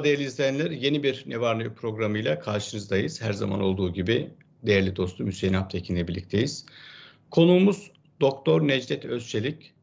Merhaba 0.00 0.16
değerli 0.16 0.28
izleyenler. 0.28 0.70
Yeni 0.70 1.02
bir 1.02 1.24
Ne 1.26 1.40
Var 1.40 1.58
Ne 1.58 1.74
programıyla 1.74 2.38
karşınızdayız. 2.40 3.22
Her 3.22 3.32
zaman 3.32 3.60
olduğu 3.60 3.92
gibi 3.92 4.30
değerli 4.62 4.96
dostum 4.96 5.26
Hüseyin 5.26 5.54
Aptekin 5.54 5.96
ile 5.96 6.08
birlikteyiz. 6.08 6.66
Konuğumuz 7.30 7.92
Doktor 8.20 8.68
Necdet 8.68 9.04
Özçelik, 9.04 9.74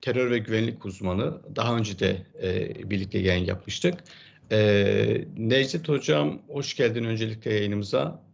terör 0.00 0.30
ve 0.30 0.38
güvenlik 0.38 0.86
uzmanı. 0.86 1.56
Daha 1.56 1.76
önce 1.76 1.98
de 1.98 2.26
e, 2.42 2.90
birlikte 2.90 3.18
yayın 3.18 3.44
yapmıştık. 3.44 4.04
E, 4.52 5.24
Necdet 5.36 5.88
Hocam 5.88 6.42
hoş 6.48 6.76
geldin 6.76 7.04
öncelikle 7.04 7.54
yayınımıza. 7.54 8.24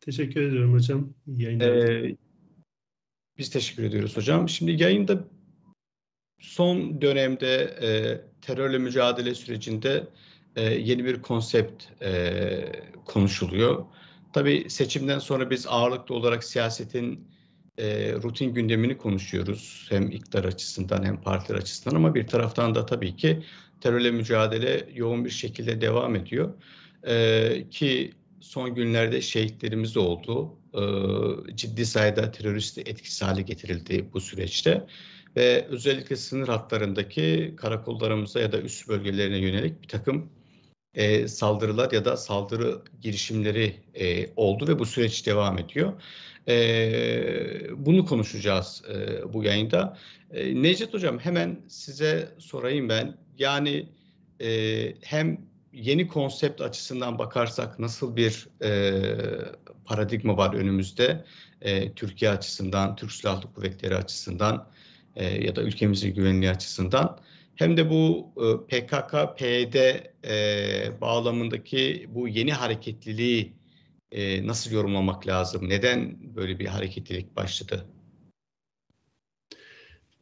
Teşekkür 0.00 0.42
ediyorum 0.42 0.72
hocam. 0.72 1.14
Ee, 1.38 2.16
biz 3.38 3.50
teşekkür 3.50 3.82
ediyoruz 3.82 4.16
hocam. 4.16 4.48
Şimdi 4.48 4.82
yayında 4.82 5.24
son 6.38 7.02
dönemde 7.02 7.78
e, 7.82 7.88
terörle 8.42 8.78
mücadele 8.78 9.34
sürecinde 9.34 10.06
e, 10.56 10.62
yeni 10.62 11.04
bir 11.04 11.22
konsept 11.22 11.84
e, 12.02 12.72
konuşuluyor. 13.04 13.84
Tabii 14.32 14.70
seçimden 14.70 15.18
sonra 15.18 15.50
biz 15.50 15.66
ağırlıklı 15.66 16.14
olarak 16.14 16.44
siyasetin 16.44 17.28
e, 17.78 18.12
rutin 18.12 18.54
gündemini 18.54 18.98
konuşuyoruz. 18.98 19.86
Hem 19.90 20.10
iktidar 20.10 20.44
açısından 20.44 21.04
hem 21.04 21.20
partiler 21.20 21.58
açısından 21.58 21.96
ama 21.96 22.14
bir 22.14 22.26
taraftan 22.26 22.74
da 22.74 22.86
tabii 22.86 23.16
ki 23.16 23.42
terörle 23.80 24.10
mücadele 24.10 24.88
yoğun 24.94 25.24
bir 25.24 25.30
şekilde 25.30 25.80
devam 25.80 26.16
ediyor. 26.16 26.54
E, 27.06 27.64
ki 27.70 28.12
son 28.40 28.74
günlerde 28.74 29.20
şehitlerimiz 29.20 29.96
oldu. 29.96 30.56
E, 30.74 30.82
ciddi 31.56 31.86
sayıda 31.86 32.30
terörist 32.30 32.78
etkisiz 32.78 33.22
hale 33.22 33.42
getirildi 33.42 34.08
bu 34.12 34.20
süreçte 34.20 34.86
ve 35.36 35.66
özellikle 35.68 36.16
sınır 36.16 36.48
hatlarındaki 36.48 37.54
karakollarımıza 37.56 38.40
ya 38.40 38.52
da 38.52 38.60
üst 38.60 38.88
bölgelerine 38.88 39.38
yönelik 39.38 39.82
bir 39.82 39.88
takım 39.88 40.30
e, 40.94 41.28
saldırılar 41.28 41.92
ya 41.92 42.04
da 42.04 42.16
saldırı 42.16 42.82
girişimleri 43.00 43.74
e, 43.94 44.26
oldu 44.36 44.68
ve 44.68 44.78
bu 44.78 44.86
süreç 44.86 45.26
devam 45.26 45.58
ediyor. 45.58 45.92
E, 46.48 46.56
bunu 47.76 48.06
konuşacağız 48.06 48.82
e, 48.90 49.32
bu 49.32 49.44
yayında. 49.44 49.98
E, 50.30 50.62
Necdet 50.62 50.94
Hocam 50.94 51.18
hemen 51.18 51.60
size 51.68 52.28
sorayım 52.38 52.88
ben. 52.88 53.16
Yani 53.38 53.88
e, 54.40 54.94
hem 55.00 55.40
yeni 55.72 56.08
konsept 56.08 56.60
açısından 56.60 57.18
bakarsak 57.18 57.78
nasıl 57.78 58.16
bir 58.16 58.48
e, 58.62 58.92
paradigma 59.84 60.36
var 60.36 60.54
önümüzde? 60.54 61.24
E, 61.60 61.92
Türkiye 61.92 62.30
açısından, 62.30 62.96
Türk 62.96 63.12
Silahlı 63.12 63.52
Kuvvetleri 63.54 63.96
açısından 63.96 64.68
e, 65.16 65.44
ya 65.44 65.56
da 65.56 65.62
ülkemizin 65.62 66.14
güvenliği 66.14 66.50
açısından 66.50 67.18
hem 67.54 67.76
de 67.76 67.90
bu 67.90 68.32
e, 68.36 68.80
PKK, 68.80 69.38
PYD 69.38 69.74
e, 70.24 71.00
bağlamındaki 71.00 72.06
bu 72.14 72.28
yeni 72.28 72.52
hareketliliği 72.52 73.52
e, 74.12 74.46
nasıl 74.46 74.70
yorumlamak 74.70 75.26
lazım? 75.26 75.68
Neden 75.68 76.16
böyle 76.36 76.58
bir 76.58 76.66
hareketlilik 76.66 77.36
başladı? 77.36 77.86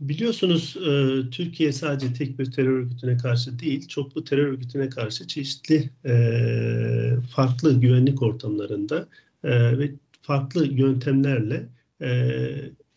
Biliyorsunuz 0.01 0.77
e, 0.77 1.21
Türkiye 1.31 1.73
sadece 1.73 2.13
tek 2.13 2.39
bir 2.39 2.53
terör 2.53 2.79
örgütüne 2.79 3.17
karşı 3.17 3.59
değil, 3.59 3.89
çoklu 3.89 4.25
terör 4.25 4.47
örgütüne 4.47 4.89
karşı 4.89 5.27
çeşitli 5.27 5.91
e, 6.05 6.15
farklı 7.35 7.81
güvenlik 7.81 8.23
ortamlarında 8.23 9.09
e, 9.45 9.79
ve 9.79 9.91
farklı 10.23 10.67
yöntemlerle 10.67 11.67
e, 12.03 12.11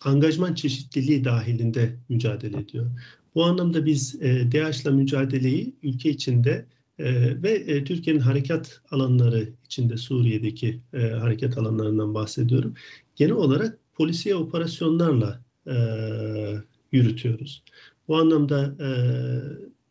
angajman 0.04 0.54
çeşitliliği 0.54 1.24
dahilinde 1.24 1.96
mücadele 2.10 2.58
ediyor. 2.58 2.86
Bu 3.36 3.44
anlamda 3.44 3.86
biz 3.86 4.22
e, 4.22 4.52
DAEŞ'la 4.52 4.92
mücadeleyi 4.92 5.76
ülke 5.84 6.10
içinde 6.10 6.66
e, 7.00 7.42
ve 7.44 7.52
e, 7.52 7.84
Türkiye'nin 7.84 8.20
harekat 8.20 8.82
alanları 8.92 9.50
içinde 9.66 9.98
Suriye'deki 9.98 10.82
e, 10.94 11.00
harekat 11.00 11.58
alanlarından 11.58 12.14
bahsediyorum. 12.14 12.74
Genel 13.16 13.34
olarak 13.34 13.80
polisiye 13.94 14.36
operasyonlarla 14.36 15.42
e, 15.68 15.76
yürütüyoruz. 16.92 17.64
Bu 18.08 18.18
anlamda 18.18 18.76
e, 18.80 18.90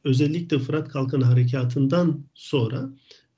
özellikle 0.05 0.59
Fırat 0.59 0.89
Kalkanı 0.89 1.25
Harekatı'ndan 1.25 2.25
sonra 2.35 2.91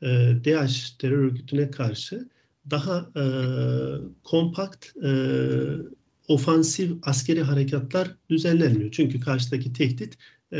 e, 0.03 0.07
DAEŞ 0.45 0.91
terör 0.91 1.19
örgütüne 1.19 1.71
karşı 1.71 2.29
daha 2.71 3.11
e, 3.17 3.25
kompakt 4.23 4.97
e, 5.05 5.11
ofansif 6.29 6.93
askeri 7.03 7.43
harekatlar 7.43 8.17
düzenlenmiyor. 8.31 8.91
Çünkü 8.91 9.21
karşıdaki 9.21 9.73
tehdit 9.73 10.19
e, 10.53 10.57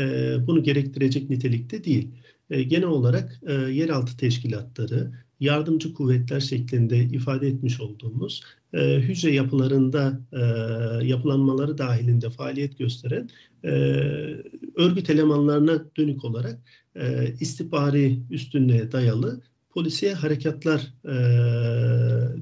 bunu 0.47 0.63
gerektirecek 0.63 1.29
nitelikte 1.29 1.83
değil. 1.83 2.11
E, 2.49 2.63
genel 2.63 2.87
olarak 2.87 3.39
e, 3.47 3.53
yeraltı 3.53 4.17
teşkilatları, 4.17 5.11
yardımcı 5.39 5.93
kuvvetler 5.93 6.39
şeklinde 6.39 6.99
ifade 6.99 7.47
etmiş 7.47 7.81
olduğumuz 7.81 8.43
e, 8.73 8.95
hücre 8.95 9.33
yapılarında 9.33 10.19
e, 10.31 10.41
yapılanmaları 11.05 11.77
dahilinde 11.77 12.29
faaliyet 12.29 12.77
gösteren 12.77 13.29
e, 13.63 13.69
örgüt 14.75 15.09
elemanlarına 15.09 15.85
dönük 15.97 16.25
olarak 16.25 16.59
e, 16.95 17.33
istihbari 17.39 18.19
üstünlüğe 18.31 18.91
dayalı 18.91 19.41
polisiye 19.75 20.13
harekatlar 20.13 20.93
e, 21.05 21.15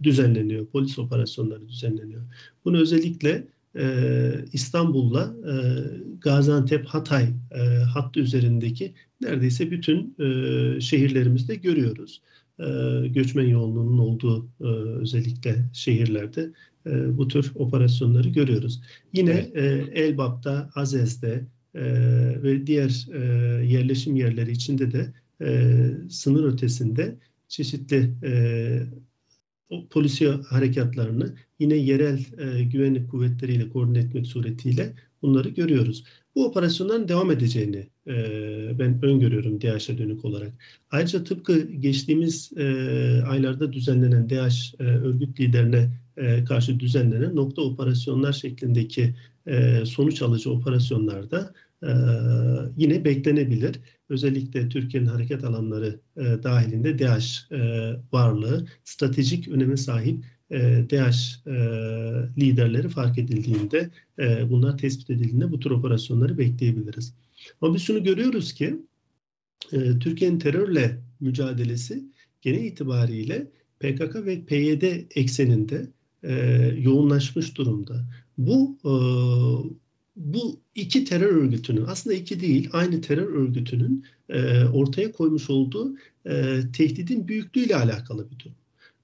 düzenleniyor, 0.04 0.66
polis 0.66 1.00
operasyonları 1.00 1.70
düzenleniyor. 1.70 2.22
Bunu 2.66 2.78
özellikle 2.82 3.48
e, 3.76 3.86
İstanbul'la 4.54 5.36
e, 5.48 5.54
Gaziantep, 6.22 6.86
Hatay 6.86 7.24
e, 7.52 7.60
hattı 7.84 8.20
üzerindeki 8.20 8.94
neredeyse 9.22 9.72
bütün 9.72 10.16
e, 10.20 10.82
şehirlerimizde 10.82 11.56
görüyoruz. 11.56 12.22
E, 12.60 12.66
göçmen 13.08 13.48
yoğunluğunun 13.48 13.98
olduğu 13.98 14.48
e, 14.62 14.68
özellikle 15.02 15.66
şehirlerde 15.74 16.52
e, 16.86 17.18
bu 17.18 17.28
tür 17.28 17.52
operasyonları 17.56 18.30
görüyoruz. 18.30 18.82
Yine 19.14 19.52
e, 19.54 19.64
Elbap'ta, 19.94 20.70
Azez'de 20.76 21.46
e, 21.76 21.84
ve 22.44 22.68
diğer 22.68 23.08
e, 23.14 23.20
yerleşim 23.66 24.16
yerleri 24.16 24.52
içinde 24.52 24.92
de 24.92 25.14
e, 25.44 25.76
sınır 26.10 26.54
ötesinde 26.54 27.16
çeşitli 27.48 28.14
e, 28.24 28.34
polisiye 29.90 30.32
harekatlarını 30.32 31.36
yine 31.60 31.76
yerel 31.76 32.20
e, 32.38 32.64
güvenlik 32.64 33.12
kuvvetleriyle 33.12 33.70
koordine 33.70 34.00
etmek 34.00 34.28
suretiyle 34.28 34.94
bunları 35.22 35.50
görüyoruz. 35.50 36.04
Bu 36.36 36.46
operasyonların 36.46 37.08
devam 37.08 37.32
edeceğini 37.32 37.88
e, 38.08 38.14
ben 38.80 39.06
öngörüyorum 39.06 39.62
DAEŞ'e 39.62 39.98
dönük 39.98 40.26
olarak. 40.26 40.54
Ayrıca 40.92 41.24
tıpkı 41.24 41.60
geçtiğimiz 41.72 42.52
e, 42.58 42.64
aylarda 43.28 43.74
düzenlenen 43.74 44.30
DAEŞ 44.30 44.74
e, 44.80 44.84
örgüt 44.84 45.40
liderine 45.40 45.90
e, 46.18 46.44
karşı 46.44 46.80
düzenlenen 46.80 47.36
nokta 47.36 47.62
operasyonlar 47.62 48.34
şeklindeki 48.34 49.16
e, 49.48 49.86
sonuç 49.86 50.22
alıcı 50.22 50.52
operasyonlarda 50.52 51.54
e, 51.84 51.92
yine 52.78 53.06
beklenebilir 53.06 53.80
özellikle 54.14 54.70
Türkiye'nin 54.70 55.08
hareket 55.08 55.44
alanları 55.44 56.00
e, 56.18 56.22
dahilinde 56.44 57.00
DAEŞ 57.00 57.48
e, 57.52 57.60
varlığı 58.12 58.68
stratejik 58.84 59.48
öneme 59.48 59.78
sahip 59.78 60.26
e, 60.52 60.86
DAEŞ 60.92 61.40
e, 61.48 61.52
liderleri 62.38 62.90
fark 62.90 63.18
edildiğinde 63.18 63.90
e, 64.20 64.50
bunlar 64.50 64.78
tespit 64.78 65.10
edildiğinde 65.10 65.52
bu 65.52 65.60
tür 65.60 65.72
operasyonları 65.72 66.38
bekleyebiliriz. 66.38 67.14
Ama 67.62 67.76
biz 67.76 67.82
şunu 67.82 68.04
görüyoruz 68.04 68.54
ki 68.54 68.76
e, 69.72 70.00
Türkiye'nin 70.00 70.40
terörle 70.40 71.00
mücadelesi 71.20 72.04
genel 72.42 72.64
itibariyle 72.64 73.48
PKK 73.80 74.16
ve 74.16 74.46
PYD 74.46 74.84
ekseninde 75.16 75.88
e, 76.24 76.34
yoğunlaşmış 76.78 77.58
durumda. 77.58 78.06
Bu 78.38 78.78
e, 78.86 78.94
bu 80.16 80.60
iki 80.76 81.06
terör 81.06 81.36
örgütünün 81.36 81.86
aslında 81.88 82.16
iki 82.16 82.40
değil 82.40 82.70
aynı 82.74 83.02
terör 83.02 83.28
örgütünün 83.28 84.06
e, 84.30 84.66
ortaya 84.66 85.12
koymuş 85.12 85.50
olduğu 85.50 85.96
e, 86.26 86.60
tehdidin 86.78 87.28
büyüklüğüyle 87.28 87.76
alakalı 87.76 88.32
bir 88.32 88.40
durum. 88.40 88.56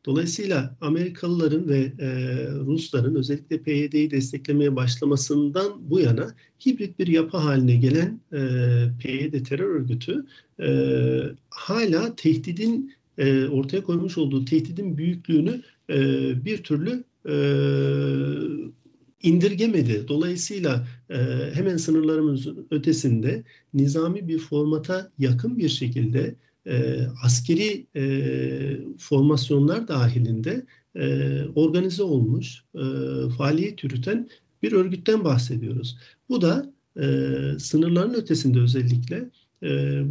Dolayısıyla 0.05 0.77
Amerikalıların 0.81 1.67
ve 1.67 1.93
e, 1.99 2.07
Rusların 2.51 3.15
özellikle 3.15 3.61
PYD'yi 3.61 4.11
desteklemeye 4.11 4.75
başlamasından 4.75 5.89
bu 5.89 5.99
yana 5.99 6.35
hibrit 6.65 6.99
bir 6.99 7.07
yapı 7.07 7.37
haline 7.37 7.75
gelen 7.75 8.19
e, 8.33 8.39
PYD 8.99 9.43
terör 9.45 9.75
örgütü 9.75 10.25
e, 10.59 10.69
hala 11.49 12.15
tehdidin 12.15 12.93
e, 13.17 13.45
ortaya 13.45 13.83
koymuş 13.83 14.17
olduğu 14.17 14.45
tehdidin 14.45 14.97
büyüklüğünü 14.97 15.61
e, 15.89 15.99
bir 16.45 16.63
türlü 16.63 17.03
e, 17.25 17.33
indirgemedi. 19.23 20.05
Dolayısıyla 20.07 20.87
e, 21.09 21.15
hemen 21.53 21.77
sınırlarımızın 21.77 22.67
ötesinde 22.71 23.43
nizami 23.73 24.27
bir 24.27 24.39
formata 24.39 25.11
yakın 25.19 25.57
bir 25.57 25.69
şekilde 25.69 26.35
e, 26.67 27.01
askeri 27.23 27.85
e, 27.95 28.03
formasyonlar 28.97 29.87
dahilinde 29.87 30.65
e, 30.95 31.43
organize 31.55 32.03
olmuş, 32.03 32.63
e, 32.75 32.83
faaliyet 33.37 33.83
yürüten 33.83 34.29
bir 34.63 34.71
örgütten 34.71 35.23
bahsediyoruz. 35.23 35.97
Bu 36.29 36.41
da 36.41 36.73
e, 36.97 37.05
sınırların 37.59 38.13
ötesinde 38.13 38.59
özellikle 38.59 39.29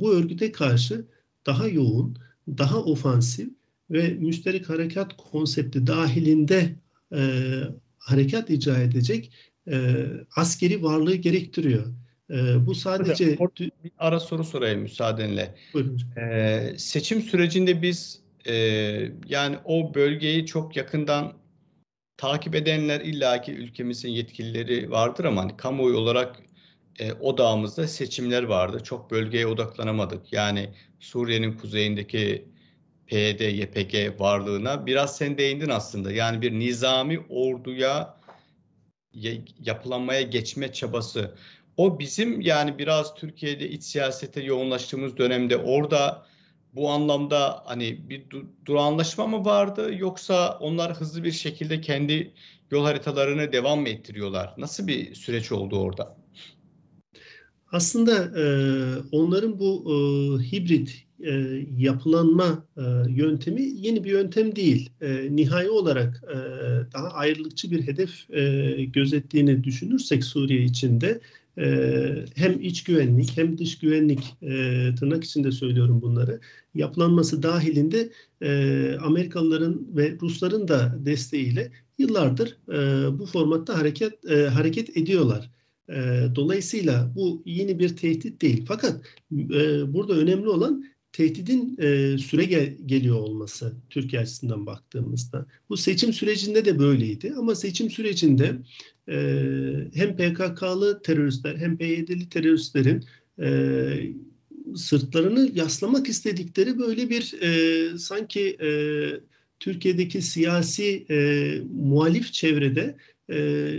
bu 0.00 0.12
örgüte 0.14 0.52
karşı 0.52 1.04
daha 1.46 1.68
yoğun, 1.68 2.18
daha 2.48 2.84
ofansif 2.84 3.48
ve 3.90 4.08
müşterek 4.08 4.68
harekat 4.68 5.16
konsepti 5.16 5.86
dahilinde 5.86 6.74
e, 7.12 7.20
harekat 7.98 8.50
icra 8.50 8.78
edecek 8.78 9.32
e, 9.70 10.04
askeri 10.36 10.82
varlığı 10.82 11.14
gerektiriyor. 11.14 11.86
E, 12.30 12.66
bu 12.66 12.74
sadece... 12.74 13.36
Hocam, 13.36 13.70
bir 13.84 13.92
ara 13.98 14.20
soru 14.20 14.44
sorayım 14.44 14.80
müsaadenle. 14.80 15.54
Buyurun. 15.74 16.00
E, 16.16 16.74
seçim 16.76 17.22
sürecinde 17.22 17.82
biz 17.82 18.20
e, 18.46 18.54
yani 19.28 19.56
o 19.64 19.94
bölgeyi 19.94 20.46
çok 20.46 20.76
yakından 20.76 21.32
takip 22.16 22.54
edenler 22.54 23.00
illaki 23.00 23.52
ülkemizin 23.52 24.08
yetkilileri 24.08 24.90
vardır 24.90 25.24
ama 25.24 25.42
hani 25.42 25.56
kamuoyu 25.56 25.96
olarak 25.96 26.36
e, 26.98 27.12
odağımızda 27.12 27.88
seçimler 27.88 28.42
vardı. 28.42 28.80
Çok 28.84 29.10
bölgeye 29.10 29.46
odaklanamadık. 29.46 30.32
Yani 30.32 30.70
Suriye'nin 31.00 31.52
kuzeyindeki 31.52 32.48
PYD, 33.08 33.40
YPG 33.40 34.20
varlığına 34.20 34.86
biraz 34.86 35.16
sen 35.16 35.38
değindin 35.38 35.68
aslında. 35.68 36.12
Yani 36.12 36.42
bir 36.42 36.52
nizami 36.52 37.20
orduya 37.28 38.18
yapılanmaya 39.60 40.22
geçme 40.22 40.72
çabası. 40.72 41.34
O 41.76 41.98
bizim 41.98 42.40
yani 42.40 42.78
biraz 42.78 43.14
Türkiye'de 43.14 43.70
iç 43.70 43.82
siyasete 43.82 44.42
yoğunlaştığımız 44.42 45.16
dönemde 45.16 45.56
orada 45.56 46.26
bu 46.72 46.90
anlamda 46.90 47.62
hani 47.66 48.10
bir 48.10 48.22
du 48.66 48.78
anlaşma 48.78 49.26
mı 49.26 49.44
vardı 49.44 49.94
yoksa 49.94 50.58
onlar 50.60 50.94
hızlı 50.94 51.24
bir 51.24 51.32
şekilde 51.32 51.80
kendi 51.80 52.34
yol 52.70 52.84
haritalarını 52.84 53.52
devam 53.52 53.80
mı 53.80 53.88
ettiriyorlar? 53.88 54.54
Nasıl 54.58 54.86
bir 54.86 55.14
süreç 55.14 55.52
oldu 55.52 55.80
orada? 55.80 56.16
Aslında 57.72 58.40
e, 58.40 58.44
onların 59.12 59.58
bu 59.58 59.84
e, 59.86 59.94
hibrit 60.52 61.04
e, 61.20 61.32
yapılanma 61.78 62.66
e, 62.76 62.82
yöntemi 63.08 63.62
yeni 63.62 64.04
bir 64.04 64.10
yöntem 64.10 64.56
değil. 64.56 64.90
E, 65.00 65.36
nihai 65.36 65.70
olarak 65.70 66.24
e, 66.28 66.36
daha 66.92 67.08
ayrılıkçı 67.08 67.70
bir 67.70 67.86
hedef 67.86 68.30
e, 68.30 68.84
gözettiğini 68.84 69.64
düşünürsek 69.64 70.24
Suriye 70.24 70.62
içinde 70.62 71.20
e, 71.58 72.24
hem 72.34 72.60
iç 72.60 72.84
güvenlik 72.84 73.36
hem 73.36 73.58
dış 73.58 73.78
güvenlik 73.78 74.36
e, 74.42 74.48
tırnak 74.94 75.24
içinde 75.24 75.52
söylüyorum 75.52 76.02
bunları 76.02 76.40
yapılanması 76.74 77.42
dahilinde 77.42 78.10
e, 78.42 78.96
Amerikalıların 79.02 79.86
ve 79.96 80.16
Rusların 80.22 80.68
da 80.68 80.96
desteğiyle 80.98 81.72
yıllardır 81.98 82.56
e, 82.68 83.18
bu 83.18 83.26
formatta 83.26 83.78
hareket 83.78 84.24
e, 84.30 84.46
hareket 84.48 84.96
ediyorlar. 84.96 85.57
E, 85.88 86.26
dolayısıyla 86.34 87.12
bu 87.14 87.42
yeni 87.46 87.78
bir 87.78 87.96
tehdit 87.96 88.42
değil. 88.42 88.64
Fakat 88.68 89.00
e, 89.32 89.92
burada 89.94 90.12
önemli 90.12 90.48
olan 90.48 90.84
tehdidin 91.12 91.76
e, 91.78 92.18
süre 92.18 92.44
gel- 92.44 92.76
geliyor 92.86 93.16
olması 93.16 93.72
Türkiye 93.90 94.22
açısından 94.22 94.66
baktığımızda. 94.66 95.46
Bu 95.68 95.76
seçim 95.76 96.12
sürecinde 96.12 96.64
de 96.64 96.78
böyleydi 96.78 97.34
ama 97.36 97.54
seçim 97.54 97.90
sürecinde 97.90 98.56
e, 99.08 99.16
hem 99.94 100.16
PKK'lı 100.16 101.02
teröristler 101.02 101.56
hem 101.56 101.76
PYD'li 101.76 102.28
teröristlerin 102.28 103.04
e, 103.40 103.48
sırtlarını 104.76 105.50
yaslamak 105.54 106.08
istedikleri 106.08 106.78
böyle 106.78 107.10
bir 107.10 107.34
e, 107.42 107.98
sanki 107.98 108.56
e, 108.60 108.70
Türkiye'deki 109.60 110.22
siyasi 110.22 111.06
e, 111.10 111.60
muhalif 111.72 112.32
çevrede 112.32 112.96
e, 113.30 113.70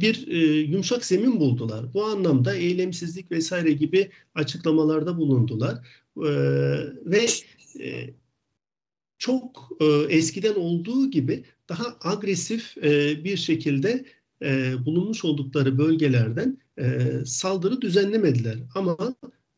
bir 0.00 0.28
e, 0.28 0.38
yumuşak 0.60 1.04
zemin 1.04 1.40
buldular. 1.40 1.94
Bu 1.94 2.04
anlamda 2.04 2.54
eylemsizlik 2.54 3.30
vesaire 3.30 3.72
gibi 3.72 4.10
açıklamalarda 4.34 5.16
bulundular. 5.18 5.74
E, 6.16 6.30
ve 7.04 7.26
e, 7.80 8.10
çok 9.18 9.70
e, 9.80 9.84
eskiden 10.16 10.54
olduğu 10.54 11.10
gibi 11.10 11.44
daha 11.68 11.96
agresif 12.00 12.78
e, 12.78 13.24
bir 13.24 13.36
şekilde 13.36 14.04
e, 14.42 14.72
bulunmuş 14.86 15.24
oldukları 15.24 15.78
bölgelerden 15.78 16.58
e, 16.78 17.10
saldırı 17.26 17.80
düzenlemediler. 17.80 18.58
Ama 18.74 18.96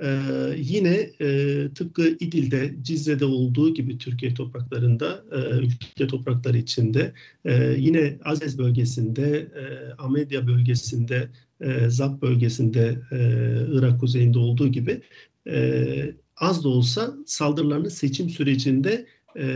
ee, 0.02 0.54
yine 0.56 1.10
e, 1.20 1.68
tıpkı 1.74 2.08
İdil'de, 2.20 2.74
Cizre'de 2.82 3.24
olduğu 3.24 3.74
gibi 3.74 3.98
Türkiye 3.98 4.34
topraklarında, 4.34 5.24
e, 5.32 5.38
ülke 5.58 6.06
toprakları 6.06 6.58
içinde, 6.58 7.12
e, 7.44 7.74
yine 7.78 8.18
Azez 8.24 8.58
bölgesinde, 8.58 9.38
e, 9.38 9.92
Amedya 9.98 10.46
bölgesinde, 10.46 11.28
e, 11.60 11.90
Zap 11.90 12.22
bölgesinde, 12.22 13.00
e, 13.12 13.16
Irak 13.72 14.00
kuzeyinde 14.00 14.38
olduğu 14.38 14.68
gibi 14.68 15.00
e, 15.48 16.14
az 16.36 16.64
da 16.64 16.68
olsa 16.68 17.14
saldırılarını 17.26 17.90
seçim 17.90 18.30
sürecinde 18.30 19.06
e, 19.36 19.46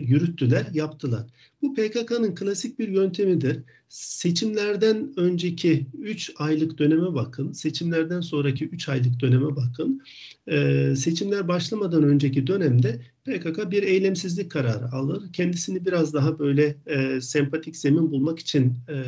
yürüttüler, 0.00 0.66
yaptılar. 0.72 1.26
Bu 1.62 1.74
PKK'nın 1.74 2.34
klasik 2.34 2.78
bir 2.78 2.88
yöntemidir. 2.88 3.60
Seçimlerden 3.88 5.12
önceki 5.16 5.86
3 5.98 6.32
aylık 6.36 6.78
döneme 6.78 7.14
bakın, 7.14 7.52
seçimlerden 7.52 8.20
sonraki 8.20 8.64
3 8.64 8.88
aylık 8.88 9.20
döneme 9.20 9.56
bakın. 9.56 10.02
E, 10.46 10.94
seçimler 10.96 11.48
başlamadan 11.48 12.02
önceki 12.02 12.46
dönemde 12.46 13.00
PKK 13.24 13.70
bir 13.70 13.82
eylemsizlik 13.82 14.50
kararı 14.50 14.92
alır. 14.92 15.32
Kendisini 15.32 15.86
biraz 15.86 16.14
daha 16.14 16.38
böyle 16.38 16.76
e, 16.86 17.20
sempatik 17.20 17.76
zemin 17.76 18.10
bulmak 18.10 18.38
için 18.38 18.74
e, 18.88 19.04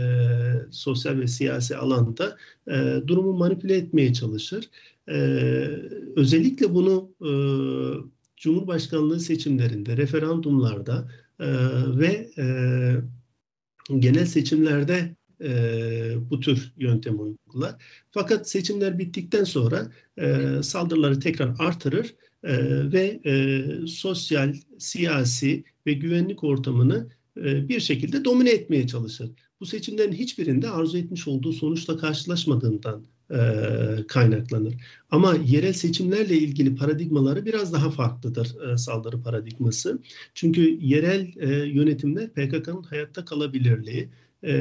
sosyal 0.71 1.19
ve 1.19 1.27
siyasi 1.27 1.77
alanda 1.77 2.37
e, 2.69 2.95
durumu 3.06 3.33
manipüle 3.33 3.77
etmeye 3.77 4.12
çalışır. 4.12 4.65
E, 5.09 5.15
özellikle 6.17 6.75
bunu 6.75 7.11
e, 7.21 7.31
Cumhurbaşkanlığı 8.37 9.21
seçimlerinde, 9.21 9.97
referandumlarda 9.97 11.09
e, 11.40 11.46
ve 11.98 12.31
e, 12.38 12.46
genel 13.98 14.26
seçimlerde 14.26 15.16
e, 15.40 15.50
bu 16.31 16.40
tür 16.40 16.72
yöntem 16.76 17.20
uygular. 17.20 17.75
Fakat 18.10 18.48
seçimler 18.48 18.98
bittikten 18.98 19.44
sonra 19.44 19.90
e, 20.19 20.46
saldırıları 20.62 21.20
tekrar 21.20 21.56
artırır 21.58 22.14
e, 22.42 22.52
ve 22.92 23.20
e, 23.26 23.64
sosyal, 23.86 24.55
siyasi 24.79 25.64
ve 25.86 25.93
güvenlik 25.93 26.44
ortamını 26.44 27.08
e, 27.36 27.69
bir 27.69 27.81
şekilde 27.81 28.24
domine 28.24 28.50
etmeye 28.50 28.86
çalışır. 28.86 29.31
Bu 29.60 29.67
seçimlerin 29.67 30.12
hiçbirinde 30.12 30.70
arzu 30.70 30.98
etmiş 30.98 31.29
olduğu 31.29 31.53
sonuçla 31.53 31.96
karşılaşmadığından 31.96 33.05
e, 33.31 33.38
kaynaklanır. 34.08 34.74
Ama 35.10 35.34
yerel 35.46 35.72
seçimlerle 35.72 36.38
ilgili 36.38 36.76
paradigmaları 36.76 37.46
biraz 37.46 37.72
daha 37.72 37.90
farklıdır 37.90 38.56
e, 38.72 38.76
saldırı 38.76 39.22
paradigması. 39.22 39.98
Çünkü 40.34 40.78
yerel 40.81 41.32
e, 41.36 41.48
yönetimler 41.66 42.28
PKK'nın 42.28 42.82
hayatta 42.82 43.24
kalabilirliği, 43.24 44.08
e, 44.43 44.54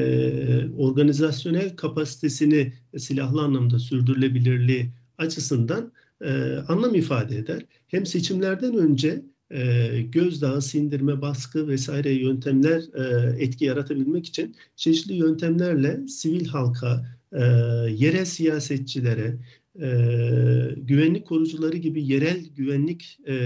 organizasyonel 0.78 1.76
kapasitesini 1.76 2.72
silahlı 2.98 3.42
anlamda 3.42 3.78
sürdürülebilirliği 3.78 4.90
açısından 5.18 5.92
e, 6.24 6.56
anlam 6.68 6.94
ifade 6.94 7.36
eder. 7.38 7.66
Hem 7.88 8.06
seçimlerden 8.06 8.74
önce 8.74 9.22
e, 9.50 10.02
gözdağı, 10.02 10.62
sindirme, 10.62 11.22
baskı 11.22 11.68
vesaire 11.68 12.12
yöntemler 12.12 12.82
e, 12.94 13.34
etki 13.44 13.64
yaratabilmek 13.64 14.26
için 14.26 14.56
çeşitli 14.76 15.14
yöntemlerle 15.14 16.08
sivil 16.08 16.46
halka, 16.46 17.06
e, 17.34 17.42
yerel 17.90 18.24
siyasetçilere, 18.24 19.36
e, 19.80 19.88
güvenlik 20.76 21.26
korucuları 21.26 21.76
gibi 21.76 22.06
yerel 22.06 22.46
güvenlik 22.56 23.18
e, 23.28 23.36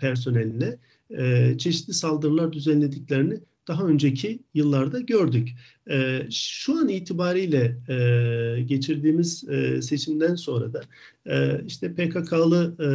personeline 0.00 0.78
e, 1.18 1.54
çeşitli 1.58 1.94
saldırılar 1.94 2.52
düzenlediklerini 2.52 3.40
daha 3.68 3.84
önceki 3.84 4.40
yıllarda 4.54 5.00
gördük. 5.00 5.48
E, 5.90 6.26
şu 6.30 6.78
an 6.78 6.88
itibariyle 6.88 7.76
e, 7.88 8.62
geçirdiğimiz 8.62 9.48
e, 9.48 9.82
seçimden 9.82 10.34
sonra 10.34 10.72
da 10.72 10.82
e, 11.26 11.64
işte 11.66 11.94
PKK'lı 11.94 12.74
e, 12.78 12.86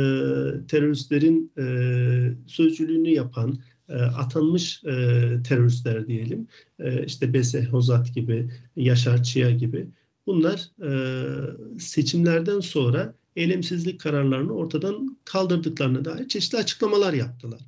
teröristlerin 0.67 1.51
e, 1.57 1.65
sözcülüğünü 2.47 3.09
yapan, 3.09 3.59
e, 3.89 3.93
atanmış 3.93 4.83
e, 4.83 4.91
teröristler 5.47 6.07
diyelim, 6.07 6.47
e, 6.79 7.05
işte 7.05 7.33
Bese 7.33 7.65
Hozat 7.65 8.15
gibi, 8.15 8.49
Yaşar 8.75 9.23
Çiya 9.23 9.51
gibi 9.51 9.87
Bunlar 10.27 10.71
e, 10.83 11.79
seçimlerden 11.79 12.59
sonra 12.59 13.15
eylemsizlik 13.35 14.01
kararlarını 14.01 14.53
ortadan 14.53 15.17
kaldırdıklarına 15.25 16.05
dair 16.05 16.27
çeşitli 16.27 16.57
açıklamalar 16.57 17.13
yaptılar. 17.13 17.59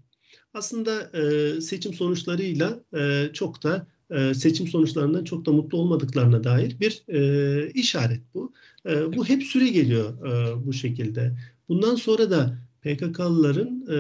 Aslında 0.54 1.12
e, 1.18 1.62
seçim 1.62 1.94
sonuçlarıyla 1.94 2.80
e, 2.98 3.30
çok 3.34 3.64
da 3.64 3.88
e, 4.12 4.34
seçim 4.34 4.68
sonuçlarından 4.68 5.24
çok 5.24 5.46
da 5.46 5.52
mutlu 5.52 5.78
olmadıklarına 5.78 6.44
dair 6.44 6.80
bir 6.80 7.04
e, 7.08 7.72
işaret 7.72 8.22
bu. 8.34 8.54
E, 8.86 9.18
bu 9.18 9.26
hep 9.26 9.44
süre 9.44 9.70
geliyor 9.70 10.28
e, 10.28 10.66
bu 10.66 10.74
şekilde. 10.74 11.38
Bundan 11.70 11.96
sonra 11.96 12.32
da 12.32 12.58
PKK'lıların 12.82 13.86
e, 13.90 13.98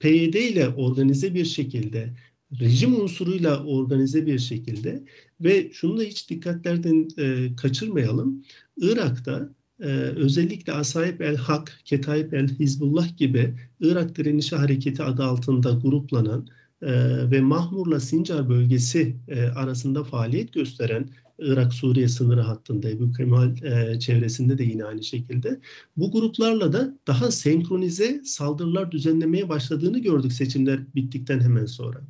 PYD 0.00 0.34
ile 0.34 0.68
organize 0.68 1.34
bir 1.34 1.44
şekilde 1.44 2.12
rejim 2.60 3.00
unsuruyla 3.00 3.64
organize 3.64 4.26
bir 4.26 4.38
şekilde 4.38 5.04
ve 5.40 5.72
şunu 5.72 5.98
da 5.98 6.02
hiç 6.02 6.30
dikkatlerden 6.30 7.08
e, 7.18 7.56
kaçırmayalım. 7.56 8.44
Irak'ta 8.76 9.48
e, 9.80 9.86
özellikle 9.96 10.72
Asayip 10.72 11.20
el 11.20 11.36
Hak, 11.36 11.80
Ketayip 11.84 12.34
el 12.34 12.48
Hizbullah 12.48 13.16
gibi 13.16 13.54
Irak 13.80 14.16
Direnişi 14.16 14.56
Hareketi 14.56 15.02
adı 15.02 15.24
altında 15.24 15.70
gruplanan 15.70 16.48
e, 16.82 16.90
ve 17.30 17.40
Mahmur'la 17.40 18.00
Sincar 18.00 18.48
bölgesi 18.48 19.16
e, 19.28 19.42
arasında 19.42 20.04
faaliyet 20.04 20.52
gösteren 20.52 21.08
Irak-Suriye 21.38 22.08
sınırı 22.08 22.40
hattında 22.40 22.90
Ebu 22.90 23.12
Kemal 23.12 23.62
e, 23.62 24.00
çevresinde 24.00 24.58
de 24.58 24.64
yine 24.64 24.84
aynı 24.84 25.04
şekilde 25.04 25.60
bu 25.96 26.12
gruplarla 26.12 26.72
da 26.72 26.98
daha 27.06 27.30
senkronize 27.30 28.20
saldırılar 28.24 28.92
düzenlemeye 28.92 29.48
başladığını 29.48 29.98
gördük 29.98 30.32
seçimler 30.32 30.94
bittikten 30.94 31.40
hemen 31.40 31.66
sonra. 31.66 32.00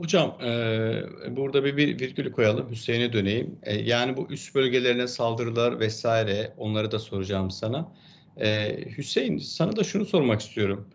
Hocam 0.00 0.38
e, 0.42 1.36
burada 1.36 1.64
bir, 1.64 1.76
bir 1.76 2.00
virgül 2.00 2.32
koyalım 2.32 2.70
Hüseyin'e 2.70 3.12
döneyim. 3.12 3.58
E, 3.62 3.76
yani 3.76 4.16
bu 4.16 4.26
üst 4.30 4.54
bölgelerine 4.54 5.06
saldırılar 5.06 5.80
vesaire 5.80 6.54
onları 6.56 6.90
da 6.90 6.98
soracağım 6.98 7.50
sana. 7.50 7.92
E, 8.36 8.78
Hüseyin 8.98 9.38
sana 9.38 9.76
da 9.76 9.84
şunu 9.84 10.04
sormak 10.04 10.40
istiyorum. 10.40 10.88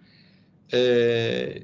E, 0.74 1.63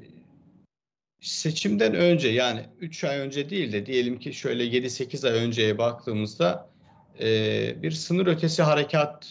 seçimden 1.20 1.94
önce 1.94 2.28
yani 2.28 2.60
3 2.80 3.04
ay 3.04 3.18
önce 3.18 3.50
değil 3.50 3.72
de 3.72 3.86
diyelim 3.86 4.18
ki 4.18 4.34
şöyle 4.34 4.64
7-8 4.64 5.28
ay 5.28 5.44
önceye 5.44 5.78
baktığımızda 5.78 6.70
e, 7.20 7.82
bir 7.82 7.90
sınır 7.90 8.26
ötesi 8.26 8.62
harekat 8.62 9.28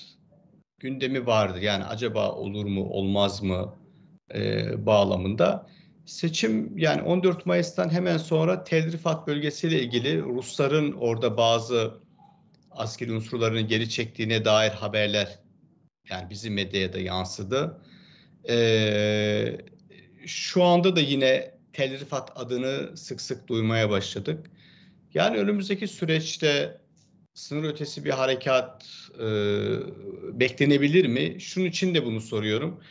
gündemi 0.79 1.25
vardı. 1.25 1.59
Yani 1.61 1.83
acaba 1.83 2.31
olur 2.31 2.65
mu 2.65 2.83
olmaz 2.89 3.43
mı 3.43 3.75
e, 4.35 4.85
bağlamında. 4.85 5.67
Seçim 6.07 6.77
yani 6.77 7.01
14 7.01 7.45
Mayıs'tan 7.45 7.89
hemen 7.89 8.17
sonra 8.17 8.63
Tel 8.63 8.91
Rifat 8.91 9.27
bölgesiyle 9.27 9.81
ilgili 9.81 10.21
Rusların 10.21 10.91
orada 10.91 11.37
bazı 11.37 11.93
askeri 12.71 13.13
unsurlarını 13.13 13.61
geri 13.61 13.89
çektiğine 13.89 14.45
dair 14.45 14.71
haberler 14.71 15.39
yani 16.09 16.29
bizim 16.29 16.53
medyaya 16.53 16.93
da 16.93 16.99
yansıdı. 16.99 17.81
Ee, 18.49 19.57
şu 20.25 20.63
anda 20.63 20.95
da 20.95 20.99
yine 20.99 21.51
Tel 21.73 21.99
Rifat 21.99 22.31
adını 22.35 22.97
sık 22.97 23.21
sık 23.21 23.47
duymaya 23.47 23.89
başladık. 23.89 24.51
Yani 25.13 25.37
önümüzdeki 25.37 25.87
süreçte 25.87 26.81
sınır 27.33 27.63
ötesi 27.63 28.05
bir 28.05 28.11
harekat 28.11 28.85
e, 29.19 29.27
beklenebilir 30.39 31.05
mi? 31.05 31.41
Şunun 31.41 31.65
için 31.65 31.95
de 31.95 32.05
bunu 32.05 32.21
soruyorum. 32.21 32.81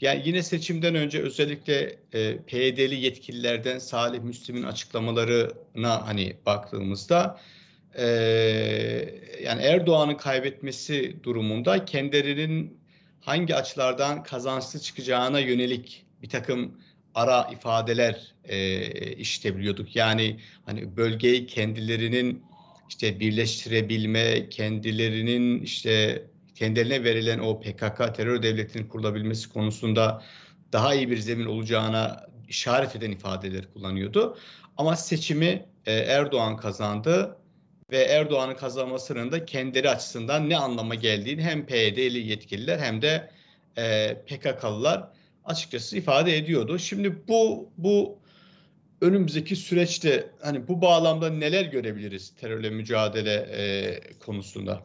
Yani 0.00 0.22
yine 0.24 0.42
seçimden 0.42 0.94
önce 0.94 1.22
özellikle 1.22 1.96
e, 2.12 2.38
PYD'li 2.38 2.94
yetkililerden 2.94 3.78
Salih 3.78 4.20
Müslim'in 4.20 4.62
açıklamalarına 4.62 6.06
hani 6.06 6.36
baktığımızda 6.46 7.40
e, 7.94 8.06
yani 9.44 9.62
Erdoğan'ın 9.62 10.14
kaybetmesi 10.14 11.16
durumunda 11.22 11.84
kendilerinin 11.84 12.78
hangi 13.20 13.54
açılardan 13.54 14.22
kazançlı 14.22 14.80
çıkacağına 14.80 15.40
yönelik 15.40 16.04
bir 16.22 16.28
takım 16.28 16.78
ara 17.14 17.50
ifadeler 17.52 18.34
e, 18.44 18.86
işitebiliyorduk. 19.12 19.96
Yani 19.96 20.36
hani 20.66 20.96
bölgeyi 20.96 21.46
kendilerinin 21.46 22.42
işte 22.88 23.20
birleştirebilme, 23.20 24.48
kendilerinin 24.48 25.62
işte 25.62 26.22
kendilerine 26.58 27.04
verilen 27.04 27.38
o 27.38 27.60
PKK 27.60 28.14
terör 28.14 28.42
devletinin 28.42 28.88
kurulabilmesi 28.88 29.48
konusunda 29.48 30.22
daha 30.72 30.94
iyi 30.94 31.10
bir 31.10 31.18
zemin 31.18 31.46
olacağına 31.46 32.26
işaret 32.48 32.96
eden 32.96 33.10
ifadeler 33.10 33.72
kullanıyordu. 33.72 34.38
Ama 34.76 34.96
seçimi 34.96 35.66
e, 35.86 35.92
Erdoğan 35.92 36.56
kazandı 36.56 37.36
ve 37.90 37.98
Erdoğan'ın 37.98 38.54
kazanmasının 38.54 39.32
da 39.32 39.44
kendileri 39.44 39.90
açısından 39.90 40.48
ne 40.48 40.56
anlama 40.56 40.94
geldiğini 40.94 41.42
hem 41.42 41.66
PYD'li 41.66 42.18
yetkililer 42.18 42.78
hem 42.78 43.02
de 43.02 43.30
e, 43.76 44.14
PKK'lılar 44.26 45.08
açıkçası 45.44 45.96
ifade 45.96 46.36
ediyordu. 46.36 46.78
Şimdi 46.78 47.28
bu 47.28 47.70
bu 47.78 48.18
önümüzdeki 49.00 49.56
süreçte 49.56 50.30
hani 50.42 50.68
bu 50.68 50.82
bağlamda 50.82 51.30
neler 51.30 51.64
görebiliriz 51.64 52.30
terörle 52.40 52.70
mücadele 52.70 53.34
e, 53.34 54.00
konusunda? 54.18 54.82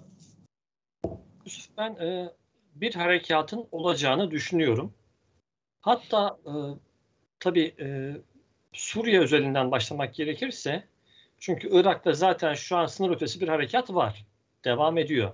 Ben 1.78 1.96
e, 1.96 2.30
bir 2.76 2.96
harekatın 2.96 3.68
olacağını 3.72 4.32
düşünüyorum. 4.32 4.94
Hatta 5.82 6.38
e, 6.46 6.52
tabii 7.40 7.76
e, 7.80 8.18
Suriye 8.74 9.20
özelinden 9.20 9.72
başlamak 9.72 10.16
gerekirse 10.16 10.84
çünkü 11.40 11.70
Irak'ta 11.72 12.14
zaten 12.14 12.54
şu 12.54 12.78
an 12.78 12.86
sınır 12.86 13.16
ötesi 13.16 13.42
bir 13.42 13.48
harekat 13.48 13.90
var. 13.90 14.26
Devam 14.66 14.98
ediyor. 14.98 15.32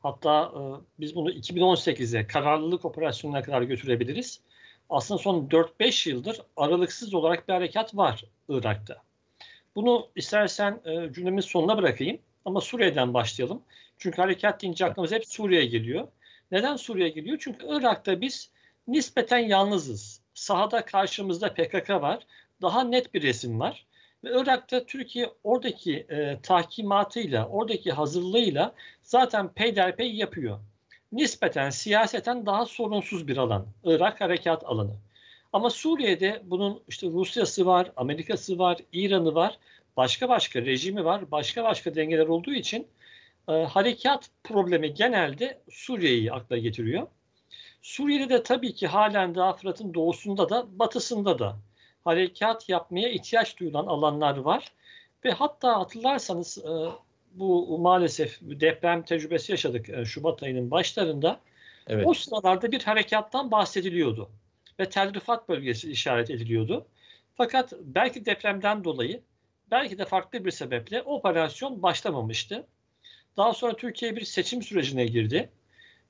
Hatta 0.00 0.52
e, 0.54 0.60
biz 1.00 1.14
bunu 1.14 1.30
2018'e 1.30 2.26
kararlılık 2.26 2.84
operasyonuna 2.84 3.42
kadar 3.42 3.62
götürebiliriz. 3.62 4.40
Aslında 4.90 5.18
son 5.18 5.48
4-5 5.48 6.08
yıldır 6.08 6.40
aralıksız 6.56 7.14
olarak 7.14 7.48
bir 7.48 7.52
harekat 7.52 7.96
var 7.96 8.24
Irak'ta. 8.48 9.02
Bunu 9.76 10.08
istersen 10.16 10.80
e, 10.84 11.12
cümlemin 11.12 11.40
sonuna 11.40 11.78
bırakayım 11.78 12.18
ama 12.44 12.60
Suriye'den 12.60 13.14
başlayalım. 13.14 13.62
Çünkü 14.02 14.22
harekat 14.22 14.62
deyince 14.62 14.84
aklımıza 14.84 15.16
hep 15.16 15.26
Suriye 15.26 15.66
geliyor. 15.66 16.08
Neden 16.50 16.76
Suriye 16.76 17.08
geliyor? 17.08 17.38
Çünkü 17.40 17.66
Irak'ta 17.68 18.20
biz 18.20 18.50
nispeten 18.88 19.38
yalnızız. 19.38 20.20
Sahada 20.34 20.84
karşımızda 20.84 21.54
PKK 21.54 21.90
var. 21.90 22.26
Daha 22.62 22.84
net 22.84 23.14
bir 23.14 23.22
resim 23.22 23.60
var. 23.60 23.86
Ve 24.24 24.30
Irak'ta 24.40 24.86
Türkiye 24.86 25.30
oradaki 25.44 25.96
e, 25.96 26.38
tahkimatıyla, 26.42 27.48
oradaki 27.48 27.92
hazırlığıyla 27.92 28.74
zaten 29.02 29.48
peyderpey 29.48 30.14
yapıyor. 30.14 30.58
Nispeten 31.12 31.70
siyaseten 31.70 32.46
daha 32.46 32.66
sorunsuz 32.66 33.28
bir 33.28 33.36
alan. 33.36 33.66
Irak 33.84 34.20
harekat 34.20 34.64
alanı. 34.64 34.96
Ama 35.52 35.70
Suriye'de 35.70 36.42
bunun 36.44 36.82
işte 36.88 37.06
Rusya'sı 37.06 37.66
var, 37.66 37.92
Amerika'sı 37.96 38.58
var, 38.58 38.78
İran'ı 38.92 39.34
var, 39.34 39.58
başka 39.96 40.28
başka 40.28 40.62
rejimi 40.62 41.04
var, 41.04 41.30
başka 41.30 41.64
başka 41.64 41.94
dengeler 41.94 42.26
olduğu 42.26 42.54
için 42.54 42.86
e, 43.48 43.52
harekat 43.52 44.30
problemi 44.44 44.94
genelde 44.94 45.60
Suriye'yi 45.70 46.32
akla 46.32 46.56
getiriyor. 46.56 47.06
Suriye'de 47.82 48.28
de 48.28 48.42
tabii 48.42 48.74
ki 48.74 48.86
halen 48.86 49.34
daha 49.34 49.52
Fırat'ın 49.52 49.94
doğusunda 49.94 50.50
da 50.50 50.78
batısında 50.78 51.38
da 51.38 51.56
harekat 52.04 52.68
yapmaya 52.68 53.08
ihtiyaç 53.08 53.58
duyulan 53.58 53.86
alanlar 53.86 54.36
var. 54.36 54.72
Ve 55.24 55.30
hatta 55.30 55.78
hatırlarsanız 55.78 56.58
e, 56.58 56.72
bu 57.34 57.78
maalesef 57.78 58.38
deprem 58.40 59.02
tecrübesi 59.02 59.52
yaşadık 59.52 59.88
e, 59.88 60.04
Şubat 60.04 60.42
ayının 60.42 60.70
başlarında. 60.70 61.40
Evet. 61.86 62.06
O 62.06 62.14
sıralarda 62.14 62.72
bir 62.72 62.82
harekattan 62.82 63.50
bahsediliyordu. 63.50 64.30
Ve 64.80 64.88
Tel 64.88 65.14
Rifat 65.14 65.48
bölgesi 65.48 65.90
işaret 65.90 66.30
ediliyordu. 66.30 66.86
Fakat 67.34 67.72
belki 67.80 68.26
depremden 68.26 68.84
dolayı, 68.84 69.22
belki 69.70 69.98
de 69.98 70.04
farklı 70.04 70.44
bir 70.44 70.50
sebeple 70.50 71.02
operasyon 71.02 71.82
başlamamıştı. 71.82 72.66
Daha 73.36 73.54
sonra 73.54 73.76
Türkiye 73.76 74.16
bir 74.16 74.24
seçim 74.24 74.62
sürecine 74.62 75.06
girdi 75.06 75.50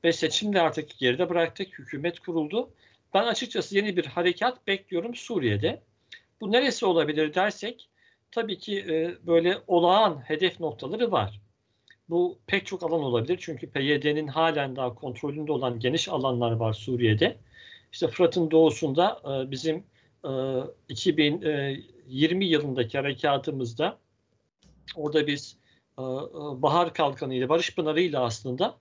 ve 0.04 0.12
seçimde 0.12 0.60
artık 0.60 0.98
geride 0.98 1.28
bıraktık, 1.28 1.78
hükümet 1.78 2.20
kuruldu. 2.20 2.70
Ben 3.14 3.24
açıkçası 3.24 3.76
yeni 3.76 3.96
bir 3.96 4.06
harekat 4.06 4.66
bekliyorum 4.66 5.14
Suriye'de. 5.14 5.82
Bu 6.40 6.52
neresi 6.52 6.86
olabilir 6.86 7.34
dersek 7.34 7.88
tabii 8.30 8.58
ki 8.58 8.78
e, 8.78 9.26
böyle 9.26 9.58
olağan 9.66 10.20
hedef 10.24 10.60
noktaları 10.60 11.12
var. 11.12 11.40
Bu 12.08 12.38
pek 12.46 12.66
çok 12.66 12.82
alan 12.82 13.02
olabilir 13.02 13.38
çünkü 13.40 13.70
PYD'nin 13.70 14.26
halen 14.26 14.76
daha 14.76 14.94
kontrolünde 14.94 15.52
olan 15.52 15.80
geniş 15.80 16.08
alanlar 16.08 16.52
var 16.52 16.72
Suriye'de. 16.72 17.36
İşte 17.92 18.08
Fırat'ın 18.08 18.50
doğusunda 18.50 19.20
e, 19.24 19.50
bizim 19.50 19.84
e, 20.24 20.30
2020 20.88 22.44
yılındaki 22.44 22.98
harekatımızda 22.98 23.98
orada 24.96 25.26
biz 25.26 25.56
e, 25.56 25.61
e, 25.61 25.61
Bahar 26.62 26.94
Kalkanı 26.94 27.34
ile 27.34 27.48
Barış 27.48 27.74
Pınarı 27.74 28.00
ile 28.00 28.18
aslında 28.18 28.78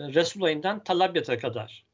e, 0.00 0.04
Resulayn'dan 0.04 0.84
Talabyat'a 0.84 1.38
kadar 1.38 1.84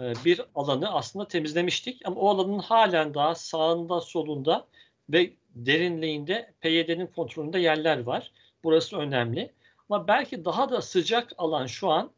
bir 0.00 0.40
alanı 0.54 0.92
aslında 0.92 1.28
temizlemiştik. 1.28 2.02
Ama 2.04 2.20
o 2.20 2.28
alanın 2.28 2.58
halen 2.58 3.14
daha 3.14 3.34
sağında 3.34 4.00
solunda 4.00 4.66
ve 5.10 5.32
derinliğinde 5.54 6.52
PYD'nin 6.60 7.06
kontrolünde 7.06 7.58
yerler 7.58 7.98
var. 7.98 8.30
Burası 8.64 8.96
önemli. 8.96 9.52
Ama 9.90 10.08
belki 10.08 10.44
daha 10.44 10.70
da 10.70 10.82
sıcak 10.82 11.32
alan 11.38 11.66
şu 11.66 11.90
an 11.90 12.10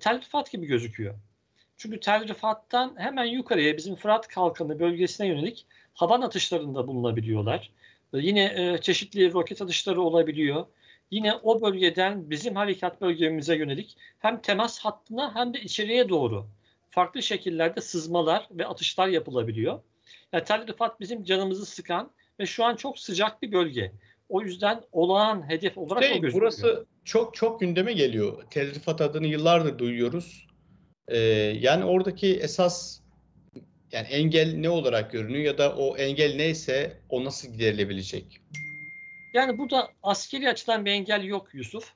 Tel 0.00 0.20
Rifat 0.20 0.52
gibi 0.52 0.66
gözüküyor. 0.66 1.14
Çünkü 1.76 2.00
Tel 2.00 2.28
Rifat'tan 2.28 2.94
hemen 2.96 3.24
yukarıya 3.24 3.76
bizim 3.76 3.96
Fırat 3.96 4.28
Kalkanı 4.28 4.78
bölgesine 4.78 5.26
yönelik 5.26 5.66
havan 5.94 6.20
atışlarında 6.20 6.86
bulunabiliyorlar. 6.86 7.70
Yine 8.12 8.78
çeşitli 8.80 9.32
roket 9.32 9.62
atışları 9.62 10.02
olabiliyor 10.02 10.66
yine 11.12 11.34
o 11.42 11.62
bölgeden 11.62 12.30
bizim 12.30 12.56
harekat 12.56 13.00
bölgemize 13.00 13.56
yönelik 13.56 13.96
hem 14.18 14.42
temas 14.42 14.78
hattına 14.78 15.34
hem 15.34 15.54
de 15.54 15.60
içeriye 15.60 16.08
doğru 16.08 16.46
farklı 16.90 17.22
şekillerde 17.22 17.80
sızmalar 17.80 18.48
ve 18.50 18.66
atışlar 18.66 19.08
yapılabiliyor. 19.08 19.80
Yani 20.32 20.44
Tel 20.44 20.66
Rifat 20.66 21.00
bizim 21.00 21.24
canımızı 21.24 21.66
sıkan 21.66 22.10
ve 22.40 22.46
şu 22.46 22.64
an 22.64 22.76
çok 22.76 22.98
sıcak 22.98 23.42
bir 23.42 23.52
bölge. 23.52 23.92
O 24.28 24.42
yüzden 24.42 24.82
olağan 24.92 25.50
hedef 25.50 25.78
olarak 25.78 26.04
şey, 26.04 26.12
o 26.12 26.20
gözüküyor. 26.20 26.42
Burası 26.42 26.86
çok 27.04 27.34
çok 27.34 27.60
gündeme 27.60 27.92
geliyor. 27.92 28.42
Tel 28.50 28.74
Rifat 28.74 29.00
adını 29.00 29.26
yıllardır 29.26 29.78
duyuyoruz. 29.78 30.46
Ee, 31.08 31.18
yani 31.60 31.84
oradaki 31.84 32.36
esas 32.36 33.00
yani 33.92 34.06
engel 34.06 34.54
ne 34.54 34.70
olarak 34.70 35.12
görünüyor 35.12 35.44
ya 35.44 35.58
da 35.58 35.76
o 35.76 35.96
engel 35.96 36.36
neyse 36.36 37.00
o 37.08 37.24
nasıl 37.24 37.52
giderilebilecek? 37.52 38.40
Yani 39.32 39.58
burada 39.58 39.88
askeri 40.02 40.48
açıdan 40.48 40.84
bir 40.84 40.90
engel 40.90 41.24
yok 41.24 41.54
Yusuf. 41.54 41.92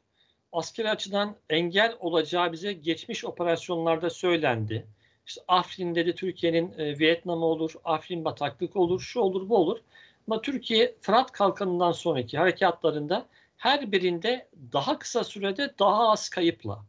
Askeri 0.52 0.90
açıdan 0.90 1.36
engel 1.50 1.96
olacağı 2.00 2.52
bize 2.52 2.72
geçmiş 2.72 3.24
operasyonlarda 3.24 4.10
söylendi. 4.10 4.86
İşte 5.26 5.40
Afrin 5.48 5.94
dedi 5.94 6.14
Türkiye'nin 6.14 6.74
e, 6.78 7.34
olur, 7.34 7.74
Afrin 7.84 8.24
bataklık 8.24 8.76
olur, 8.76 9.00
şu 9.00 9.20
olur 9.20 9.48
bu 9.48 9.56
olur. 9.56 9.78
Ama 10.28 10.42
Türkiye 10.42 10.94
Fırat 11.00 11.32
Kalkanı'ndan 11.32 11.92
sonraki 11.92 12.38
harekatlarında 12.38 13.26
her 13.56 13.92
birinde 13.92 14.48
daha 14.72 14.98
kısa 14.98 15.24
sürede 15.24 15.74
daha 15.78 16.10
az 16.10 16.28
kayıpla 16.28 16.84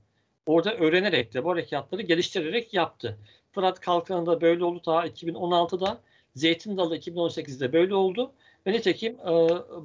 orada 0.46 0.74
öğrenerek 0.74 1.34
de 1.34 1.44
bu 1.44 1.52
harekatları 1.52 2.02
geliştirerek 2.02 2.74
yaptı. 2.74 3.18
Fırat 3.52 3.80
Kalkanı'nda 3.80 4.42
böyle 4.42 4.64
oldu 4.64 4.82
daha 4.86 5.08
2016'da. 5.08 6.02
Zeytin 6.36 6.78
Dalı 6.78 6.98
2018'de 6.98 7.74
böyle 7.74 7.96
oldu. 7.96 8.32
Ve 8.68 8.72
nitekim 8.72 9.14
e, 9.14 9.26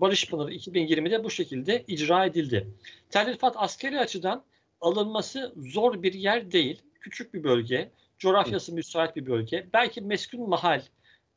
Barış 0.00 0.30
Pınarı 0.30 0.54
2020'de 0.54 1.24
bu 1.24 1.30
şekilde 1.30 1.84
icra 1.86 2.24
edildi. 2.24 2.68
Tel 3.10 3.26
Rifat 3.26 3.54
askeri 3.56 4.00
açıdan 4.00 4.44
alınması 4.80 5.52
zor 5.56 6.02
bir 6.02 6.12
yer 6.12 6.52
değil. 6.52 6.82
Küçük 7.00 7.34
bir 7.34 7.44
bölge, 7.44 7.90
coğrafyası 8.18 8.74
müsait 8.74 9.16
bir 9.16 9.26
bölge. 9.26 9.66
Belki 9.72 10.00
meskun 10.00 10.48
mahal 10.48 10.82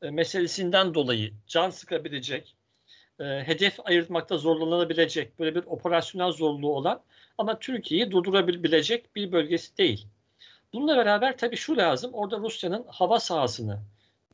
e, 0.02 0.10
meselesinden 0.10 0.94
dolayı 0.94 1.34
can 1.48 1.70
sıkabilecek, 1.70 2.56
e, 3.20 3.24
hedef 3.24 3.80
ayırtmakta 3.84 4.38
zorlanabilecek 4.38 5.40
böyle 5.40 5.56
bir 5.56 5.64
operasyonel 5.66 6.32
zorluğu 6.32 6.76
olan 6.76 7.02
ama 7.38 7.60
Türkiye'yi 7.60 8.12
durdurabilecek 8.12 9.16
bir 9.16 9.32
bölgesi 9.32 9.78
değil. 9.78 10.08
Bununla 10.74 10.98
beraber 10.98 11.38
tabii 11.38 11.58
şu 11.58 11.78
lazım, 11.78 12.14
orada 12.14 12.38
Rusya'nın 12.38 12.86
hava 12.88 13.20
sahasını 13.20 13.80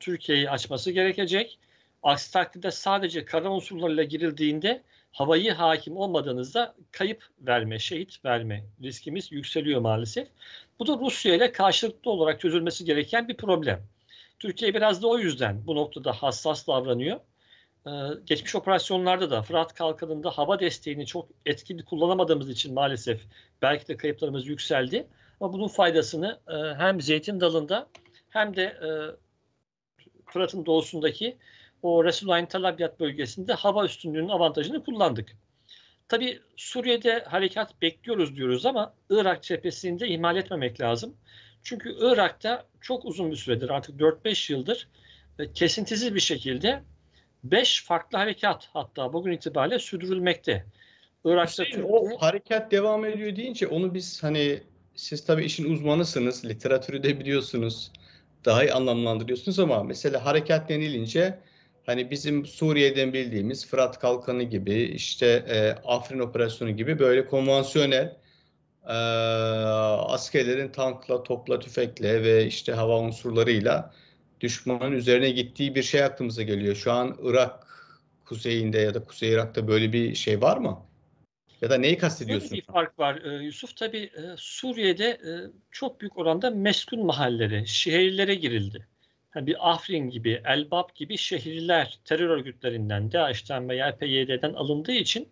Türkiye'yi 0.00 0.50
açması 0.50 0.90
gerekecek. 0.90 1.58
Aksi 2.02 2.32
takdirde 2.32 2.70
sadece 2.70 3.24
kara 3.24 3.50
unsurlarıyla 3.50 4.02
girildiğinde 4.02 4.82
havayı 5.12 5.52
hakim 5.52 5.96
olmadığınızda 5.96 6.74
kayıp 6.90 7.24
verme, 7.40 7.78
şehit 7.78 8.24
verme 8.24 8.64
riskimiz 8.82 9.32
yükseliyor 9.32 9.80
maalesef. 9.80 10.28
Bu 10.78 10.86
da 10.86 10.98
Rusya 11.00 11.34
ile 11.34 11.52
karşılıklı 11.52 12.10
olarak 12.10 12.40
çözülmesi 12.40 12.84
gereken 12.84 13.28
bir 13.28 13.36
problem. 13.36 13.86
Türkiye 14.38 14.74
biraz 14.74 15.02
da 15.02 15.06
o 15.06 15.18
yüzden 15.18 15.66
bu 15.66 15.76
noktada 15.76 16.12
hassas 16.12 16.66
davranıyor. 16.66 17.20
Ee, 17.86 17.90
geçmiş 18.26 18.54
operasyonlarda 18.54 19.30
da 19.30 19.42
Fırat 19.42 19.74
Kalkanı'nda 19.74 20.30
hava 20.30 20.60
desteğini 20.60 21.06
çok 21.06 21.28
etkili 21.46 21.84
kullanamadığımız 21.84 22.50
için 22.50 22.74
maalesef 22.74 23.20
belki 23.62 23.88
de 23.88 23.96
kayıplarımız 23.96 24.46
yükseldi. 24.46 25.06
Ama 25.40 25.52
bunun 25.52 25.68
faydasını 25.68 26.40
e, 26.48 26.54
hem 26.78 27.00
Zeytin 27.00 27.40
Dalı'nda 27.40 27.88
hem 28.30 28.56
de 28.56 28.62
e, 28.62 28.88
Fırat'ın 30.26 30.66
doğusundaki 30.66 31.36
o 31.82 32.04
Resulayn 32.04 32.46
Talabiyat 32.46 33.00
bölgesinde 33.00 33.52
hava 33.52 33.84
üstünlüğünün 33.84 34.28
avantajını 34.28 34.84
kullandık. 34.84 35.36
Tabi 36.08 36.40
Suriye'de 36.56 37.24
harekat 37.28 37.82
bekliyoruz 37.82 38.36
diyoruz 38.36 38.66
ama 38.66 38.94
Irak 39.10 39.42
cephesinde 39.42 40.08
ihmal 40.08 40.36
etmemek 40.36 40.80
lazım. 40.80 41.16
Çünkü 41.62 41.96
Irak'ta 42.00 42.66
çok 42.80 43.04
uzun 43.04 43.30
bir 43.30 43.36
süredir 43.36 43.70
artık 43.70 44.00
4-5 44.00 44.52
yıldır 44.52 44.88
e, 45.38 45.52
kesintisiz 45.52 46.14
bir 46.14 46.20
şekilde 46.20 46.82
5 47.44 47.84
farklı 47.84 48.18
harekat 48.18 48.68
hatta 48.72 49.12
bugün 49.12 49.32
itibariyle 49.32 49.78
sürdürülmekte. 49.78 50.66
Irak'ta 51.24 51.64
işte 51.64 51.84
o 51.84 52.18
harekat 52.18 52.70
devam 52.70 53.04
ediyor 53.04 53.36
deyince 53.36 53.66
onu 53.66 53.94
biz 53.94 54.22
hani 54.22 54.60
siz 54.94 55.24
tabii 55.24 55.44
işin 55.44 55.72
uzmanısınız, 55.72 56.44
literatürü 56.44 57.02
de 57.02 57.20
biliyorsunuz. 57.20 57.92
Daha 58.44 58.64
iyi 58.64 58.72
anlamlandırıyorsunuz 58.72 59.58
ama 59.58 59.82
mesela 59.82 60.24
harekat 60.24 60.68
denilince 60.68 61.38
hani 61.86 62.10
bizim 62.10 62.46
Suriye'den 62.46 63.12
bildiğimiz 63.12 63.66
Fırat 63.66 63.98
Kalkanı 63.98 64.42
gibi 64.42 64.74
işte 64.82 65.26
e, 65.48 65.70
Afrin 65.88 66.18
Operasyonu 66.18 66.70
gibi 66.70 66.98
böyle 66.98 67.26
konvansiyonel 67.26 68.16
e, 68.86 68.92
askerlerin 68.92 70.68
tankla, 70.68 71.22
topla, 71.22 71.58
tüfekle 71.58 72.22
ve 72.22 72.46
işte 72.46 72.72
hava 72.72 72.98
unsurlarıyla 73.00 73.92
düşmanın 74.40 74.92
üzerine 74.92 75.30
gittiği 75.30 75.74
bir 75.74 75.82
şey 75.82 76.04
aklımıza 76.04 76.42
geliyor. 76.42 76.74
Şu 76.74 76.92
an 76.92 77.18
Irak 77.22 77.66
kuzeyinde 78.24 78.78
ya 78.78 78.94
da 78.94 79.04
Kuzey 79.04 79.32
Irak'ta 79.32 79.68
böyle 79.68 79.92
bir 79.92 80.14
şey 80.14 80.40
var 80.40 80.56
mı? 80.56 80.82
Ya 81.60 81.70
da 81.70 81.78
neyi 81.78 81.98
kastediyorsun? 81.98 82.50
Böyle 82.50 82.62
bir 82.62 82.66
fark 82.66 82.98
var 82.98 83.22
e, 83.24 83.44
Yusuf. 83.44 83.76
Tabii 83.76 83.98
e, 83.98 84.22
Suriye'de 84.36 85.04
e, 85.04 85.30
çok 85.70 86.00
büyük 86.00 86.18
oranda 86.18 86.50
meskun 86.50 87.06
mahalleleri, 87.06 87.68
şehirlere 87.68 88.34
girildi. 88.34 88.86
Bir 89.36 89.72
Afrin 89.72 90.10
gibi, 90.10 90.42
Elbap 90.44 90.94
gibi 90.94 91.18
şehirler 91.18 91.98
terör 92.04 92.28
örgütlerinden, 92.28 93.12
DAEŞ'ten 93.12 93.68
veya 93.68 93.96
PYD'den 93.96 94.54
alındığı 94.54 94.92
için 94.92 95.28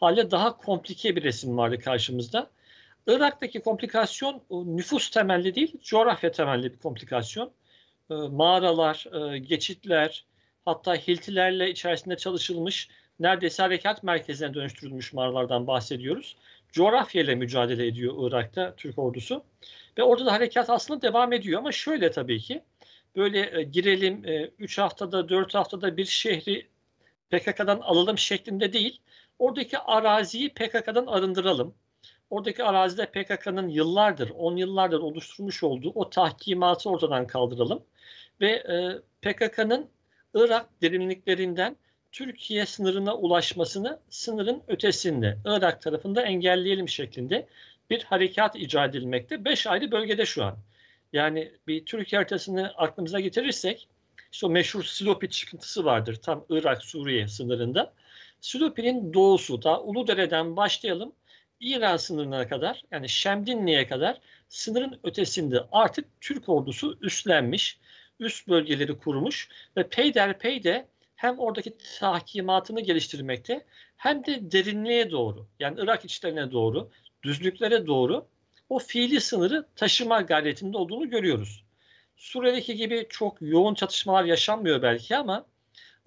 hale 0.00 0.30
daha 0.30 0.56
komplike 0.56 1.16
bir 1.16 1.22
resim 1.22 1.58
vardı 1.58 1.78
karşımızda. 1.78 2.50
Irak'taki 3.06 3.60
komplikasyon 3.60 4.42
nüfus 4.50 5.10
temelli 5.10 5.54
değil, 5.54 5.76
coğrafya 5.82 6.32
temelli 6.32 6.72
bir 6.72 6.78
komplikasyon. 6.78 7.52
Mağaralar, 8.08 9.06
geçitler, 9.36 10.24
hatta 10.64 10.94
hiltilerle 10.94 11.70
içerisinde 11.70 12.16
çalışılmış 12.16 12.88
neredeyse 13.20 13.62
harekat 13.62 14.02
merkezine 14.02 14.54
dönüştürülmüş 14.54 15.12
mağaralardan 15.12 15.66
bahsediyoruz. 15.66 16.36
Coğrafyayla 16.72 17.36
mücadele 17.36 17.86
ediyor 17.86 18.14
Irak'ta 18.18 18.74
Türk 18.76 18.98
ordusu. 18.98 19.44
Ve 19.98 20.02
orada 20.02 20.26
da 20.26 20.32
harekat 20.32 20.70
aslında 20.70 21.02
devam 21.02 21.32
ediyor 21.32 21.58
ama 21.58 21.72
şöyle 21.72 22.10
tabii 22.10 22.40
ki 22.40 22.62
böyle 23.16 23.60
e, 23.60 23.62
girelim 23.62 24.24
3 24.58 24.78
e, 24.78 24.82
haftada 24.82 25.28
4 25.28 25.54
haftada 25.54 25.96
bir 25.96 26.04
şehri 26.04 26.66
PKK'dan 27.30 27.80
alalım 27.80 28.18
şeklinde 28.18 28.72
değil. 28.72 29.00
Oradaki 29.38 29.78
araziyi 29.78 30.48
PKK'dan 30.48 31.06
arındıralım. 31.06 31.74
Oradaki 32.30 32.64
arazide 32.64 33.06
PKK'nın 33.06 33.68
yıllardır, 33.68 34.30
10 34.30 34.56
yıllardır 34.56 35.00
oluşturmuş 35.00 35.62
olduğu 35.62 35.90
o 35.94 36.10
tahkimatı 36.10 36.90
ortadan 36.90 37.26
kaldıralım. 37.26 37.82
Ve 38.40 38.50
e, 38.50 38.98
PKK'nın 39.22 39.88
Irak 40.34 40.82
derinliklerinden 40.82 41.76
Türkiye 42.12 42.66
sınırına 42.66 43.16
ulaşmasını 43.16 44.00
sınırın 44.10 44.62
ötesinde 44.68 45.38
Irak 45.44 45.82
tarafında 45.82 46.22
engelleyelim 46.22 46.88
şeklinde 46.88 47.46
bir 47.90 48.02
harekat 48.02 48.56
icat 48.56 48.94
edilmekte. 48.94 49.44
Beş 49.44 49.66
ayrı 49.66 49.90
bölgede 49.90 50.26
şu 50.26 50.44
an. 50.44 50.56
Yani 51.14 51.52
bir 51.66 51.86
Türkiye 51.86 52.18
haritasını 52.18 52.72
aklımıza 52.76 53.20
getirirsek 53.20 53.88
işte 54.32 54.46
o 54.46 54.50
meşhur 54.50 54.84
Silopi 54.84 55.30
çıkıntısı 55.30 55.84
vardır 55.84 56.16
tam 56.16 56.44
Irak-Suriye 56.48 57.28
sınırında. 57.28 57.92
Silopi'nin 58.40 59.14
doğusu 59.14 59.62
da 59.62 59.82
Uludere'den 59.82 60.56
başlayalım 60.56 61.12
İran 61.60 61.96
sınırına 61.96 62.48
kadar 62.48 62.82
yani 62.90 63.08
Şemdinli'ye 63.08 63.86
kadar 63.86 64.20
sınırın 64.48 65.00
ötesinde 65.04 65.60
artık 65.72 66.20
Türk 66.20 66.48
ordusu 66.48 66.98
üstlenmiş, 67.00 67.78
üst 68.20 68.48
bölgeleri 68.48 68.98
kurmuş 68.98 69.48
ve 69.76 69.88
peyderpey 69.88 70.64
de 70.64 70.86
hem 71.16 71.38
oradaki 71.38 71.76
tahkimatını 71.98 72.80
geliştirmekte 72.80 73.64
hem 73.96 74.26
de 74.26 74.52
derinliğe 74.52 75.10
doğru 75.10 75.46
yani 75.60 75.80
Irak 75.80 76.04
içlerine 76.04 76.52
doğru, 76.52 76.90
düzlüklere 77.22 77.86
doğru 77.86 78.26
o 78.68 78.78
fiili 78.78 79.20
sınırı 79.20 79.66
taşıma 79.76 80.20
gayretinde 80.20 80.76
olduğunu 80.76 81.10
görüyoruz. 81.10 81.64
Suriye'deki 82.16 82.76
gibi 82.76 83.06
çok 83.08 83.36
yoğun 83.40 83.74
çatışmalar 83.74 84.24
yaşanmıyor 84.24 84.82
belki 84.82 85.16
ama 85.16 85.46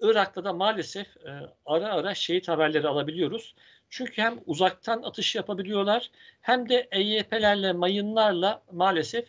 Irak'ta 0.00 0.44
da 0.44 0.52
maalesef 0.52 1.16
e, 1.16 1.30
ara 1.66 1.88
ara 1.88 2.14
şehit 2.14 2.48
haberleri 2.48 2.88
alabiliyoruz. 2.88 3.54
Çünkü 3.90 4.22
hem 4.22 4.38
uzaktan 4.46 5.02
atış 5.02 5.34
yapabiliyorlar 5.34 6.10
hem 6.40 6.68
de 6.68 6.88
EYP'lerle, 6.90 7.72
mayınlarla 7.72 8.62
maalesef 8.72 9.24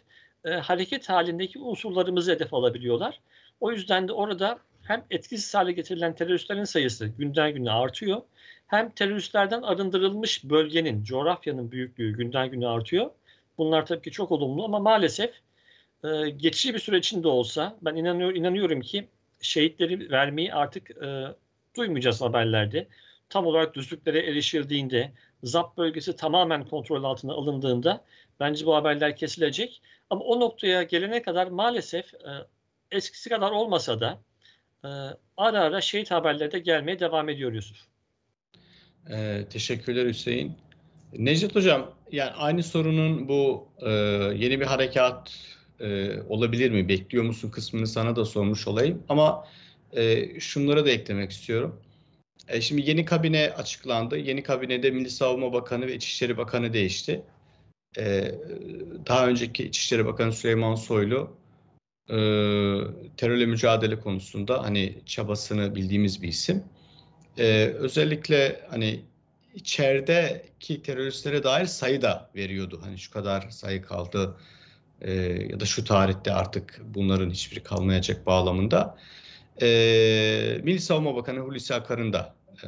e, 0.46 0.50
hareket 0.50 1.10
halindeki 1.10 1.60
unsurlarımızı 1.60 2.32
hedef 2.32 2.54
alabiliyorlar. 2.54 3.20
O 3.60 3.72
yüzden 3.72 4.08
de 4.08 4.13
orada 4.13 4.60
hem 4.82 5.06
etkisiz 5.10 5.56
hale 5.56 5.72
getirilen 5.72 6.15
teröristlerin 6.15 6.63
sayısı 6.63 7.08
günden 7.08 7.54
güne 7.54 7.72
artıyor. 7.72 8.22
Hem 8.68 8.89
teröristlerden 8.89 9.62
arındırılmış 9.62 10.44
bölgenin, 10.44 11.04
coğrafyanın 11.04 11.72
büyüklüğü 11.72 12.18
günden 12.18 12.52
güne 12.52 12.68
artıyor. 12.68 13.12
Bunlar 13.60 13.86
tabii 13.86 14.02
ki 14.02 14.12
çok 14.12 14.32
olumlu 14.32 14.63
ama 14.65 14.80
maalesef 14.80 15.34
e, 16.04 16.30
geçici 16.30 16.74
bir 16.74 16.80
süre 16.80 16.98
içinde 16.98 17.28
olsa 17.28 17.78
ben 17.82 17.95
inanıyor, 17.95 18.36
inanıyorum 18.36 18.82
ki 18.82 19.08
şehitleri 19.41 20.12
vermeyi 20.12 20.54
artık 20.54 20.91
e, 20.91 21.28
duymayacağız 21.76 22.22
haberlerde. 22.22 22.88
Tam 23.30 23.45
olarak 23.45 23.76
düzlüklere 23.76 24.19
erişildiğinde, 24.19 25.12
ZAP 25.43 25.78
bölgesi 25.78 26.15
tamamen 26.15 26.65
kontrol 26.65 27.04
altına 27.04 27.34
alındığında 27.34 28.06
bence 28.39 28.65
bu 28.65 28.76
haberler 28.76 29.15
kesilecek. 29.15 29.82
Ama 30.10 30.22
o 30.22 30.39
noktaya 30.39 30.84
gelene 30.84 31.22
kadar 31.22 31.48
maalesef 31.48 32.13
e, 32.13 32.32
eskisi 32.91 33.30
kadar 33.30 33.52
olmasa 33.52 34.00
da 34.00 34.19
e, 34.84 34.89
ara 35.38 35.60
ara 35.60 35.82
şehit 35.82 36.12
haberleri 36.12 36.52
de 36.52 36.60
gelmeye 36.60 37.00
devam 37.00 37.30
ediyor 37.30 37.54
Yusuf. 37.54 37.78
Ee, 39.10 39.45
teşekkürler 39.50 40.06
Hüseyin. 40.06 40.58
Necdet 41.17 41.56
Hocam, 41.56 41.91
yani 42.12 42.32
aynı 42.32 42.63
sorunun 42.63 43.28
bu 43.28 43.67
e, 43.82 43.89
yeni 44.36 44.60
bir 44.60 44.65
harekat 44.65 45.32
e, 45.80 46.22
olabilir 46.22 46.72
mi? 46.72 46.88
Bekliyor 46.88 47.24
musun 47.24 47.50
kısmını 47.50 47.88
sana 47.88 48.15
da 48.15 48.26
sormuş 48.26 48.67
olayım. 48.67 49.04
Ama 49.10 49.48
e, 49.93 50.39
şunlara 50.39 50.86
da 50.86 50.89
eklemek 50.89 51.32
istiyorum. 51.32 51.82
E, 52.48 52.62
şimdi 52.62 52.89
yeni 52.89 53.06
kabine 53.06 53.54
açıklandı. 53.58 54.17
Yeni 54.17 54.43
kabinede 54.43 54.91
Milli 54.91 55.10
Savunma 55.10 55.54
Bakanı 55.54 55.88
ve 55.88 55.95
İçişleri 55.95 56.38
Bakanı 56.38 56.74
değişti. 56.74 57.22
E, 57.98 58.32
daha 59.08 59.28
önceki 59.28 59.63
İçişleri 59.63 60.06
Bakanı 60.06 60.34
Süleyman 60.34 60.76
Soylu 60.76 61.32
e, 62.10 62.17
terörle 63.17 63.45
mücadele 63.45 64.00
konusunda 64.00 64.63
hani 64.63 64.95
çabasını 65.06 65.76
bildiğimiz 65.76 66.22
bir 66.22 66.28
isim. 66.28 66.63
E, 67.38 67.65
özellikle 67.65 68.62
hani 68.69 69.00
içerideki 69.60 70.82
teröristlere 70.82 71.43
dair 71.43 71.65
sayı 71.65 72.02
da 72.02 72.30
veriyordu. 72.36 72.80
Hani 72.84 72.98
şu 72.98 73.12
kadar 73.12 73.50
sayı 73.50 73.82
kaldı 73.82 74.38
e, 75.02 75.12
ya 75.50 75.60
da 75.60 75.65
şu 75.65 75.84
tarihte 75.84 76.34
artık 76.34 76.82
bunların 76.84 77.30
hiçbiri 77.30 77.63
kalmayacak 77.63 78.26
bağlamında. 78.26 78.98
E, 79.62 79.67
Milli 80.63 80.80
Savunma 80.80 81.15
Bakanı 81.15 81.39
Hulusi 81.39 81.76
Akar'ın 81.76 82.13
da 82.13 82.36
e, 82.63 82.67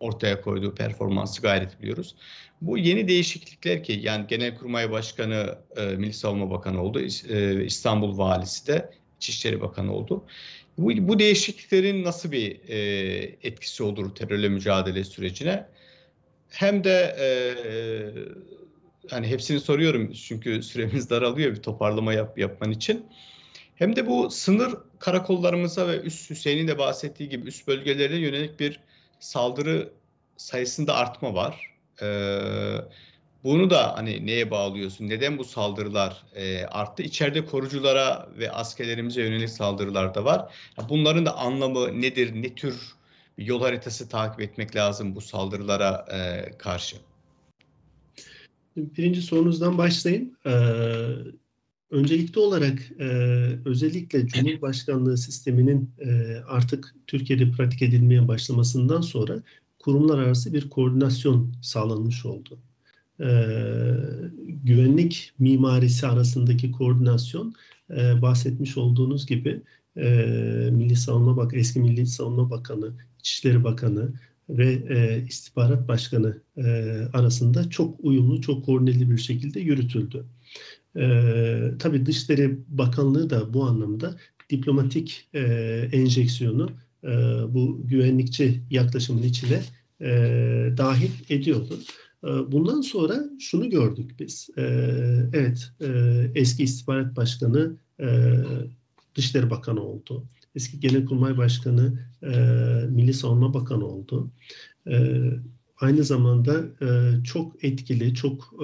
ortaya 0.00 0.40
koyduğu 0.40 0.74
performansı 0.74 1.42
gayret 1.42 1.82
biliyoruz. 1.82 2.16
Bu 2.60 2.78
yeni 2.78 3.08
değişiklikler 3.08 3.84
ki 3.84 4.00
yani 4.02 4.26
Genelkurmay 4.26 4.90
Başkanı 4.90 5.58
e, 5.76 5.84
Milli 5.84 6.12
Savunma 6.12 6.50
Bakanı 6.50 6.82
oldu, 6.82 7.00
e, 7.28 7.64
İstanbul 7.64 8.18
Valisi 8.18 8.66
de 8.66 8.90
İçişleri 9.16 9.60
Bakanı 9.60 9.94
oldu. 9.94 10.24
Bu, 10.78 11.08
bu 11.08 11.18
değişikliklerin 11.18 12.04
nasıl 12.04 12.32
bir 12.32 12.68
e, 12.68 12.78
etkisi 13.42 13.82
olur 13.82 14.14
terörle 14.14 14.48
mücadele 14.48 15.04
sürecine? 15.04 15.66
Hem 16.48 16.84
de 16.84 17.16
e, 17.20 17.28
hani 19.10 19.26
hepsini 19.26 19.60
soruyorum 19.60 20.12
çünkü 20.12 20.62
süremiz 20.62 21.10
daralıyor 21.10 21.52
bir 21.52 21.62
toparlama 21.62 22.12
yap, 22.12 22.38
yapman 22.38 22.70
için. 22.70 23.06
Hem 23.74 23.96
de 23.96 24.06
bu 24.06 24.30
sınır 24.30 24.74
karakollarımıza 24.98 25.88
ve 25.88 26.00
üst 26.00 26.30
Hüseyin'in 26.30 26.68
de 26.68 26.78
bahsettiği 26.78 27.28
gibi 27.28 27.48
üst 27.48 27.68
bölgelere 27.68 28.16
yönelik 28.16 28.60
bir 28.60 28.80
saldırı 29.20 29.92
sayısında 30.36 30.94
artma 30.94 31.34
var. 31.34 31.74
Ee, 32.02 32.06
bunu 33.44 33.70
da 33.70 33.96
hani 33.96 34.26
neye 34.26 34.50
bağlıyorsun? 34.50 35.08
Neden 35.08 35.38
bu 35.38 35.44
saldırılar 35.44 36.22
e, 36.34 36.64
arttı? 36.64 37.02
İçeride 37.02 37.44
koruculara 37.44 38.28
ve 38.38 38.52
askerlerimize 38.52 39.22
yönelik 39.22 39.50
saldırılar 39.50 40.14
da 40.14 40.24
var. 40.24 40.54
Bunların 40.88 41.26
da 41.26 41.36
anlamı 41.36 42.00
nedir? 42.00 42.42
Ne 42.42 42.54
tür 42.54 42.94
yol 43.38 43.60
haritası 43.60 44.08
takip 44.08 44.40
etmek 44.40 44.76
lazım 44.76 45.14
bu 45.14 45.20
saldırılara 45.20 46.06
e, 46.12 46.50
karşı? 46.58 46.96
Birinci 48.76 49.22
sorunuzdan 49.22 49.78
başlayayım. 49.78 50.36
Ee, 50.46 50.50
öncelikli 51.90 52.38
olarak 52.38 52.90
e, 53.00 53.06
özellikle 53.64 54.26
Cumhurbaşkanlığı 54.26 55.18
sisteminin 55.18 55.90
e, 55.98 56.36
artık 56.48 56.94
Türkiye'de 57.06 57.50
pratik 57.50 57.82
edilmeye 57.82 58.28
başlamasından 58.28 59.00
sonra 59.00 59.42
kurumlar 59.78 60.18
arası 60.18 60.52
bir 60.52 60.70
koordinasyon 60.70 61.52
sağlanmış 61.62 62.26
oldu. 62.26 62.58
Ee, 63.20 63.94
güvenlik 64.64 65.32
mimarisi 65.38 66.06
arasındaki 66.06 66.72
koordinasyon 66.72 67.54
e, 67.90 68.22
bahsetmiş 68.22 68.76
olduğunuz 68.76 69.26
gibi 69.26 69.62
e, 69.96 70.08
Milli 70.72 70.96
Savunma 70.96 71.36
Bak 71.36 71.54
eski 71.54 71.80
Milli 71.80 72.06
Savunma 72.06 72.50
Bakanı, 72.50 72.92
İçişleri 73.18 73.64
Bakanı 73.64 74.12
ve 74.48 74.72
e, 74.72 75.24
İstihbarat 75.28 75.88
Başkanı 75.88 76.40
e, 76.56 76.62
arasında 77.12 77.70
çok 77.70 78.00
uyumlu, 78.00 78.40
çok 78.40 78.64
koordineli 78.64 79.10
bir 79.10 79.18
şekilde 79.18 79.60
yürütüldü. 79.60 80.24
E, 80.96 81.02
tabii 81.78 82.06
Dışişleri 82.06 82.58
Bakanlığı 82.68 83.30
da 83.30 83.54
bu 83.54 83.64
anlamda 83.64 84.16
diplomatik 84.50 85.28
e, 85.34 85.40
enjeksiyonu 85.92 86.70
e, 87.04 87.08
bu 87.48 87.80
güvenlikçi 87.84 88.60
yaklaşımın 88.70 89.22
içine 89.22 89.62
e, 90.00 90.08
dahil 90.76 91.10
ediyordu. 91.28 91.78
Ee, 92.24 92.52
bundan 92.52 92.80
sonra 92.80 93.24
şunu 93.38 93.70
gördük 93.70 94.14
biz. 94.18 94.50
Ee, 94.58 94.62
evet, 95.32 95.72
e, 95.80 95.86
eski 96.34 96.62
istihbarat 96.62 97.16
başkanı 97.16 97.76
e, 98.00 98.36
Dışişleri 99.14 99.50
Bakanı 99.50 99.82
oldu. 99.82 100.24
Eski 100.54 100.80
Genelkurmay 100.80 101.36
Başkanı 101.36 101.98
e, 102.22 102.28
Milli 102.90 103.14
Savunma 103.14 103.54
Bakanı 103.54 103.86
oldu. 103.86 104.30
Ee, 104.86 105.30
aynı 105.80 106.04
zamanda 106.04 106.64
çok 107.24 107.64
etkili, 107.64 108.14
çok 108.14 108.54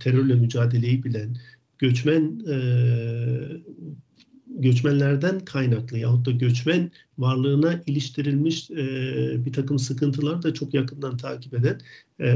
terörle 0.00 0.34
mücadeleyi 0.34 1.04
bilen, 1.04 1.36
göçmen 1.78 2.40
göçmenlerden 4.56 5.40
kaynaklı 5.40 5.98
yahut 5.98 6.26
da 6.26 6.30
göçmen 6.30 6.90
varlığına 7.18 7.82
iliştirilmiş 7.86 8.70
e, 8.70 8.76
bir 9.46 9.52
takım 9.52 9.78
sıkıntılar 9.78 10.42
da 10.42 10.54
çok 10.54 10.74
yakından 10.74 11.16
takip 11.16 11.54
eden 11.54 11.80
e, 12.20 12.30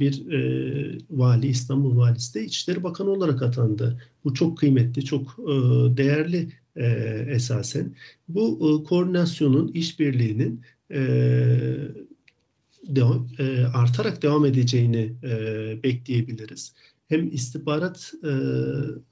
bir 0.00 0.30
e, 0.32 0.98
vali, 1.10 1.46
İstanbul 1.46 1.96
valisi 1.96 2.34
de 2.34 2.44
İçişleri 2.44 2.82
Bakanı 2.82 3.10
olarak 3.10 3.42
atandı. 3.42 4.02
Bu 4.24 4.34
çok 4.34 4.58
kıymetli, 4.58 5.04
çok 5.04 5.38
e, 5.38 5.52
değerli 5.96 6.48
e, 6.76 6.86
esasen. 7.28 7.94
Bu 8.28 8.58
e, 8.60 8.88
koordinasyonun, 8.88 9.68
işbirliğinin 9.68 10.60
e, 10.90 11.00
devam, 12.82 13.28
e, 13.38 13.64
artarak 13.64 14.22
devam 14.22 14.44
edeceğini 14.44 15.12
e, 15.22 15.82
bekleyebiliriz. 15.82 16.74
Hem 17.08 17.32
istihbarat 17.32 18.12
e, 18.24 18.32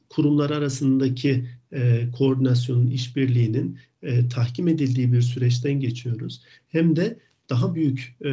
kurumları 0.09 0.57
arasındaki 0.57 1.45
e, 1.73 2.11
koordinasyonun, 2.19 2.87
işbirliğinin 2.87 3.79
e, 4.03 4.29
tahkim 4.29 4.69
edildiği 4.69 5.13
bir 5.13 5.23
süreçten 5.23 5.81
geçiyoruz. 5.81 6.43
Hem 6.69 6.97
de 6.97 7.19
daha 7.51 7.75
büyük 7.75 8.17
e, 8.25 8.31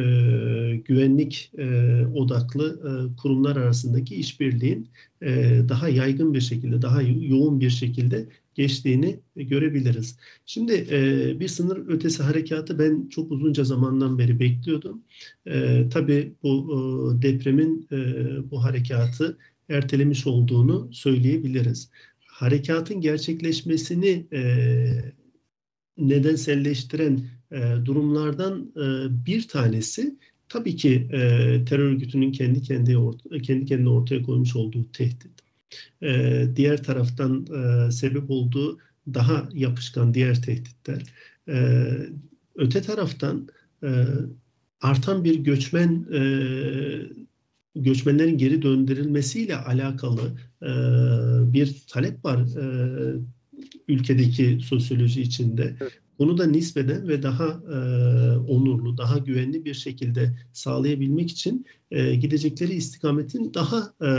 güvenlik 0.84 1.52
e, 1.58 1.66
odaklı 2.14 2.80
e, 2.80 3.16
kurumlar 3.16 3.56
arasındaki 3.56 4.14
işbirliğin 4.14 4.88
e, 5.22 5.60
daha 5.68 5.88
yaygın 5.88 6.34
bir 6.34 6.40
şekilde, 6.40 6.82
daha 6.82 7.02
yoğun 7.02 7.60
bir 7.60 7.70
şekilde 7.70 8.26
geçtiğini 8.54 9.20
görebiliriz. 9.36 10.16
Şimdi 10.46 10.86
e, 10.90 11.40
bir 11.40 11.48
sınır 11.48 11.88
ötesi 11.88 12.22
harekatı 12.22 12.78
ben 12.78 13.08
çok 13.08 13.32
uzunca 13.32 13.64
zamandan 13.64 14.18
beri 14.18 14.40
bekliyordum. 14.40 15.02
E, 15.46 15.84
tabii 15.92 16.32
bu 16.42 16.68
e, 17.18 17.22
depremin 17.22 17.88
e, 17.92 17.96
bu 18.50 18.64
harekatı 18.64 19.38
ertelemiş 19.72 20.26
olduğunu 20.26 20.88
söyleyebiliriz 20.92 21.90
harekatın 22.32 23.00
gerçekleşmesini 23.00 24.26
e, 24.32 24.42
nedenselleştiren 25.98 27.20
e, 27.52 27.74
durumlardan 27.84 28.72
e, 28.76 28.84
bir 29.26 29.48
tanesi 29.48 30.16
tabii 30.48 30.76
ki 30.76 31.08
e, 31.12 31.18
terör 31.64 31.84
örgütünün 31.84 32.32
kendi 32.32 32.62
kendi 32.62 32.96
kendi 33.42 33.66
kendine 33.66 33.88
ortaya 33.88 34.22
koymuş 34.22 34.56
olduğu 34.56 34.92
tehdit. 34.92 35.32
E, 36.02 36.44
diğer 36.56 36.82
taraftan 36.82 37.46
e, 37.46 37.90
sebep 37.90 38.30
olduğu 38.30 38.78
daha 39.14 39.48
yapışkan 39.52 40.14
diğer 40.14 40.42
tehditler. 40.42 41.02
E, 41.48 41.86
öte 42.54 42.82
taraftan 42.82 43.48
e, 43.82 44.04
artan 44.80 45.24
bir 45.24 45.34
göçmen 45.34 46.06
e, 46.12 46.20
göçmenlerin 47.76 48.38
geri 48.38 48.62
döndürülmesiyle 48.62 49.56
alakalı 49.56 50.32
e, 50.62 50.70
bir 51.52 51.82
talep 51.88 52.24
var 52.24 52.38
e, 52.38 52.64
ülkedeki 53.88 54.58
sosyoloji 54.64 55.22
içinde. 55.22 55.76
Bunu 56.18 56.38
da 56.38 56.46
nispeden 56.46 57.08
ve 57.08 57.22
daha 57.22 57.46
e, 57.46 57.76
onurlu, 58.36 58.98
daha 58.98 59.18
güvenli 59.18 59.64
bir 59.64 59.74
şekilde 59.74 60.36
sağlayabilmek 60.52 61.30
için 61.30 61.66
e, 61.90 62.14
gidecekleri 62.14 62.74
istikametin 62.74 63.54
daha 63.54 63.94
e, 64.00 64.10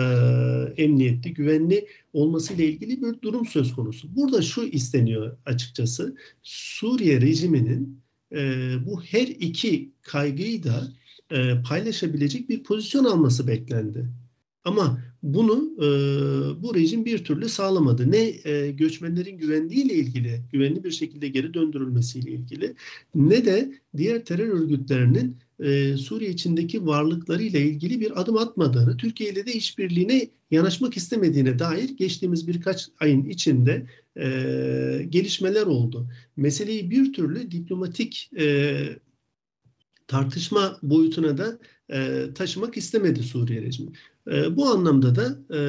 emniyetli, 0.83 1.33
güvenli 1.33 1.87
olmasıyla 2.13 2.63
ilgili 2.63 3.01
bir 3.01 3.21
durum 3.21 3.45
söz 3.45 3.73
konusu. 3.75 4.15
Burada 4.15 4.41
şu 4.41 4.63
isteniyor 4.63 5.37
açıkçası. 5.45 6.15
Suriye 6.43 7.21
rejiminin 7.21 8.01
e, 8.31 8.71
bu 8.85 9.01
her 9.01 9.27
iki 9.27 9.91
kaygıyı 10.01 10.63
da 10.63 10.93
e, 11.33 11.61
paylaşabilecek 11.69 12.49
bir 12.49 12.63
pozisyon 12.63 13.05
alması 13.05 13.47
beklendi. 13.47 14.09
Ama 14.65 14.99
bunu 15.23 15.73
e, 15.77 15.87
bu 16.63 16.75
rejim 16.75 17.05
bir 17.05 17.23
türlü 17.23 17.49
sağlamadı. 17.49 18.11
Ne 18.11 18.49
e, 18.51 18.71
göçmenlerin 18.71 19.37
güvenliğiyle 19.37 19.93
ilgili, 19.93 20.41
güvenli 20.51 20.83
bir 20.83 20.91
şekilde 20.91 21.27
geri 21.27 21.53
döndürülmesiyle 21.53 22.31
ilgili 22.31 22.75
ne 23.15 23.45
de 23.45 23.73
diğer 23.97 24.25
terör 24.25 24.47
örgütlerinin 24.47 25.37
e, 25.59 25.97
Suriye 25.97 26.31
içindeki 26.31 26.85
varlıklarıyla 26.85 27.59
ilgili 27.59 28.01
bir 28.01 28.21
adım 28.21 28.37
atmadığını, 28.37 28.97
Türkiye 28.97 29.29
ile 29.29 29.45
de 29.45 29.53
işbirliğine 29.53 30.29
yanaşmak 30.51 30.97
istemediğine 30.97 31.59
dair 31.59 31.89
geçtiğimiz 31.89 32.47
birkaç 32.47 32.89
ayın 32.99 33.25
içinde 33.25 33.85
e, 34.17 34.25
gelişmeler 35.09 35.65
oldu. 35.65 36.07
Meseleyi 36.37 36.91
bir 36.91 37.13
türlü 37.13 37.51
diplomatik 37.51 38.29
e, 38.39 38.75
tartışma 40.07 40.79
boyutuna 40.83 41.37
da 41.37 41.59
e, 41.93 42.27
taşımak 42.35 42.77
istemedi 42.77 43.23
Suriye 43.23 43.61
rejimi. 43.61 43.91
E, 44.31 44.57
bu 44.57 44.65
anlamda 44.65 45.15
da 45.15 45.55
e, 45.57 45.59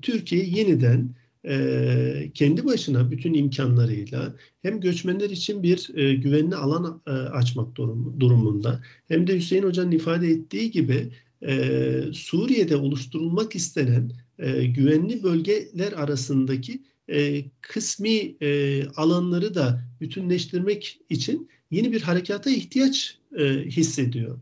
Türkiye 0.00 0.44
yeniden 0.44 1.14
e, 1.46 2.30
kendi 2.34 2.64
başına 2.64 3.10
bütün 3.10 3.34
imkanlarıyla 3.34 4.34
hem 4.62 4.80
göçmenler 4.80 5.30
için 5.30 5.62
bir 5.62 5.90
e, 5.94 6.14
güvenli 6.14 6.56
alan 6.56 7.02
e, 7.06 7.10
açmak 7.10 7.76
durum, 7.76 8.20
durumunda 8.20 8.82
hem 9.08 9.26
de 9.26 9.36
Hüseyin 9.36 9.62
Hoca'nın 9.62 9.90
ifade 9.90 10.28
ettiği 10.28 10.70
gibi 10.70 11.12
e, 11.46 12.02
Suriye'de 12.12 12.76
oluşturulmak 12.76 13.56
istenen 13.56 14.12
e, 14.38 14.64
güvenli 14.64 15.22
bölgeler 15.22 15.92
arasındaki 15.92 16.82
e, 17.10 17.44
kısmi 17.60 18.36
e, 18.42 18.82
alanları 18.96 19.54
da 19.54 19.84
bütünleştirmek 20.00 21.00
için 21.08 21.48
yeni 21.70 21.92
bir 21.92 22.02
harekata 22.02 22.50
ihtiyaç 22.50 23.18
e, 23.38 23.44
hissediyor. 23.44 24.38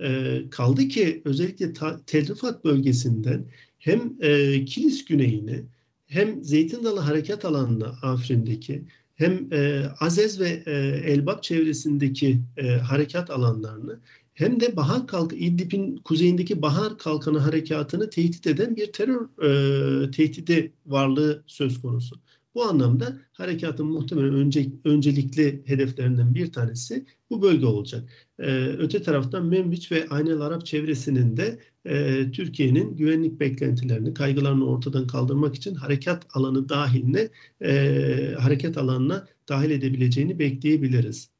E, 0.00 0.40
kaldı 0.50 0.88
ki 0.88 1.22
özellikle 1.24 1.72
Tel 2.06 2.28
Rifat 2.28 2.64
bölgesinden 2.64 3.44
hem 3.78 4.12
e, 4.20 4.64
Kilis 4.64 5.04
güneyini 5.04 5.64
hem 6.06 6.44
Zeytin 6.44 6.84
Dalı 6.84 7.00
harekat 7.00 7.44
alanına 7.44 7.86
Afrin'deki 8.02 8.84
hem 9.14 9.52
e, 9.52 9.82
Azez 10.00 10.40
ve 10.40 10.62
e, 10.66 10.72
Elbap 11.12 11.42
çevresindeki 11.42 12.40
e, 12.56 12.68
harekat 12.68 13.30
alanlarını 13.30 14.00
hem 14.34 14.60
de 14.60 14.76
Bahar 14.76 15.06
Kalk 15.06 15.32
İdlib'in 15.32 15.96
kuzeyindeki 15.96 16.62
Bahar 16.62 16.98
Kalkanı 16.98 17.38
harekatını 17.38 18.10
tehdit 18.10 18.46
eden 18.46 18.76
bir 18.76 18.92
terör 18.92 19.22
e, 19.42 20.10
tehdidi 20.10 20.72
varlığı 20.86 21.42
söz 21.46 21.80
konusu. 21.80 22.16
Bu 22.56 22.64
anlamda 22.64 23.16
harekatın 23.32 23.86
muhtemelen 23.86 24.34
önce, 24.34 24.66
öncelikli 24.84 25.62
hedeflerinden 25.66 26.34
bir 26.34 26.52
tanesi 26.52 27.06
bu 27.30 27.42
bölge 27.42 27.66
olacak. 27.66 28.12
Ee, 28.38 28.44
öte 28.66 29.02
taraftan 29.02 29.46
Membiç 29.46 29.92
ve 29.92 30.08
Aynel 30.08 30.40
Arap 30.40 30.66
çevresinin 30.66 31.36
de 31.36 31.58
e, 31.84 32.24
Türkiye'nin 32.30 32.96
güvenlik 32.96 33.40
beklentilerini, 33.40 34.14
kaygılarını 34.14 34.68
ortadan 34.68 35.06
kaldırmak 35.06 35.54
için 35.54 35.74
harekat 35.74 36.26
alanı 36.34 36.68
dahiline, 36.68 37.28
e, 37.64 38.34
harekat 38.38 38.78
alanına 38.78 39.26
dahil 39.48 39.70
edebileceğini 39.70 40.38
bekleyebiliriz. 40.38 41.30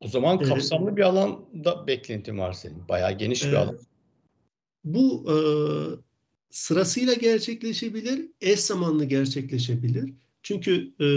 O 0.00 0.08
zaman 0.08 0.38
kapsamlı 0.38 0.90
ee, 0.90 0.96
bir 0.96 1.02
alanda 1.02 1.86
beklentin 1.86 2.38
var 2.38 2.52
senin. 2.52 2.88
Bayağı 2.88 3.18
geniş 3.18 3.44
bir 3.44 3.52
e, 3.52 3.58
alan. 3.58 3.78
Bu 4.84 5.26
e, 5.30 5.36
sırasıyla 6.50 7.14
gerçekleşebilir, 7.14 8.28
eş 8.40 8.60
zamanlı 8.60 9.04
gerçekleşebilir. 9.04 10.12
Çünkü 10.46 10.92
e, 11.00 11.08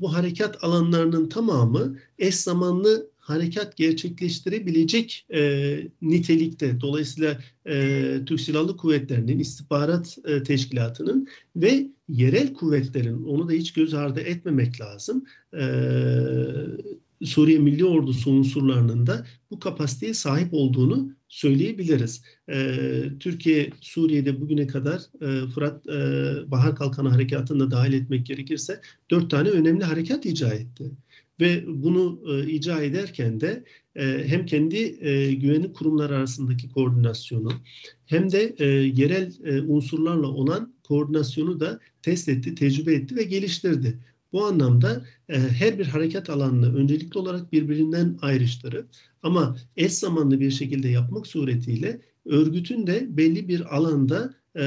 bu 0.00 0.14
harekat 0.14 0.64
alanlarının 0.64 1.28
tamamı 1.28 1.96
eş 2.18 2.34
zamanlı 2.34 3.10
harekat 3.18 3.76
gerçekleştirebilecek 3.76 5.26
e, 5.34 5.80
nitelikte. 6.02 6.80
Dolayısıyla 6.80 7.38
e, 7.66 8.20
Türk 8.26 8.40
Silahlı 8.40 8.76
Kuvvetleri'nin, 8.76 9.38
istihbarat 9.38 10.18
e, 10.24 10.42
teşkilatının 10.42 11.28
ve 11.56 11.86
yerel 12.08 12.54
kuvvetlerin, 12.54 13.24
onu 13.24 13.48
da 13.48 13.52
hiç 13.52 13.72
göz 13.72 13.94
ardı 13.94 14.20
etmemek 14.20 14.80
lazım, 14.80 15.24
e, 15.54 15.64
Suriye 17.24 17.58
Milli 17.58 17.84
Ordusu 17.84 18.30
unsurlarının 18.30 19.06
da 19.06 19.26
bu 19.50 19.58
kapasiteye 19.60 20.14
sahip 20.14 20.48
olduğunu 20.52 21.12
söyleyebiliriz. 21.28 22.22
Ee, 22.48 23.04
Türkiye 23.20 23.70
Suriye'de 23.80 24.40
bugüne 24.40 24.66
kadar 24.66 25.00
e, 25.22 25.48
Fırat 25.48 25.86
e, 25.86 26.50
Bahar 26.50 26.76
Kalkanı 26.76 27.08
Harekatı'nı 27.08 27.60
da 27.60 27.70
dahil 27.70 27.92
etmek 27.92 28.26
gerekirse 28.26 28.80
dört 29.10 29.30
tane 29.30 29.48
önemli 29.48 29.84
harekat 29.84 30.26
icra 30.26 30.48
etti. 30.48 30.90
Ve 31.40 31.64
bunu 31.66 32.20
e, 32.28 32.50
icra 32.50 32.82
ederken 32.82 33.40
de 33.40 33.64
e, 33.96 34.24
hem 34.26 34.46
kendi 34.46 34.76
e, 35.00 35.34
güvenlik 35.34 35.76
kurumları 35.76 36.16
arasındaki 36.16 36.68
koordinasyonu 36.68 37.52
hem 38.06 38.32
de 38.32 38.54
e, 38.58 38.66
yerel 38.68 39.32
e, 39.44 39.60
unsurlarla 39.60 40.26
olan 40.26 40.74
koordinasyonu 40.82 41.60
da 41.60 41.80
test 42.02 42.28
etti, 42.28 42.54
tecrübe 42.54 42.94
etti 42.94 43.16
ve 43.16 43.22
geliştirdi. 43.22 43.98
Bu 44.32 44.44
anlamda 44.44 45.04
e, 45.28 45.38
her 45.38 45.78
bir 45.78 45.86
hareket 45.86 46.30
alanını 46.30 46.76
öncelikli 46.76 47.18
olarak 47.18 47.52
birbirinden 47.52 48.18
ayrıştırıp 48.22 48.88
ama 49.22 49.56
eş 49.76 49.92
zamanlı 49.92 50.40
bir 50.40 50.50
şekilde 50.50 50.88
yapmak 50.88 51.26
suretiyle 51.26 52.00
örgütün 52.24 52.86
de 52.86 53.16
belli 53.16 53.48
bir 53.48 53.76
alanda 53.76 54.34
e, 54.56 54.62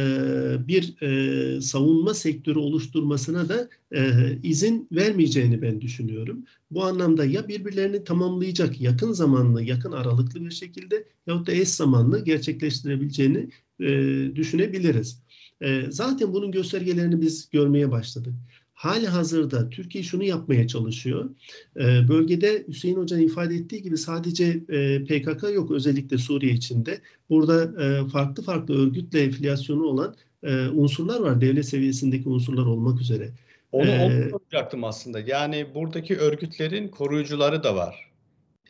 bir 0.68 1.02
e, 1.02 1.62
savunma 1.62 2.14
sektörü 2.14 2.60
oluşturmasına 2.60 3.50
da 3.50 3.70
e, 3.92 4.12
izin 4.44 4.88
vermeyeceğini 4.92 5.62
ben 5.62 5.82
düşünüyorum. 5.82 6.46
Bu 6.72 6.84
anlamda 6.84 7.26
ya 7.26 7.48
birbirlerini 7.48 8.04
tamamlayacak 8.04 8.82
yakın 8.82 9.12
zamanlı, 9.12 9.64
yakın 9.64 9.92
aralıklı 9.92 10.46
bir 10.46 10.52
şekilde 10.52 11.08
yahut 11.28 11.48
da 11.48 11.52
eş 11.52 11.70
zamanlı 11.70 12.26
gerçekleştirebileceğini 12.26 13.50
e, 13.80 13.88
düşünebiliriz. 14.36 15.22
E, 15.62 15.86
zaten 15.90 16.34
bunun 16.34 16.52
göstergelerini 16.52 17.22
biz 17.22 17.50
görmeye 17.50 17.92
başladık. 17.92 18.34
Hali 18.82 19.08
hazırda 19.08 19.70
Türkiye 19.70 20.04
şunu 20.04 20.24
yapmaya 20.24 20.68
çalışıyor. 20.68 21.30
E, 21.78 22.08
bölgede 22.08 22.66
Hüseyin 22.68 22.98
Hoca'nın 22.98 23.22
ifade 23.22 23.56
ettiği 23.56 23.82
gibi 23.82 23.98
sadece 23.98 24.46
e, 24.70 25.04
PKK 25.04 25.44
yok 25.54 25.72
özellikle 25.72 26.18
Suriye 26.18 26.54
içinde. 26.54 27.02
Burada 27.30 27.84
e, 27.84 28.10
farklı 28.10 28.44
farklı 28.44 28.86
örgütle 28.86 29.28
afiliyasyonu 29.28 29.84
olan 29.84 30.16
e, 30.44 30.68
unsurlar 30.68 31.20
var. 31.20 31.42
Devlet 31.42 31.66
seviyesindeki 31.66 32.30
unsurlar 32.30 32.66
olmak 32.66 33.02
üzere. 33.02 33.30
Onu, 33.72 33.88
ee, 33.88 34.00
onu 34.00 34.30
soracaktım 34.30 34.84
aslında. 34.84 35.20
Yani 35.20 35.76
buradaki 35.76 36.18
örgütlerin 36.18 36.88
koruyucuları 36.88 37.64
da 37.64 37.76
var. 37.76 38.12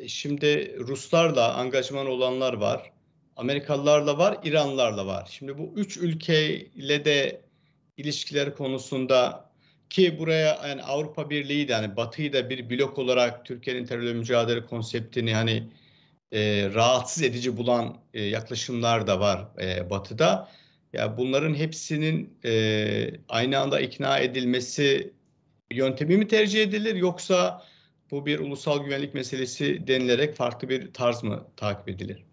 Şimdi 0.07 0.75
Ruslarla 0.79 1.55
angajman 1.55 2.07
olanlar 2.07 2.53
var. 2.53 2.91
Amerikalılarla 3.35 4.17
var, 4.17 4.37
İranlarla 4.43 5.05
var. 5.05 5.29
Şimdi 5.31 5.57
bu 5.57 5.73
üç 5.75 5.97
ülkeyle 5.97 7.05
de 7.05 7.41
ilişkiler 7.97 8.55
konusunda 8.55 9.50
ki 9.91 10.19
buraya 10.19 10.67
yani 10.67 10.83
Avrupa 10.83 11.29
Birliği 11.29 11.67
de 11.67 11.73
hani 11.73 11.95
Batı'yı 11.95 12.33
da 12.33 12.49
bir 12.49 12.69
blok 12.69 12.99
olarak 12.99 13.45
Türkiye'nin 13.45 13.85
terörle 13.85 14.13
mücadele 14.13 14.65
konseptini 14.65 15.33
hani 15.33 15.71
e, 16.31 16.69
rahatsız 16.73 17.23
edici 17.23 17.57
bulan 17.57 17.97
e, 18.13 18.23
yaklaşımlar 18.23 19.07
da 19.07 19.19
var 19.19 19.47
e, 19.61 19.89
Batı'da. 19.89 20.49
Ya 20.93 21.17
bunların 21.17 21.53
hepsinin 21.55 22.33
e, 22.45 23.11
aynı 23.29 23.59
anda 23.59 23.79
ikna 23.79 24.19
edilmesi 24.19 25.13
yöntemi 25.71 26.17
mi 26.17 26.27
tercih 26.27 26.63
edilir 26.63 26.95
yoksa 26.95 27.65
bu 28.11 28.25
bir 28.25 28.39
ulusal 28.39 28.83
güvenlik 28.83 29.13
meselesi 29.13 29.87
denilerek 29.87 30.35
farklı 30.35 30.69
bir 30.69 30.93
tarz 30.93 31.23
mı 31.23 31.47
takip 31.57 31.89
edilir? 31.89 32.23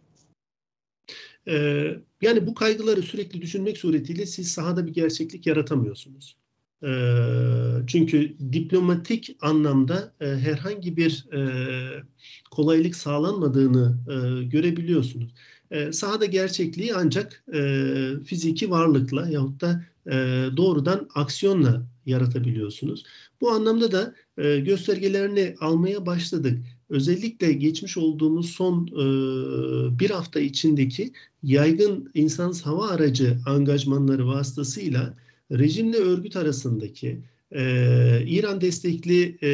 Ee, 1.48 1.96
yani 2.22 2.46
bu 2.46 2.54
kaygıları 2.54 3.02
sürekli 3.02 3.42
düşünmek 3.42 3.78
suretiyle 3.78 4.26
siz 4.26 4.52
sahada 4.52 4.86
bir 4.86 4.94
gerçeklik 4.94 5.46
yaratamıyorsunuz. 5.46 6.36
Çünkü 7.86 8.36
diplomatik 8.52 9.36
anlamda 9.40 10.12
herhangi 10.18 10.96
bir 10.96 11.26
kolaylık 12.50 12.96
sağlanmadığını 12.96 13.96
görebiliyorsunuz. 14.50 15.34
Sahada 15.92 16.24
gerçekliği 16.24 16.94
ancak 16.94 17.44
fiziki 18.26 18.70
varlıkla 18.70 19.28
yahut 19.28 19.60
da 19.60 19.84
doğrudan 20.56 21.08
aksiyonla 21.14 21.82
yaratabiliyorsunuz. 22.06 23.04
Bu 23.40 23.50
anlamda 23.50 23.92
da 23.92 24.14
göstergelerini 24.60 25.54
almaya 25.60 26.06
başladık. 26.06 26.58
Özellikle 26.88 27.52
geçmiş 27.52 27.96
olduğumuz 27.96 28.50
son 28.50 28.86
bir 29.98 30.10
hafta 30.10 30.40
içindeki 30.40 31.12
yaygın 31.42 32.10
insansız 32.14 32.66
hava 32.66 32.88
aracı 32.88 33.38
angajmanları 33.46 34.26
vasıtasıyla 34.26 35.14
rejimle 35.50 35.96
örgüt 35.96 36.36
arasındaki 36.36 37.22
e, 37.52 37.62
İran 38.26 38.60
destekli 38.60 39.38
e, 39.42 39.50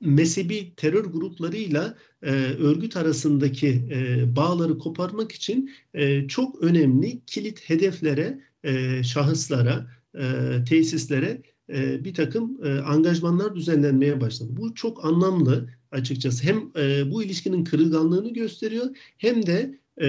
mezhebi 0.00 0.72
terör 0.76 1.04
gruplarıyla 1.04 1.96
e, 2.22 2.30
örgüt 2.58 2.96
arasındaki 2.96 3.68
e, 3.68 4.36
bağları 4.36 4.78
koparmak 4.78 5.32
için 5.32 5.70
e, 5.94 6.28
çok 6.28 6.62
önemli 6.62 7.20
kilit 7.26 7.70
hedeflere, 7.70 8.40
e, 8.64 9.02
şahıslara, 9.02 9.86
e, 10.14 10.24
tesislere 10.68 11.42
e, 11.72 12.04
bir 12.04 12.14
takım 12.14 12.64
e, 12.64 12.68
angajmanlar 12.68 13.54
düzenlenmeye 13.54 14.20
başladı. 14.20 14.50
Bu 14.56 14.74
çok 14.74 15.04
anlamlı 15.04 15.68
açıkçası. 15.90 16.44
Hem 16.44 16.70
e, 16.76 17.10
bu 17.10 17.22
ilişkinin 17.22 17.64
kırılganlığını 17.64 18.32
gösteriyor 18.32 18.86
hem 19.18 19.46
de 19.46 19.78
e, 20.02 20.08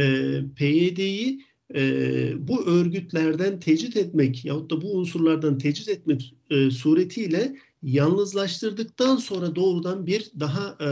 PYD'yi 0.56 1.45
e, 1.75 2.47
bu 2.47 2.65
örgütlerden 2.65 3.60
tecrit 3.60 3.97
etmek 3.97 4.45
yahut 4.45 4.71
da 4.71 4.81
bu 4.81 4.97
unsurlardan 4.97 5.57
tecrit 5.57 5.89
etmek 5.89 6.36
e, 6.49 6.71
suretiyle 6.71 7.55
yalnızlaştırdıktan 7.84 9.15
sonra 9.15 9.55
doğrudan 9.55 10.07
bir 10.07 10.31
daha 10.39 10.77
e, 10.81 10.89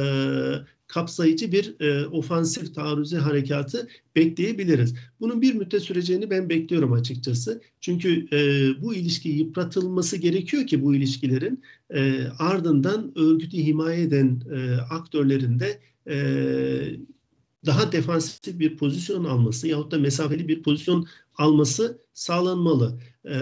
kapsayıcı 0.87 1.51
bir 1.51 1.75
e, 1.79 2.07
ofansif 2.07 2.75
taarruzi 2.75 3.17
harekatı 3.17 3.87
bekleyebiliriz. 4.15 4.95
Bunun 5.19 5.41
bir 5.41 5.53
müddet 5.53 5.81
süreceğini 5.81 6.29
ben 6.29 6.49
bekliyorum 6.49 6.93
açıkçası. 6.93 7.61
Çünkü 7.81 8.27
e, 8.33 8.69
bu 8.81 8.93
ilişki 8.95 9.29
yıpratılması 9.29 10.17
gerekiyor 10.17 10.67
ki 10.67 10.83
bu 10.83 10.95
ilişkilerin 10.95 11.63
e, 11.93 12.23
ardından 12.39 13.11
örgütü 13.15 13.57
himaye 13.57 14.01
eden 14.01 14.41
e, 14.55 14.75
aktörlerin 14.75 15.59
de 15.59 15.79
e, 16.07 16.17
daha 17.65 17.91
defansif 17.91 18.59
bir 18.59 18.77
pozisyon 18.77 19.23
alması 19.23 19.67
yahut 19.67 19.91
da 19.91 19.97
mesafeli 19.97 20.47
bir 20.47 20.63
pozisyon 20.63 21.07
alması 21.35 22.01
sağlanmalı. 22.13 22.99
E, 23.25 23.35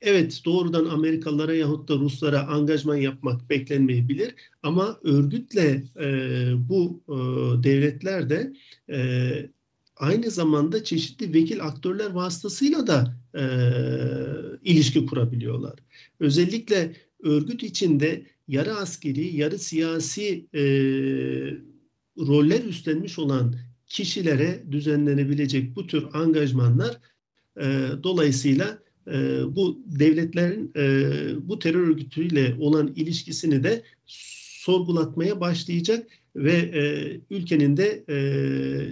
evet 0.00 0.42
doğrudan 0.44 0.84
Amerikalılara 0.84 1.54
yahut 1.54 1.88
da 1.88 1.96
Ruslara 1.96 2.46
angajman 2.48 2.96
yapmak 2.96 3.50
beklenmeyebilir 3.50 4.34
ama 4.62 4.98
örgütle 5.02 5.84
e, 6.00 6.08
bu 6.68 7.02
e, 7.08 7.14
devletler 7.62 8.30
de 8.30 8.52
e, 8.90 9.50
aynı 9.96 10.30
zamanda 10.30 10.84
çeşitli 10.84 11.34
vekil 11.34 11.64
aktörler 11.64 12.10
vasıtasıyla 12.10 12.86
da 12.86 13.16
e, 13.34 13.42
ilişki 14.64 15.06
kurabiliyorlar. 15.06 15.74
Özellikle 16.20 16.92
örgüt 17.22 17.62
içinde 17.62 18.26
yarı 18.48 18.74
askeri, 18.74 19.36
yarı 19.36 19.58
siyasi 19.58 20.46
e, 20.54 20.62
roller 22.18 22.64
üstlenmiş 22.64 23.18
olan 23.18 23.54
kişilere 23.86 24.62
düzenlenebilecek 24.70 25.76
bu 25.76 25.86
tür 25.86 26.04
angajmanlar 26.12 27.00
e, 27.60 27.88
dolayısıyla 28.02 28.78
e, 29.06 29.40
bu 29.56 29.82
devletlerin 29.86 30.72
e, 30.76 31.10
bu 31.48 31.58
terör 31.58 31.88
örgütüyle 31.88 32.56
olan 32.58 32.92
ilişkisini 32.96 33.62
de 33.62 33.82
sorgulatmaya 34.06 35.40
başlayacak 35.40 36.06
ve 36.36 36.52
e, 36.52 36.82
ülkenin 37.30 37.76
de 37.76 38.04
e, 38.08 38.16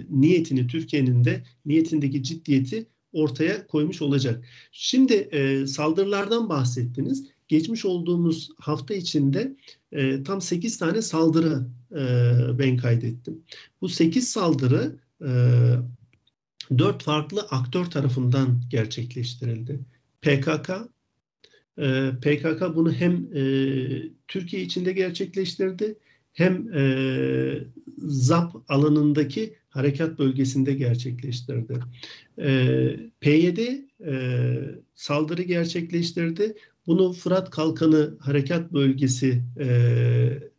niyetini, 0.09 0.67
Türkiye'nin 0.67 1.25
de 1.25 1.43
niyetindeki 1.65 2.23
ciddiyeti 2.23 2.85
ortaya 3.13 3.67
koymuş 3.67 4.01
olacak. 4.01 4.45
Şimdi 4.71 5.13
e, 5.13 5.67
saldırılardan 5.67 6.49
bahsettiniz. 6.49 7.27
Geçmiş 7.47 7.85
olduğumuz 7.85 8.49
hafta 8.59 8.93
içinde 8.93 9.55
e, 9.91 10.23
tam 10.23 10.41
8 10.41 10.77
tane 10.77 11.01
saldırı 11.01 11.67
e, 11.91 11.99
ben 12.59 12.77
kaydettim. 12.77 13.43
Bu 13.81 13.89
8 13.89 14.27
saldırı 14.27 14.95
e, 15.21 15.29
4 16.77 17.03
farklı 17.03 17.41
aktör 17.41 17.85
tarafından 17.85 18.61
gerçekleştirildi. 18.69 19.79
PKK, 20.21 20.69
e, 21.77 22.11
PKK 22.21 22.75
bunu 22.75 22.93
hem 22.93 23.27
e, 23.35 23.41
Türkiye 24.27 24.61
içinde 24.61 24.91
gerçekleştirdi 24.91 25.95
hem 26.33 26.73
e, 26.73 26.83
ZAP 27.97 28.71
alanındaki 28.71 29.55
harekat 29.69 30.19
bölgesinde 30.19 30.73
gerçekleştirdi. 30.73 31.79
E, 32.39 32.49
PYD 33.19 33.57
e, 34.05 34.15
saldırı 34.95 35.41
gerçekleştirdi. 35.41 36.55
Bunu 36.87 37.13
Fırat 37.13 37.49
Kalkanı 37.49 38.17
Harekat 38.19 38.73
Bölgesi 38.73 39.43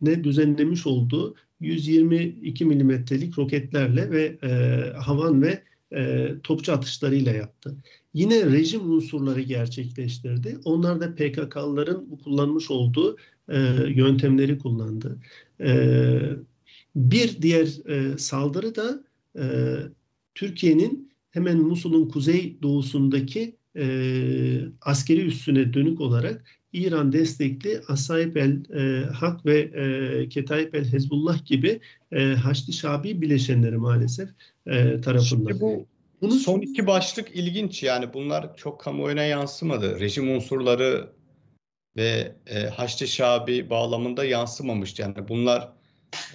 ne 0.01 0.25
düzenlemiş 0.25 0.87
olduğu 0.87 1.35
122 1.61 2.65
milimetrelik 2.65 3.39
roketlerle 3.39 4.11
ve 4.11 4.39
e, 4.43 4.49
havan 4.99 5.43
ve 5.43 5.63
e, 5.93 6.29
topçu 6.43 6.73
atışlarıyla 6.73 7.33
yaptı. 7.33 7.77
Yine 8.15 8.47
rejim 8.47 8.91
unsurları 8.91 9.41
gerçekleştirdi. 9.41 10.59
Onlar 10.65 11.01
da 11.01 11.15
PKK'lıların 11.15 12.11
bu 12.11 12.19
kullanmış 12.19 12.71
olduğu 12.71 13.17
e, 13.49 13.59
yöntemleri 13.89 14.59
kullandı. 14.59 15.19
E, 15.61 16.21
bir 16.97 17.43
diğer 17.43 17.89
e, 17.89 18.19
saldırı 18.19 18.75
da 18.75 19.05
e, 19.39 19.45
Türkiye'nin 20.35 21.13
hemen 21.31 21.59
Musul'un 21.59 22.09
kuzey 22.09 22.59
doğusundaki 22.63 23.57
e, 23.79 23.87
askeri 24.83 25.21
üssüne 25.21 25.73
dönük 25.73 26.01
olarak 26.01 26.45
İran 26.73 27.13
destekli 27.13 27.81
Asayip 27.89 28.37
el 28.37 28.65
e, 28.75 29.05
Hak 29.07 29.47
ve 29.47 29.59
e, 29.59 30.29
Ketayip 30.29 30.75
el 30.75 30.93
Hezbollah 30.93 31.45
gibi 31.45 31.81
e, 32.13 32.25
Haçlı 32.25 32.73
Şabi 32.73 33.21
bileşenleri 33.21 33.77
maalesef 33.77 34.29
e, 34.67 35.01
tarafından. 35.01 35.21
Şimdi 35.49 35.61
bu 35.61 35.87
bunun 36.23 36.37
son 36.37 36.61
iki 36.61 36.87
başlık 36.87 37.37
ilginç 37.37 37.83
yani 37.83 38.15
bunlar 38.15 38.57
çok 38.57 38.81
kamuoyuna 38.81 39.23
yansımadı. 39.23 40.01
Rejim 40.01 40.31
unsurları 40.31 41.09
ve 41.97 42.33
e, 42.47 42.61
Haçlı 42.61 43.07
Şabi 43.07 43.71
bağlamında 43.71 44.25
yansımamış. 44.25 44.99
Yani 44.99 45.29
bunlar 45.29 45.73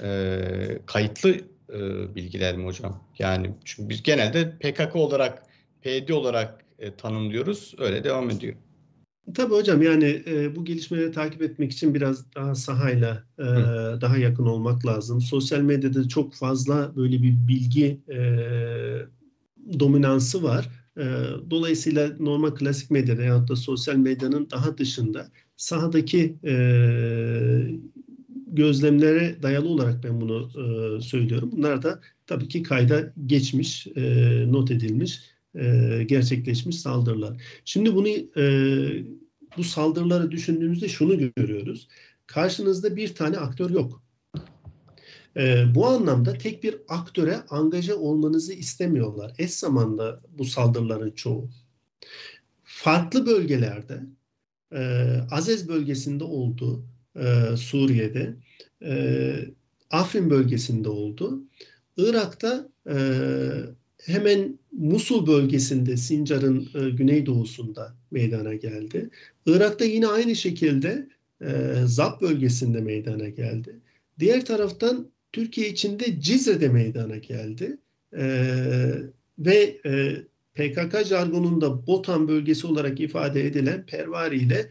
e, 0.03 0.39
kayıtlı 0.85 1.29
e, 1.69 2.15
bilgiler 2.15 2.57
mi 2.57 2.65
hocam? 2.65 3.03
Yani 3.19 3.51
çünkü 3.65 3.89
biz 3.89 4.03
genelde 4.03 4.51
PKK 4.51 4.95
olarak, 4.95 5.43
PYD 5.81 6.09
olarak 6.09 6.62
e, 6.83 6.95
tanımlıyoruz. 6.95 7.75
Öyle 7.77 8.03
devam 8.03 8.29
ediyor. 8.29 8.55
Tabii 9.33 9.53
hocam 9.53 9.81
yani 9.81 10.23
e, 10.27 10.55
bu 10.55 10.65
gelişmeleri 10.65 11.11
takip 11.11 11.41
etmek 11.41 11.71
için 11.71 11.93
biraz 11.93 12.33
daha 12.35 12.55
sahayla 12.55 13.23
e, 13.39 13.43
daha 14.01 14.17
yakın 14.17 14.45
olmak 14.45 14.85
lazım. 14.85 15.21
Sosyal 15.21 15.61
medyada 15.61 16.07
çok 16.07 16.33
fazla 16.33 16.95
böyle 16.95 17.21
bir 17.21 17.47
bilgi 17.47 18.01
e, 18.09 18.19
dominansı 19.79 20.43
var. 20.43 20.69
E, 20.97 21.03
dolayısıyla 21.49 22.11
normal 22.19 22.51
klasik 22.51 22.91
medyada 22.91 23.23
ya 23.23 23.47
da 23.47 23.55
sosyal 23.55 23.95
medyanın 23.95 24.47
daha 24.51 24.77
dışında 24.77 25.31
sahadaki 25.57 26.37
e, 26.45 26.53
gözlemlere 28.47 29.35
dayalı 29.43 29.69
olarak 29.69 30.03
ben 30.03 30.21
bunu 30.21 30.49
e, 30.49 31.01
söylüyorum. 31.01 31.49
Bunlar 31.51 31.83
da 31.83 31.99
tabii 32.27 32.47
ki 32.47 32.63
kayda 32.63 33.13
geçmiş, 33.25 33.87
e, 33.87 34.45
not 34.47 34.71
edilmiş, 34.71 35.21
e, 35.55 36.03
gerçekleşmiş 36.03 36.79
saldırılar. 36.79 37.41
Şimdi 37.65 37.95
bunu 37.95 38.07
e, 38.37 38.43
bu 39.57 39.63
saldırıları 39.63 40.31
düşündüğümüzde 40.31 40.87
şunu 40.87 41.17
görüyoruz. 41.35 41.87
Karşınızda 42.27 42.95
bir 42.95 43.15
tane 43.15 43.37
aktör 43.37 43.69
yok. 43.69 44.03
E, 45.37 45.65
bu 45.75 45.87
anlamda 45.87 46.37
tek 46.37 46.63
bir 46.63 46.75
aktöre 46.87 47.37
angaja 47.49 47.95
olmanızı 47.95 48.53
istemiyorlar. 48.53 49.33
Eş 49.37 49.53
zamanda 49.53 50.21
bu 50.37 50.45
saldırıların 50.45 51.11
çoğu. 51.11 51.49
Farklı 52.63 53.25
bölgelerde, 53.25 54.03
e, 54.73 54.81
Azez 55.31 55.69
bölgesinde 55.69 56.23
oldu, 56.23 56.85
e, 57.15 57.57
Suriye'de, 57.57 58.35
e, 58.83 59.35
Afrin 59.91 60.29
bölgesinde 60.29 60.89
oldu. 60.89 61.43
Irak'ta 61.97 62.69
e, 62.89 62.95
hemen 64.01 64.59
Musul 64.77 65.27
bölgesinde 65.27 65.97
Sincar'ın 65.97 66.69
e, 66.75 66.89
güneydoğusunda 66.89 67.95
meydana 68.11 68.53
geldi. 68.53 69.09
Irak'ta 69.45 69.85
yine 69.85 70.07
aynı 70.07 70.35
şekilde 70.35 71.07
e, 71.41 71.47
Zap 71.85 72.21
bölgesinde 72.21 72.81
meydana 72.81 73.29
geldi. 73.29 73.79
Diğer 74.19 74.45
taraftan 74.45 75.07
Türkiye 75.33 75.69
içinde 75.69 76.21
Cizre'de 76.21 76.69
meydana 76.69 77.17
geldi. 77.17 77.77
E, 78.17 78.25
ve 79.39 79.79
e, 79.85 80.15
PKK 80.53 81.05
jargonunda 81.05 81.87
Botan 81.87 82.27
bölgesi 82.27 82.67
olarak 82.67 82.99
ifade 82.99 83.45
edilen 83.45 83.85
Pervari 83.85 84.37
ile 84.37 84.69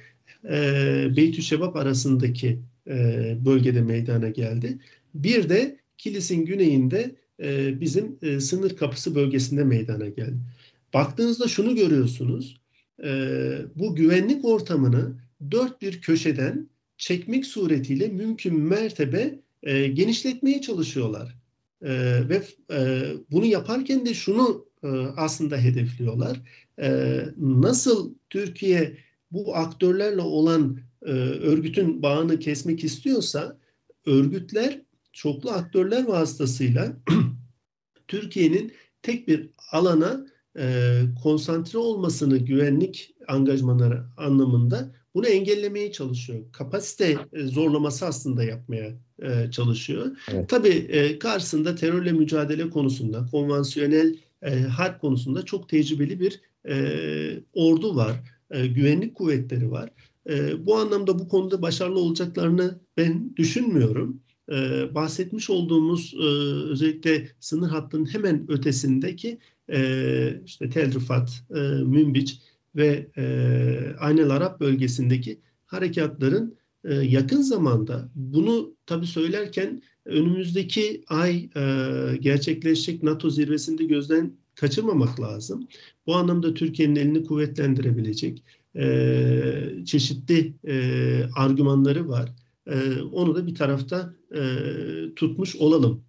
e, 0.51 1.17
Beytüşşebap 1.17 1.77
arasındaki 1.77 2.59
e, 2.89 3.37
bölgede 3.45 3.81
meydana 3.81 4.29
geldi. 4.29 4.79
Bir 5.15 5.49
de 5.49 5.77
Kilis'in 5.99 6.45
güneyinde 6.45 7.17
e, 7.43 7.81
bizim 7.81 8.19
e, 8.23 8.41
sınır 8.41 8.77
kapısı 8.77 9.15
bölgesinde 9.15 9.65
meydana 9.65 10.09
geldi. 10.09 10.39
Baktığınızda 10.95 11.49
şunu 11.49 11.77
görüyorsunuz. 11.77 12.61
E, 13.05 13.11
bu 13.75 13.95
güvenlik 13.95 14.45
ortamını 14.45 15.17
dört 15.51 15.83
bir 15.83 16.01
köşeden 16.01 16.69
çekmek 16.97 17.47
suretiyle 17.47 18.09
mümkün 18.09 18.61
mertebe 18.61 19.39
genişletmeye 19.93 20.61
çalışıyorlar. 20.61 21.35
Ve 22.29 22.43
bunu 23.31 23.45
yaparken 23.45 24.07
de 24.07 24.15
şunu 24.15 24.67
aslında 25.17 25.57
hedefliyorlar. 25.57 26.41
Nasıl 27.39 28.15
Türkiye 28.31 28.97
bu 29.31 29.57
aktörlerle 29.57 30.21
olan 30.21 30.79
örgütün 31.41 32.03
bağını 32.03 32.39
kesmek 32.39 32.85
istiyorsa 32.85 33.59
örgütler 34.07 34.81
çoklu 35.13 35.51
aktörler 35.51 36.05
vasıtasıyla 36.05 36.97
Türkiye'nin 38.09 38.73
tek 39.03 39.29
bir 39.29 39.51
alana 39.73 40.27
e, 40.59 41.01
konsantre 41.23 41.79
olmasını 41.79 42.39
güvenlik 42.39 43.15
angajmanları 43.29 44.05
anlamında 44.17 44.93
bunu 45.15 45.27
engellemeye 45.27 45.93
çalışıyor. 45.93 46.41
Kapasite 46.53 47.17
e, 47.33 47.47
zorlaması 47.47 48.07
aslında 48.07 48.45
yapmaya 48.45 48.93
e, 49.23 49.51
çalışıyor. 49.51 50.17
Evet. 50.33 50.49
Tabii 50.49 50.69
e, 50.69 51.19
karşısında 51.19 51.75
terörle 51.75 52.13
mücadele 52.13 52.71
konusunda, 52.71 53.27
konvansiyonel 53.31 54.17
e, 54.43 54.61
harp 54.61 55.01
konusunda 55.01 55.45
çok 55.45 55.69
tecrübeli 55.69 56.21
bir 56.21 56.41
e, 56.69 57.43
ordu 57.53 57.97
var, 57.97 58.13
e, 58.51 58.67
güvenlik 58.67 59.15
kuvvetleri 59.15 59.71
var. 59.71 59.91
E, 60.31 60.67
bu 60.67 60.77
anlamda 60.77 61.19
bu 61.19 61.29
konuda 61.29 61.63
başarılı 61.63 61.99
olacaklarını 61.99 62.81
ben 62.97 63.37
düşünmüyorum 63.37 64.22
e, 64.51 64.55
bahsetmiş 64.95 65.51
olduğumuz 65.51 66.15
e, 66.15 66.25
özellikle 66.71 67.29
sınır 67.41 67.69
hattının 67.69 68.15
hemen 68.15 68.51
ötesindeki 68.51 69.39
e, 69.73 70.41
işte 70.47 70.71
Tel 70.71 70.95
Rifat, 70.95 71.43
e, 71.55 71.61
Münbiç 71.85 72.39
ve 72.77 73.07
e, 73.17 73.25
Aynel 73.99 74.31
Arap 74.31 74.61
bölgesindeki 74.61 75.41
harekatların 75.67 76.57
e, 76.85 76.95
yakın 76.95 77.43
zamanda 77.43 78.09
bunu 78.15 78.75
tabii 78.87 79.07
söylerken 79.07 79.83
önümüzdeki 80.05 81.05
ay 81.09 81.49
e, 81.57 82.17
gerçekleşecek 82.21 83.03
NATO 83.03 83.31
zirvesinde 83.31 83.85
gözden 83.85 84.33
kaçırmamak 84.55 85.21
lazım. 85.21 85.69
Bu 86.07 86.15
anlamda 86.15 86.55
Türkiye'nin 86.55 86.97
elini 86.97 87.25
kuvvetlendirebilecek 87.25 88.43
e, 88.77 89.85
çeşitli 89.87 90.55
e, 90.67 90.75
argümanları 91.37 92.09
var. 92.09 92.33
E, 92.67 93.01
onu 93.01 93.35
da 93.35 93.47
bir 93.47 93.55
tarafta 93.55 94.15
e, 94.35 94.43
tutmuş 95.17 95.57
olalım. 95.57 96.05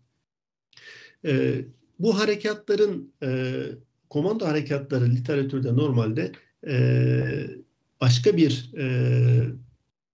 E, 1.25 1.65
bu 1.99 2.19
harekatların 2.19 3.13
e, 3.23 3.61
komando 4.09 4.45
harekatları 4.45 5.09
literatürde 5.09 5.75
normalde 5.75 6.31
e, 6.67 7.47
başka 8.01 8.37
bir 8.37 8.71
e, 8.77 8.85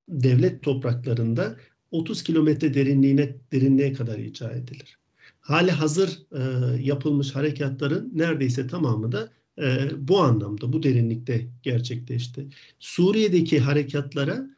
devlet 0.09 0.63
topraklarında 0.63 1.55
30 1.91 2.23
kilometre 2.23 2.73
derinliğine 2.73 3.35
derinliğe 3.51 3.93
kadar 3.93 4.19
icra 4.19 4.51
edilir. 4.51 4.99
Hali 5.41 5.71
hazır 5.71 6.19
e, 6.31 6.41
yapılmış 6.81 7.35
harekatların 7.35 8.11
neredeyse 8.15 8.67
tamamı 8.67 9.11
da 9.11 9.29
e, 9.61 9.89
bu 9.97 10.19
anlamda, 10.19 10.73
bu 10.73 10.83
derinlikte 10.83 11.47
gerçekleşti. 11.63 12.47
Suriye'deki 12.79 13.59
harekatlara 13.59 14.49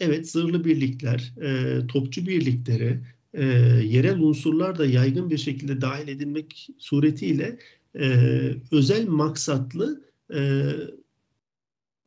evet 0.00 0.30
zırhlı 0.30 0.64
birlikler, 0.64 1.32
e, 1.42 1.78
topçu 1.86 2.26
birlikleri, 2.26 3.00
e, 3.34 3.44
yerel 3.84 4.20
unsurlar 4.20 4.78
da 4.78 4.86
yaygın 4.86 5.30
bir 5.30 5.38
şekilde 5.38 5.80
dahil 5.80 6.08
edilmek 6.08 6.68
suretiyle 6.78 7.58
e, 8.00 8.06
özel 8.72 9.08
maksatlı 9.08 10.02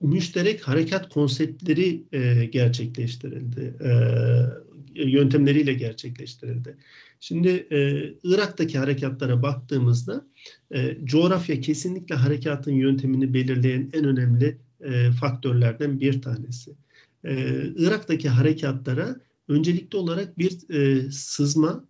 müşterek 0.01 0.61
harekat 0.61 1.09
konseptleri 1.09 2.03
gerçekleştirildi. 2.51 3.75
Yöntemleriyle 4.95 5.73
gerçekleştirildi. 5.73 6.77
Şimdi 7.19 7.67
e, 7.71 7.77
Irak'taki 8.23 8.77
harekatlara 8.77 9.41
baktığımızda 9.43 10.25
e, 10.71 10.97
coğrafya 11.03 11.61
kesinlikle 11.61 12.15
harekatın 12.15 12.71
yöntemini 12.71 13.33
belirleyen 13.33 13.89
en 13.93 14.05
önemli 14.05 14.57
e, 14.81 15.11
faktörlerden 15.11 15.99
bir 15.99 16.21
tanesi. 16.21 16.75
E, 17.25 17.63
Irak'taki 17.75 18.29
harekatlara 18.29 19.15
öncelikli 19.47 19.97
olarak 19.97 20.37
bir 20.37 20.69
e, 20.69 21.11
sızma, 21.11 21.85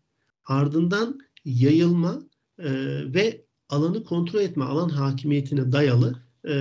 ardından 0.46 1.20
yayılma 1.46 2.22
e, 2.60 2.70
ve 3.14 3.46
alanı 3.70 4.04
kontrol 4.04 4.40
etme, 4.40 4.64
alan 4.64 4.90
hakimiyetine 4.90 5.72
dayalı 5.72 6.26
e, 6.48 6.54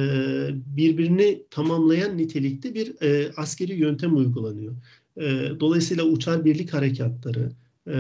birbirini 0.77 1.43
tamamlayan 1.51 2.19
nitelikte 2.19 2.75
bir 2.75 3.03
e, 3.03 3.33
askeri 3.37 3.75
yöntem 3.75 4.17
uygulanıyor. 4.17 4.77
E, 5.17 5.51
dolayısıyla 5.61 6.05
uçar 6.05 6.45
birlik 6.45 6.75
harekatları, 6.75 7.53
e, 7.89 7.97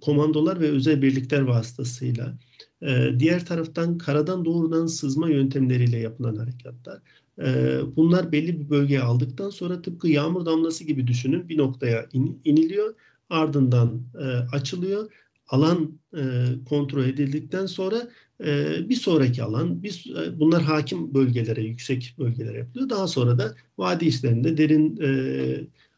komandolar 0.00 0.60
ve 0.60 0.70
özel 0.70 1.02
birlikler 1.02 1.40
vasıtasıyla, 1.40 2.38
e, 2.82 3.10
diğer 3.18 3.46
taraftan 3.46 3.98
karadan 3.98 4.44
doğrudan 4.44 4.86
sızma 4.86 5.30
yöntemleriyle 5.30 5.98
yapılan 5.98 6.36
harekatlar. 6.36 7.02
E, 7.38 7.78
bunlar 7.96 8.32
belli 8.32 8.60
bir 8.60 8.70
bölgeye 8.70 9.00
aldıktan 9.00 9.50
sonra 9.50 9.82
tıpkı 9.82 10.08
yağmur 10.08 10.46
damlası 10.46 10.84
gibi 10.84 11.06
düşünün 11.06 11.48
bir 11.48 11.58
noktaya 11.58 12.06
in, 12.12 12.40
iniliyor, 12.44 12.94
ardından 13.30 14.02
e, 14.20 14.24
açılıyor. 14.56 15.12
Alan 15.48 15.98
e, 16.16 16.22
kontrol 16.68 17.04
edildikten 17.04 17.66
sonra 17.66 18.08
e, 18.44 18.76
bir 18.88 18.94
sonraki 18.94 19.42
alan, 19.42 19.82
bir, 19.82 20.14
e, 20.16 20.40
bunlar 20.40 20.62
hakim 20.62 21.14
bölgelere, 21.14 21.62
yüksek 21.62 22.14
bölgelere 22.18 22.58
yapılıyor. 22.58 22.88
Daha 22.88 23.08
sonra 23.08 23.38
da 23.38 23.54
vadi 23.78 24.04
işlerinde 24.04 24.56
derin 24.56 24.98
e, 25.02 25.10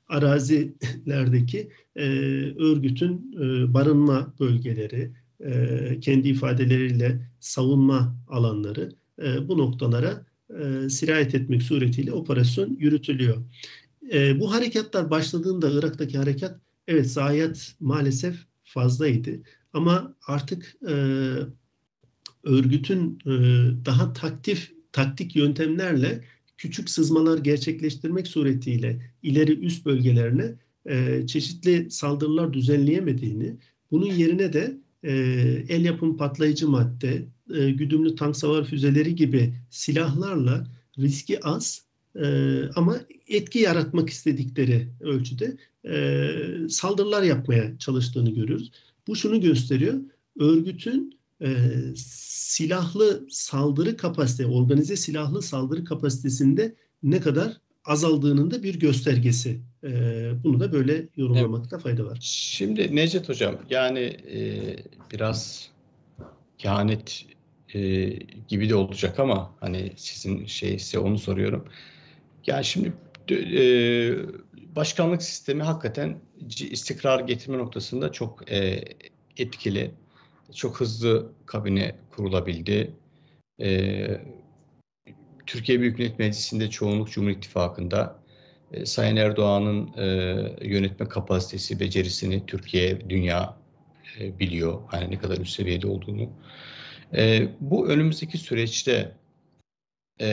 arazilerdeki 0.09 1.69
e, 1.97 2.05
örgütün 2.59 3.37
e, 3.41 3.75
barınma 3.75 4.35
bölgeleri, 4.41 5.11
e, 5.41 6.01
kendi 6.01 6.29
ifadeleriyle 6.29 7.21
savunma 7.41 8.17
alanları 8.29 8.93
e, 9.23 9.49
bu 9.49 9.59
noktalara 9.59 10.27
e, 10.63 10.89
sirayet 10.89 11.35
etmek 11.35 11.63
suretiyle 11.63 12.13
operasyon 12.13 12.77
yürütülüyor. 12.79 13.37
E, 14.13 14.41
bu 14.41 14.53
harekatlar 14.55 15.11
başladığında 15.11 15.71
Irak'taki 15.71 16.19
harekat 16.19 16.61
evet 16.89 17.11
zayiat 17.11 17.75
maalesef 17.81 18.37
fazlaydı 18.65 19.31
ama 19.73 20.15
artık 20.27 20.77
e, 20.89 20.95
örgütün 22.45 23.19
e, 23.27 23.31
daha 23.85 24.13
taktif 24.13 24.73
taktik 24.93 25.37
yöntemlerle 25.37 26.25
küçük 26.59 26.91
sızmalar 26.91 27.39
gerçekleştirmek 27.39 28.27
suretiyle 28.27 29.13
ileri 29.23 29.59
üst 29.59 29.87
bölgelerine 29.87 30.55
e, 30.87 31.27
çeşitli 31.27 31.91
saldırılar 31.91 32.53
düzenleyemediğini, 32.53 33.57
bunun 33.91 34.07
yerine 34.07 34.53
de 34.53 34.79
e, 35.03 35.13
el 35.69 35.85
yapım 35.85 36.17
patlayıcı 36.17 36.69
madde, 36.69 37.25
e, 37.55 37.71
güdümlü 37.71 38.15
tank 38.15 38.37
savar 38.37 38.65
füzeleri 38.65 39.15
gibi 39.15 39.55
silahlarla 39.71 40.67
riski 40.99 41.45
az 41.45 41.83
e, 42.17 42.27
ama 42.75 42.97
etki 43.29 43.59
yaratmak 43.59 44.11
istedikleri 44.11 44.89
ölçüde 45.01 45.57
e, 45.89 46.69
saldırılar 46.69 47.23
yapmaya 47.23 47.79
çalıştığını 47.79 48.31
görüyoruz. 48.31 48.73
Bu 49.07 49.17
şunu 49.17 49.41
gösteriyor, 49.41 50.01
örgütün 50.39 51.19
e, 51.43 51.49
silahlı 51.97 53.27
saldırı 53.31 53.97
kapasite, 53.97 54.47
organize 54.47 54.97
silahlı 54.97 55.43
saldırı 55.43 55.85
kapasitesinde 55.85 56.75
ne 57.03 57.21
kadar 57.21 57.53
azaldığının 57.85 58.51
da 58.51 58.63
bir 58.63 58.81
göstergesi. 58.81 59.61
E, 59.85 59.91
bunu 60.45 60.61
da 60.61 60.73
böyle 60.73 61.09
yorumlamakta 61.17 61.77
evet. 61.77 61.83
fayda 61.83 62.05
var. 62.05 62.19
Şimdi 62.21 62.97
Necdet 62.97 63.29
Hocam 63.29 63.57
yani 63.71 64.01
e, 64.01 64.77
biraz 65.13 65.71
kehanet 66.65 67.27
e, 67.75 68.09
gibi 68.49 68.69
de 68.69 68.75
olacak 68.75 69.19
ama 69.19 69.55
hani 69.61 69.93
sizin 69.97 70.47
şeyse 70.47 70.99
onu 70.99 71.19
soruyorum. 71.19 71.69
Yani 72.47 72.65
şimdi 72.65 72.93
e, 73.31 73.67
başkanlık 74.77 75.23
sistemi 75.23 75.63
hakikaten 75.63 76.19
istikrar 76.71 77.21
getirme 77.21 77.59
noktasında 77.59 78.13
çok 78.13 78.53
e, 78.53 78.85
etkili 79.37 79.91
çok 80.55 80.81
hızlı 80.81 81.33
kabine 81.47 81.95
kurulabildi. 82.11 82.93
Ee, 83.61 84.21
Türkiye 85.47 85.81
Büyük 85.81 85.99
Millet 85.99 86.19
Meclisi'nde 86.19 86.71
çoğunluk 86.71 87.11
Cumhur 87.11 87.31
İttifakı'nda 87.31 88.19
e, 88.73 88.87
Sayın 88.87 89.17
Erdoğan'ın 89.17 89.91
e, 89.97 90.07
yönetme 90.69 91.09
kapasitesi, 91.09 91.81
becerisini 91.81 92.47
Türkiye, 92.47 93.11
dünya 93.11 93.64
e, 94.21 94.39
biliyor. 94.39 94.83
Hani 94.87 95.11
ne 95.11 95.19
kadar 95.19 95.39
üst 95.39 95.57
seviyede 95.57 95.87
olduğunu. 95.87 96.31
E, 97.15 97.49
bu 97.61 97.89
önümüzdeki 97.89 98.39
süreçte 98.39 99.13
e, 100.21 100.29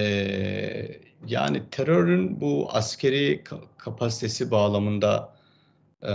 yani 1.27 1.61
terörün 1.71 2.41
bu 2.41 2.69
askeri 2.71 3.43
kapasitesi 3.77 4.51
bağlamında 4.51 5.36
e, 6.01 6.13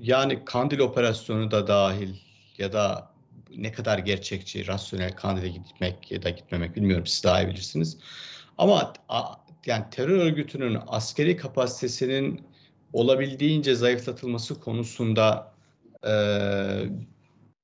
yani 0.00 0.44
Kandil 0.44 0.78
operasyonu 0.78 1.50
da 1.50 1.66
dahil 1.66 2.14
ya 2.58 2.72
da 2.72 3.10
ne 3.56 3.72
kadar 3.72 3.98
gerçekçi, 3.98 4.66
rasyonel 4.66 5.12
Kandil'e 5.12 5.48
gitmek 5.48 6.12
ya 6.12 6.22
da 6.22 6.30
gitmemek 6.30 6.76
bilmiyorum 6.76 7.06
siz 7.06 7.24
daha 7.24 7.42
iyi 7.42 7.48
bilirsiniz. 7.48 7.98
Ama 8.58 8.92
yani 9.66 9.84
terör 9.90 10.18
örgütünün 10.18 10.78
askeri 10.86 11.36
kapasitesinin 11.36 12.46
olabildiğince 12.92 13.74
zayıflatılması 13.74 14.60
konusunda 14.60 15.55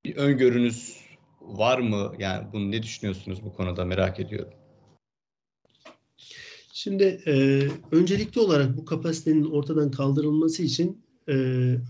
bir 0.05 0.16
öngörünüz 0.16 0.97
var 1.41 1.78
mı? 1.78 2.12
Yani 2.18 2.47
bunu 2.53 2.70
ne 2.70 2.83
düşünüyorsunuz 2.83 3.45
bu 3.45 3.53
konuda 3.53 3.85
merak 3.85 4.20
ediyorum. 4.20 4.53
Şimdi 6.72 7.05
e, 7.26 7.62
öncelikli 7.91 8.41
olarak 8.41 8.76
bu 8.76 8.85
kapasitenin 8.85 9.45
ortadan 9.45 9.91
kaldırılması 9.91 10.62
için 10.62 11.03
e, 11.28 11.33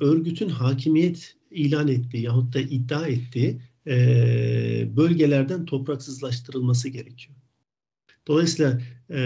örgütün 0.01 0.49
hakimiyet 0.49 1.36
ilan 1.51 1.88
ettiği 1.88 2.22
yahut 2.22 2.55
da 2.55 2.61
iddia 2.61 3.07
ettiği 3.07 3.61
e, 3.86 3.95
bölgelerden 4.97 5.64
topraksızlaştırılması 5.64 6.88
gerekiyor. 6.88 7.36
Dolayısıyla 8.26 8.80
e, 9.11 9.20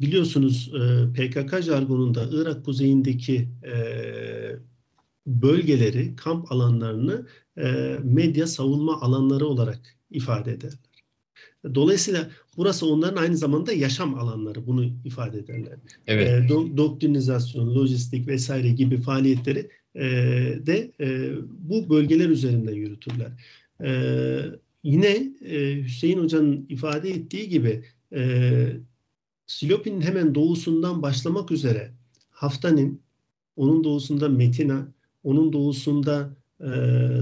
biliyorsunuz 0.00 0.72
e, 0.74 1.12
PKK 1.12 1.62
jargonunda 1.62 2.28
Irak 2.32 2.64
kuzeyindeki 2.64 3.48
e, 3.64 3.74
bölgeleri, 5.28 6.16
kamp 6.16 6.52
alanlarını 6.52 7.26
e, 7.58 7.96
medya 8.02 8.46
savunma 8.46 9.00
alanları 9.00 9.46
olarak 9.46 9.80
ifade 10.10 10.52
ederler. 10.52 10.78
Dolayısıyla 11.74 12.30
burası 12.56 12.86
onların 12.86 13.22
aynı 13.22 13.36
zamanda 13.36 13.72
yaşam 13.72 14.14
alanları 14.14 14.66
bunu 14.66 14.84
ifade 15.04 15.38
ederler. 15.38 15.78
Evet. 16.06 16.28
E, 16.28 16.48
do, 16.48 16.76
doktrinizasyon, 16.76 17.74
lojistik 17.74 18.28
vesaire 18.28 18.68
gibi 18.68 19.00
faaliyetleri 19.00 19.70
e, 19.94 20.04
de 20.66 20.92
e, 21.00 21.32
bu 21.48 21.90
bölgeler 21.90 22.28
üzerinde 22.28 22.72
yürütürler. 22.72 23.32
E, 23.84 23.90
yine 24.82 25.32
e, 25.44 25.82
Hüseyin 25.84 26.18
Hoca'nın 26.18 26.66
ifade 26.68 27.10
ettiği 27.10 27.48
gibi 27.48 27.84
e, 28.14 28.72
Silopi'nin 29.46 30.00
hemen 30.00 30.34
doğusundan 30.34 31.02
başlamak 31.02 31.50
üzere 31.50 31.92
Haftanin, 32.30 33.02
onun 33.56 33.84
doğusunda 33.84 34.28
Metina, 34.28 34.88
onun 35.28 35.52
doğusunda 35.52 36.36
e, 36.60 36.70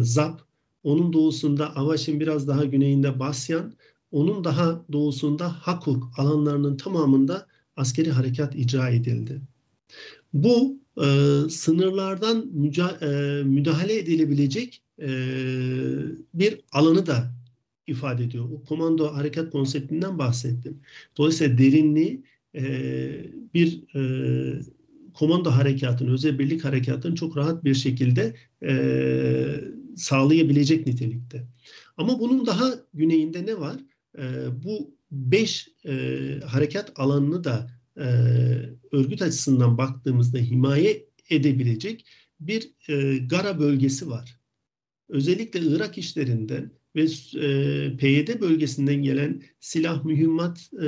Zap, 0.01 0.41
onun 0.83 1.13
doğusunda 1.13 1.77
Avaş'ın 1.77 2.21
biraz 2.21 2.49
daha 2.49 2.65
güneyinde 2.65 3.19
Basyan, 3.19 3.73
onun 4.11 4.45
daha 4.45 4.85
doğusunda 4.93 5.49
Hakuk 5.53 6.11
alanlarının 6.19 6.77
tamamında 6.77 7.47
askeri 7.77 8.11
harekat 8.11 8.57
icra 8.57 8.89
edildi. 8.91 9.41
Bu 10.33 10.79
e, 11.03 11.07
sınırlardan 11.51 12.47
müca, 12.53 12.89
e, 12.89 13.43
müdahale 13.43 13.99
edilebilecek 13.99 14.83
e, 15.03 15.09
bir 16.35 16.61
alanı 16.73 17.07
da 17.07 17.35
ifade 17.87 18.25
ediyor. 18.25 18.45
O 18.45 18.65
komando 18.65 19.15
harekat 19.15 19.51
konseptinden 19.51 20.19
bahsettim. 20.19 20.81
Dolayısıyla 21.17 21.59
derinliği 21.59 22.23
e, 22.55 22.63
bir 23.55 23.97
e, 23.97 24.03
komando 25.17 25.51
harekatını, 25.51 26.13
özel 26.13 26.39
birlik 26.39 26.65
harekatını 26.65 27.15
çok 27.15 27.37
rahat 27.37 27.65
bir 27.65 27.75
şekilde 27.75 28.35
e, 28.63 28.75
sağlayabilecek 29.97 30.87
nitelikte. 30.87 31.47
Ama 31.97 32.21
bunun 32.21 32.47
daha 32.47 32.75
güneyinde 32.95 33.47
ne 33.47 33.61
var? 33.61 33.77
E, 34.19 34.23
bu 34.65 34.95
beş 35.11 35.69
e, 35.87 35.93
harekat 36.47 36.93
alanını 36.97 37.45
da 37.45 37.71
e, 37.97 38.07
örgüt 38.93 39.23
açısından 39.23 39.79
baktığımızda 39.79 40.39
himaye 40.39 41.05
edebilecek 41.31 42.07
bir 42.41 42.71
e, 42.89 43.19
Gara 43.19 43.59
bölgesi 43.59 44.09
var. 44.09 44.41
Özellikle 45.09 45.61
Irak 45.61 45.99
işlerinden 45.99 46.71
ve 46.97 47.03
e, 47.03 47.97
PYD 47.97 48.41
bölgesinden 48.41 49.03
gelen 49.03 49.43
silah, 49.61 50.05
mühimmat 50.05 50.71
e, 50.73 50.87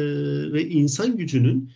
ve 0.53 0.68
insan 0.68 1.16
gücünün 1.16 1.72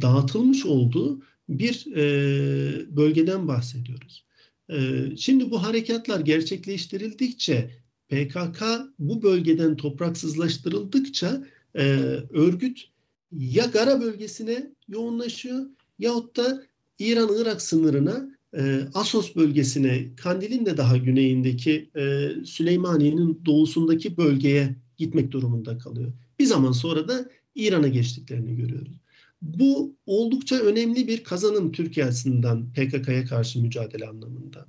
dağıtılmış 0.00 0.66
olduğu 0.66 1.22
bir 1.48 1.86
e, 1.96 2.96
bölgeden 2.96 3.48
bahsediyoruz. 3.48 4.24
E, 4.70 4.76
şimdi 5.16 5.50
bu 5.50 5.62
harekatlar 5.62 6.20
gerçekleştirildikçe 6.20 7.70
PKK 8.08 8.62
bu 8.98 9.22
bölgeden 9.22 9.76
topraksızlaştırıldıkça 9.76 11.46
e, 11.74 11.84
örgüt 12.30 12.84
ya 13.32 13.64
Gara 13.64 14.00
bölgesine 14.00 14.72
yoğunlaşıyor 14.88 15.66
yahut 15.98 16.36
da 16.36 16.62
İran-Irak 16.98 17.62
sınırına 17.62 18.38
e, 18.56 18.80
Asos 18.94 19.36
bölgesine, 19.36 20.08
Kandil'in 20.16 20.66
de 20.66 20.76
daha 20.76 20.96
güneyindeki 20.96 21.90
e, 21.96 22.30
Süleymaniye'nin 22.44 23.42
doğusundaki 23.46 24.16
bölgeye 24.16 24.76
gitmek 24.96 25.30
durumunda 25.30 25.78
kalıyor. 25.78 26.12
Bir 26.38 26.44
zaman 26.44 26.72
sonra 26.72 27.08
da 27.08 27.28
İran'a 27.54 27.88
geçtiklerini 27.88 28.56
görüyoruz. 28.56 29.00
Bu 29.42 29.96
oldukça 30.06 30.56
önemli 30.56 31.08
bir 31.08 31.24
kazanım 31.24 31.72
Türkiye 31.72 32.06
açısından 32.06 32.72
PKK'ya 32.72 33.24
karşı 33.24 33.62
mücadele 33.62 34.06
anlamında. 34.08 34.66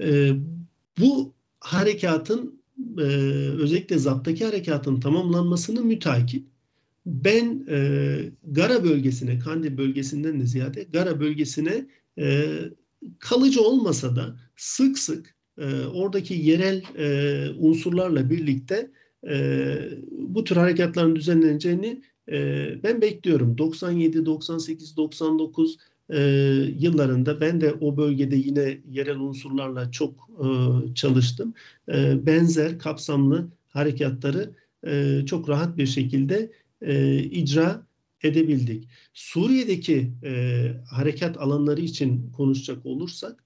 E, 0.00 0.32
bu 1.00 1.34
harekatın 1.60 2.62
e, 2.98 3.02
özellikle 3.58 3.98
zaptaki 3.98 4.44
harekatın 4.44 5.00
tamamlanmasını 5.00 5.82
mütakip 5.82 6.46
ben 7.06 7.66
e, 7.68 8.18
Gara 8.44 8.84
bölgesine, 8.84 9.38
Kandil 9.38 9.78
bölgesinden 9.78 10.40
de 10.40 10.46
ziyade 10.46 10.82
Gara 10.82 11.20
bölgesine 11.20 11.86
e, 12.18 12.48
kalıcı 13.18 13.60
olmasa 13.62 14.16
da 14.16 14.38
sık 14.56 14.98
sık 14.98 15.36
e, 15.58 15.84
oradaki 15.84 16.34
yerel 16.34 16.82
e, 16.98 17.50
unsurlarla 17.58 18.30
birlikte 18.30 18.90
e, 19.28 19.76
bu 20.10 20.44
tür 20.44 20.56
harekatların 20.56 21.16
düzenleneceğini 21.16 22.02
e, 22.32 22.68
ben 22.82 23.00
bekliyorum. 23.00 23.58
97, 23.58 24.26
98, 24.26 24.96
99 24.96 25.76
e, 26.10 26.18
yıllarında 26.78 27.40
ben 27.40 27.60
de 27.60 27.72
o 27.72 27.96
bölgede 27.96 28.36
yine 28.36 28.78
yerel 28.90 29.18
unsurlarla 29.18 29.90
çok 29.90 30.30
e, 30.38 30.48
çalıştım. 30.94 31.54
E, 31.88 32.26
benzer 32.26 32.78
kapsamlı 32.78 33.48
harekatları 33.68 34.50
e, 34.86 35.20
çok 35.26 35.48
rahat 35.48 35.76
bir 35.76 35.86
şekilde 35.86 36.52
e, 36.82 37.18
icra 37.18 37.86
edebildik. 38.22 38.88
Suriye'deki 39.14 40.12
e, 40.24 40.72
harekat 40.90 41.38
alanları 41.38 41.80
için 41.80 42.32
konuşacak 42.36 42.86
olursak 42.86 43.44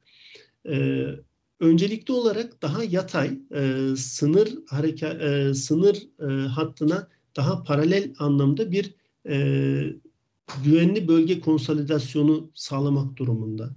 e, 0.69 1.07
öncelikli 1.61 2.13
olarak 2.13 2.63
daha 2.63 2.85
yatay 2.85 3.39
e, 3.55 3.79
sınır 3.97 4.49
harekat 4.69 5.23
e, 5.23 5.55
sınır 5.55 5.97
e, 6.21 6.49
hattına 6.49 7.09
daha 7.37 7.63
paralel 7.63 8.13
anlamda 8.19 8.73
bir 8.73 8.95
e, 9.29 9.37
güvenli 10.65 11.09
bölge 11.09 11.41
konsolidasyonu 11.41 12.51
sağlamak 12.55 13.17
durumunda 13.17 13.71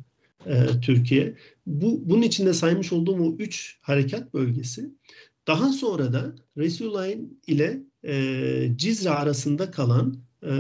e, 0.45 0.66
Türkiye. 0.82 1.36
Bu 1.66 2.01
bunun 2.10 2.22
içinde 2.22 2.54
saymış 2.54 2.93
olduğum 2.93 3.20
o 3.20 3.36
üç 3.39 3.78
harekat 3.82 4.34
bölgesi. 4.34 4.89
Daha 5.47 5.74
sonra 5.74 6.14
da 6.14 6.36
Resulayn 6.58 7.39
ile 7.47 7.84
e, 8.06 8.72
Cizre 8.76 9.10
arasında 9.10 9.72
kalan 9.72 10.18
e, 10.43 10.54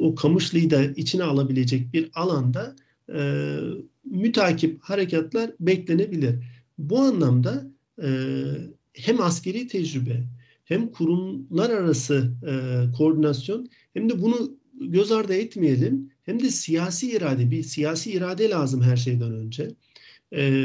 o 0.00 0.14
Kamışlı'yı 0.14 0.70
da 0.70 0.84
içine 0.84 1.24
alabilecek 1.24 1.92
bir 1.92 2.10
alanda 2.14 2.76
e, 3.14 3.58
mütakip 4.04 4.80
harekatlar 4.80 5.50
beklenebilir. 5.60 6.34
Bu 6.78 6.98
anlamda 6.98 7.66
e, 8.02 8.08
hem 8.92 9.20
askeri 9.20 9.68
tecrübe 9.68 10.22
hem 10.70 10.90
kurumlar 10.90 11.70
arası 11.70 12.32
e, 12.46 12.52
koordinasyon 12.96 13.70
hem 13.94 14.10
de 14.10 14.22
bunu 14.22 14.58
göz 14.80 15.12
ardı 15.12 15.34
etmeyelim 15.34 16.10
hem 16.22 16.42
de 16.42 16.50
siyasi 16.50 17.10
irade 17.10 17.50
bir 17.50 17.62
siyasi 17.62 18.12
irade 18.12 18.50
lazım 18.50 18.82
her 18.82 18.96
şeyden 18.96 19.32
önce. 19.32 19.70
E, 20.32 20.62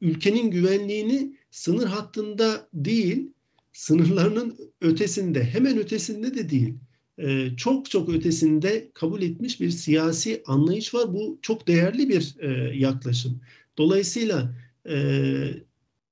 ülkenin 0.00 0.50
güvenliğini 0.50 1.36
sınır 1.50 1.86
hattında 1.86 2.68
değil 2.74 3.32
sınırlarının 3.72 4.56
ötesinde 4.80 5.44
hemen 5.44 5.78
ötesinde 5.78 6.34
de 6.34 6.50
değil 6.50 6.74
e, 7.18 7.56
çok 7.56 7.90
çok 7.90 8.08
ötesinde 8.08 8.90
kabul 8.94 9.22
etmiş 9.22 9.60
bir 9.60 9.70
siyasi 9.70 10.42
anlayış 10.46 10.94
var. 10.94 11.14
Bu 11.14 11.38
çok 11.42 11.68
değerli 11.68 12.08
bir 12.08 12.36
e, 12.40 12.76
yaklaşım. 12.76 13.40
Dolayısıyla 13.78 14.54
e, 14.88 14.94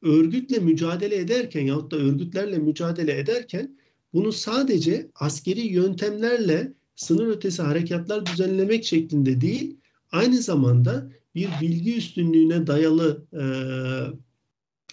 örgütle 0.03 0.59
mücadele 0.59 1.16
ederken 1.16 1.61
yahut 1.61 1.92
da 1.92 1.96
örgütlerle 1.96 2.59
mücadele 2.59 3.18
ederken 3.18 3.76
bunu 4.12 4.32
sadece 4.32 5.11
askeri 5.14 5.61
yöntemlerle 5.61 6.72
sınır 6.96 7.26
ötesi 7.26 7.62
harekatlar 7.62 8.26
düzenlemek 8.26 8.84
şeklinde 8.84 9.40
değil, 9.40 9.76
aynı 10.12 10.36
zamanda 10.36 11.11
bir 11.34 11.48
bilgi 11.61 11.96
üstünlüğüne 11.96 12.66
dayalı 12.66 13.26
e, 13.32 13.44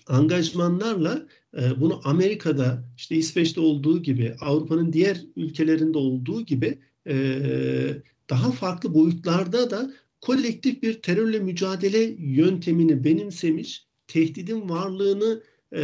angajmanlarla 0.08 1.28
e, 1.58 1.82
bunu 1.82 2.02
Amerika'da, 2.04 2.84
işte 2.98 3.16
İsveç'te 3.16 3.62
olduğu 3.62 4.02
gibi, 4.02 4.36
Avrupa'nın 4.42 4.94
diğer 4.94 5.22
ülkelerinde 5.36 5.98
olduğu 5.98 6.42
gibi 6.42 6.80
e, 7.08 7.18
daha 8.30 8.52
farklı 8.52 8.94
boyutlarda 8.94 9.72
da 9.72 9.94
kolektif 10.22 10.84
bir 10.84 11.02
terörle 11.02 11.40
mücadele 11.40 12.16
yöntemini 12.20 13.04
benimsemiş, 13.04 13.87
tehdidin 14.08 14.70
varlığını 14.70 15.44
e, 15.76 15.82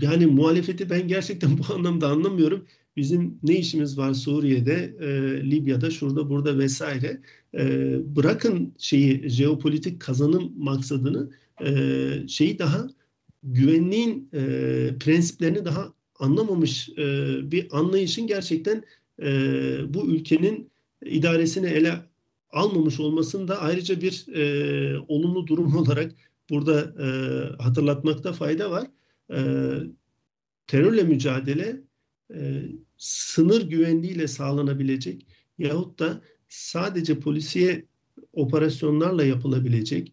yani 0.00 0.26
muhalefeti 0.26 0.90
ben 0.90 1.08
gerçekten 1.08 1.58
bu 1.58 1.74
anlamda 1.74 2.08
anlamıyorum. 2.08 2.66
Bizim 2.96 3.38
ne 3.42 3.58
işimiz 3.58 3.98
var 3.98 4.14
Suriye'de, 4.14 4.96
e, 5.00 5.06
Libya'da, 5.50 5.90
şurada, 5.90 6.30
burada 6.30 6.58
vesaire. 6.58 7.20
E, 7.54 7.96
bırakın 8.16 8.74
şeyi 8.78 9.28
jeopolitik 9.28 10.00
kazanım 10.00 10.52
maksadını 10.56 11.30
e, 11.64 12.28
şeyi 12.28 12.58
daha 12.58 12.88
güvenliğin 13.42 14.28
e, 14.32 14.40
prensiplerini 15.00 15.64
daha 15.64 15.94
anlamamış 16.18 16.88
e, 16.88 17.36
bir 17.50 17.78
anlayışın 17.78 18.26
gerçekten 18.26 18.84
e, 19.22 19.24
bu 19.94 20.06
ülkenin 20.06 20.70
idaresini 21.04 21.66
ele 21.66 21.94
almamış 22.50 23.00
olmasını 23.00 23.48
da 23.48 23.60
ayrıca 23.60 24.00
bir 24.00 24.26
e, 24.34 24.98
olumlu 25.08 25.46
durum 25.46 25.76
olarak 25.76 26.12
burada 26.50 26.94
e, 27.04 27.08
hatırlatmakta 27.62 28.32
fayda 28.32 28.70
var. 28.70 28.86
E, 29.30 29.38
terörle 30.66 31.02
mücadele 31.02 31.80
e, 32.34 32.62
sınır 32.98 33.62
güvenliğiyle 33.68 34.28
sağlanabilecek 34.28 35.26
yahut 35.58 35.98
da 35.98 36.20
sadece 36.48 37.20
polisiye 37.20 37.84
operasyonlarla 38.32 39.24
yapılabilecek 39.24 40.12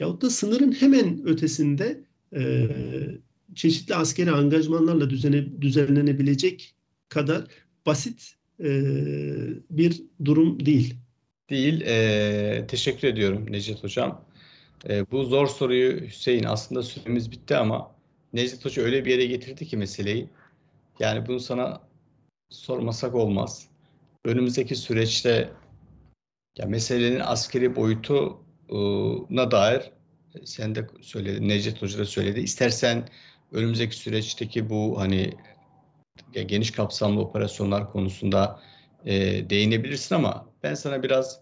yahut 0.00 0.22
da 0.22 0.30
sınırın 0.30 0.72
hemen 0.72 1.26
ötesinde 1.26 2.04
e, 2.36 2.68
çeşitli 3.54 3.94
askeri 3.94 4.30
angajmanlarla 4.30 5.10
düzene, 5.10 5.62
düzenlenebilecek 5.62 6.74
kadar 7.08 7.44
basit 7.86 8.34
e, 8.60 8.70
bir 9.70 10.02
durum 10.24 10.66
değil. 10.66 10.94
Değil. 11.50 11.80
E, 11.80 12.64
teşekkür 12.68 13.08
ediyorum 13.08 13.46
Necdet 13.50 13.84
Hocam. 13.84 14.24
E, 14.88 15.10
bu 15.10 15.24
zor 15.24 15.46
soruyu 15.46 16.00
Hüseyin 16.00 16.44
aslında 16.44 16.82
süremiz 16.82 17.30
bitti 17.30 17.56
ama 17.56 17.94
Necdet 18.32 18.64
Hoca 18.64 18.82
öyle 18.82 19.04
bir 19.04 19.10
yere 19.10 19.26
getirdi 19.26 19.66
ki 19.66 19.76
meseleyi. 19.76 20.28
Yani 20.98 21.26
bunu 21.26 21.40
sana 21.40 21.80
sormasak 22.50 23.14
olmaz. 23.14 23.68
önümüzdeki 24.24 24.76
süreçte 24.76 25.52
ya 26.58 26.66
meselenin 26.66 27.20
askeri 27.20 27.76
boyutuna 27.76 29.50
dair 29.50 29.90
sen 30.44 30.74
de 30.74 30.86
söyledin, 31.00 31.48
Necdet 31.48 31.82
Hoca 31.82 31.98
da 31.98 32.04
söyledi. 32.04 32.40
İstersen 32.40 33.08
önümüzdeki 33.52 33.96
süreçteki 33.96 34.70
bu 34.70 35.00
hani 35.00 35.34
ya 36.34 36.42
geniş 36.42 36.70
kapsamlı 36.70 37.20
operasyonlar 37.20 37.92
konusunda 37.92 38.62
e, 39.04 39.14
değinebilirsin 39.50 40.14
ama 40.14 40.46
ben 40.62 40.74
sana 40.74 41.02
biraz 41.02 41.40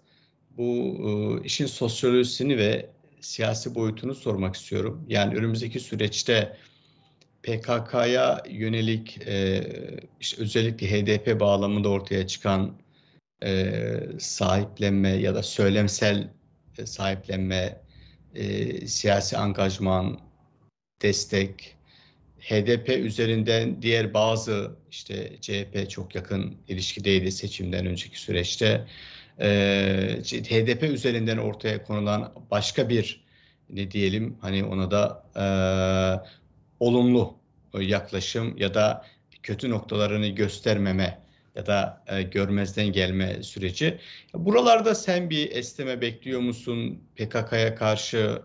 bu 0.57 0.65
e, 0.65 1.45
işin 1.47 1.67
sosyolojisini 1.67 2.59
ve 2.59 2.91
siyasi 3.23 3.75
boyutunu 3.75 4.15
sormak 4.15 4.57
istiyorum. 4.57 5.05
Yani 5.09 5.37
önümüzdeki 5.37 5.81
süreçte 5.81 6.57
PKK'ya 7.43 8.43
yönelik 8.49 9.19
e, 9.27 9.65
işte 10.21 10.43
özellikle 10.43 10.91
HDP 10.91 11.41
bağlamında 11.41 11.89
ortaya 11.89 12.27
çıkan 12.27 12.77
e, 13.45 13.75
sahiplenme 14.19 15.09
ya 15.09 15.35
da 15.35 15.43
söylemsel 15.43 16.31
e, 16.79 16.87
sahiplenme, 16.87 17.83
e, 18.35 18.87
siyasi 18.87 19.37
angajman, 19.37 20.21
destek, 21.03 21.77
HDP 22.41 22.89
üzerinden 22.89 23.83
diğer 23.83 24.15
bazı 24.15 24.77
işte 24.91 25.33
CHP 25.41 25.91
çok 25.91 26.15
yakın 26.15 26.57
ilişkideydi 26.69 27.33
seçimden 27.33 27.87
önceki 27.87 28.21
süreçte. 28.21 28.87
Ee, 29.41 30.21
HDP 30.25 30.83
üzerinden 30.83 31.39
ortaya 31.39 31.85
konulan 31.85 32.33
başka 32.51 32.89
bir 32.89 33.25
ne 33.71 33.91
diyelim 33.91 34.37
hani 34.41 34.65
ona 34.65 34.91
da 34.91 35.25
e, 35.37 35.45
olumlu 36.81 37.35
yaklaşım 37.81 38.57
ya 38.57 38.75
da 38.75 39.07
kötü 39.43 39.71
noktalarını 39.71 40.27
göstermeme 40.27 41.19
ya 41.55 41.67
da 41.67 42.05
e, 42.07 42.23
görmezden 42.23 42.93
gelme 42.93 43.43
süreci. 43.43 43.99
Buralarda 44.35 44.95
sen 44.95 45.31
bir 45.31 45.51
esneme 45.51 46.01
bekliyor 46.01 46.41
musun? 46.41 47.03
PKK'ya 47.17 47.75
karşı 47.75 48.43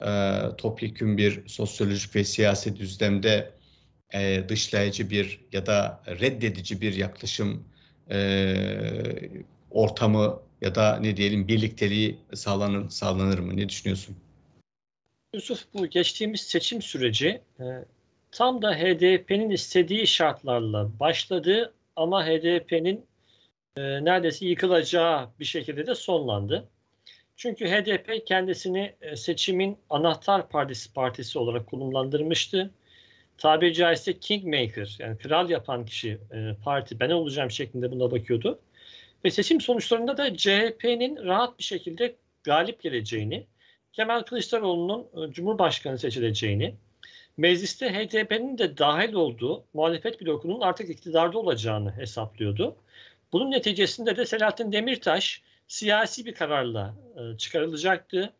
e, 0.00 0.40
topyekün 0.58 1.18
bir 1.18 1.48
sosyolojik 1.48 2.16
ve 2.16 2.24
siyasi 2.24 2.76
düzlemde 2.76 3.52
e, 4.14 4.48
dışlayıcı 4.48 5.10
bir 5.10 5.40
ya 5.52 5.66
da 5.66 6.02
reddedici 6.06 6.80
bir 6.80 6.94
yaklaşım 6.94 7.64
e, 8.10 8.18
ortamı 9.72 10.40
ya 10.60 10.74
da 10.74 10.96
ne 10.96 11.16
diyelim 11.16 11.48
birlikteliği 11.48 12.18
sağlanır, 12.34 12.90
sağlanır 12.90 13.38
mı? 13.38 13.56
Ne 13.56 13.68
düşünüyorsun? 13.68 14.16
Yusuf 15.34 15.64
bu 15.74 15.86
geçtiğimiz 15.86 16.40
seçim 16.40 16.82
süreci 16.82 17.40
e, 17.60 17.64
tam 18.30 18.62
da 18.62 18.74
HDP'nin 18.74 19.50
istediği 19.50 20.06
şartlarla 20.06 20.90
başladı 21.00 21.74
ama 21.96 22.26
HDP'nin 22.26 23.06
e, 23.76 23.82
neredeyse 24.04 24.46
yıkılacağı 24.46 25.28
bir 25.40 25.44
şekilde 25.44 25.86
de 25.86 25.94
sonlandı. 25.94 26.68
Çünkü 27.36 27.66
HDP 27.68 28.26
kendisini 28.26 28.94
e, 29.00 29.16
seçimin 29.16 29.78
anahtar 29.90 30.48
partisi 30.48 30.92
partisi 30.92 31.38
olarak 31.38 31.66
konumlandırmıştı. 31.66 32.70
Tabiri 33.38 33.74
caizse 33.74 34.18
kingmaker 34.18 34.96
yani 34.98 35.18
kral 35.18 35.50
yapan 35.50 35.86
kişi 35.86 36.18
parti 36.64 37.00
ben 37.00 37.10
olacağım 37.10 37.50
şeklinde 37.50 37.90
buna 37.90 38.10
bakıyordu. 38.10 38.58
Ve 39.24 39.30
seçim 39.30 39.60
sonuçlarında 39.60 40.16
da 40.16 40.36
CHP'nin 40.36 41.16
rahat 41.24 41.58
bir 41.58 41.64
şekilde 41.64 42.16
galip 42.44 42.82
geleceğini, 42.82 43.46
Kemal 43.92 44.22
Kılıçdaroğlu'nun 44.22 45.28
e, 45.28 45.32
Cumhurbaşkanı 45.32 45.98
seçileceğini, 45.98 46.74
mecliste 47.36 47.92
HDP'nin 47.92 48.58
de 48.58 48.78
dahil 48.78 49.12
olduğu 49.12 49.64
muhalefet 49.74 50.20
blokunun 50.22 50.60
artık 50.60 50.90
iktidarda 50.90 51.38
olacağını 51.38 51.96
hesaplıyordu. 51.96 52.76
Bunun 53.32 53.50
neticesinde 53.50 54.16
de 54.16 54.26
Selahattin 54.26 54.72
Demirtaş 54.72 55.42
siyasi 55.68 56.26
bir 56.26 56.34
kararla 56.34 56.94
e, 57.16 57.38
çıkarılacaktı. 57.38 58.32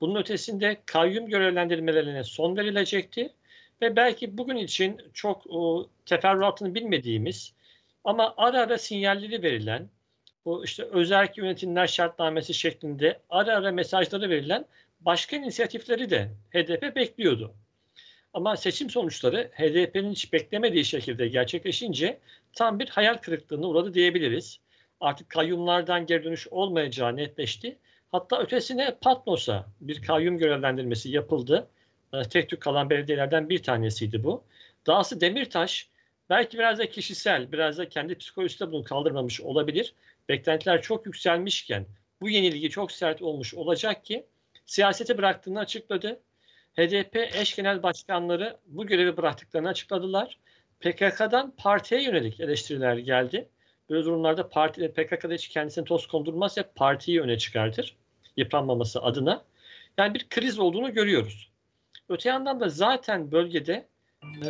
Bunun 0.00 0.20
ötesinde 0.20 0.82
kayyum 0.86 1.26
görevlendirmelerine 1.26 2.24
son 2.24 2.56
verilecekti 2.56 3.32
ve 3.82 3.96
belki 3.96 4.38
bugün 4.38 4.56
için 4.56 5.00
çok 5.14 5.42
o, 5.48 5.88
teferruatını 6.06 6.74
bilmediğimiz 6.74 7.52
ama 8.04 8.34
ara 8.36 8.60
ara 8.60 8.78
sinyalleri 8.78 9.42
verilen 9.42 9.88
bu 10.44 10.64
işte 10.64 10.82
özel 10.82 11.28
yönetimler 11.36 11.86
şartnamesi 11.86 12.54
şeklinde 12.54 13.20
ara 13.30 13.56
ara 13.56 13.72
mesajları 13.72 14.30
verilen 14.30 14.66
başka 15.00 15.36
inisiyatifleri 15.36 16.10
de 16.10 16.30
HDP 16.50 16.96
bekliyordu. 16.96 17.54
Ama 18.34 18.56
seçim 18.56 18.90
sonuçları 18.90 19.50
HDP'nin 19.52 20.12
hiç 20.12 20.32
beklemediği 20.32 20.84
şekilde 20.84 21.28
gerçekleşince 21.28 22.18
tam 22.52 22.78
bir 22.78 22.88
hayal 22.88 23.14
kırıklığına 23.14 23.66
uğradı 23.66 23.94
diyebiliriz. 23.94 24.60
Artık 25.00 25.30
kayyumlardan 25.30 26.06
geri 26.06 26.24
dönüş 26.24 26.48
olmayacağı 26.48 27.16
netleşti. 27.16 27.78
Hatta 28.12 28.42
ötesine 28.42 28.96
Patmos'a 29.00 29.66
bir 29.80 30.02
kayyum 30.02 30.38
görevlendirmesi 30.38 31.10
yapıldı. 31.10 31.68
Ee, 32.12 32.22
tek 32.22 32.48
tük 32.48 32.60
kalan 32.60 32.90
belediyelerden 32.90 33.48
bir 33.48 33.62
tanesiydi 33.62 34.24
bu. 34.24 34.42
Dahası 34.86 35.20
Demirtaş 35.20 35.88
belki 36.30 36.58
biraz 36.58 36.78
da 36.78 36.90
kişisel, 36.90 37.52
biraz 37.52 37.78
da 37.78 37.88
kendi 37.88 38.14
psikolojisinde 38.14 38.72
bunu 38.72 38.84
kaldırmamış 38.84 39.40
olabilir. 39.40 39.94
Beklentiler 40.30 40.82
çok 40.82 41.06
yükselmişken 41.06 41.86
bu 42.20 42.28
yenilgi 42.28 42.70
çok 42.70 42.92
sert 42.92 43.22
olmuş 43.22 43.54
olacak 43.54 44.04
ki 44.04 44.26
siyaseti 44.66 45.18
bıraktığını 45.18 45.58
açıkladı. 45.58 46.20
HDP 46.76 47.16
eş 47.16 47.56
genel 47.56 47.82
başkanları 47.82 48.56
bu 48.66 48.86
görevi 48.86 49.16
bıraktıklarını 49.16 49.68
açıkladılar. 49.68 50.38
PKK'dan 50.80 51.54
partiye 51.56 52.02
yönelik 52.02 52.40
eleştiriler 52.40 52.96
geldi. 52.96 53.48
Böyle 53.90 54.04
durumlarda 54.04 54.48
parti, 54.48 54.92
PKK'da 54.92 55.34
hiç 55.34 55.48
kendisini 55.48 55.84
toz 55.84 56.06
kondurmaz 56.06 56.56
hep 56.56 56.74
partiyi 56.74 57.20
öne 57.20 57.38
çıkartır. 57.38 57.96
Yıpranmaması 58.36 59.02
adına. 59.02 59.44
Yani 59.98 60.14
bir 60.14 60.28
kriz 60.28 60.58
olduğunu 60.58 60.94
görüyoruz. 60.94 61.52
Öte 62.08 62.28
yandan 62.28 62.60
da 62.60 62.68
zaten 62.68 63.32
bölgede 63.32 63.88
e, 64.22 64.48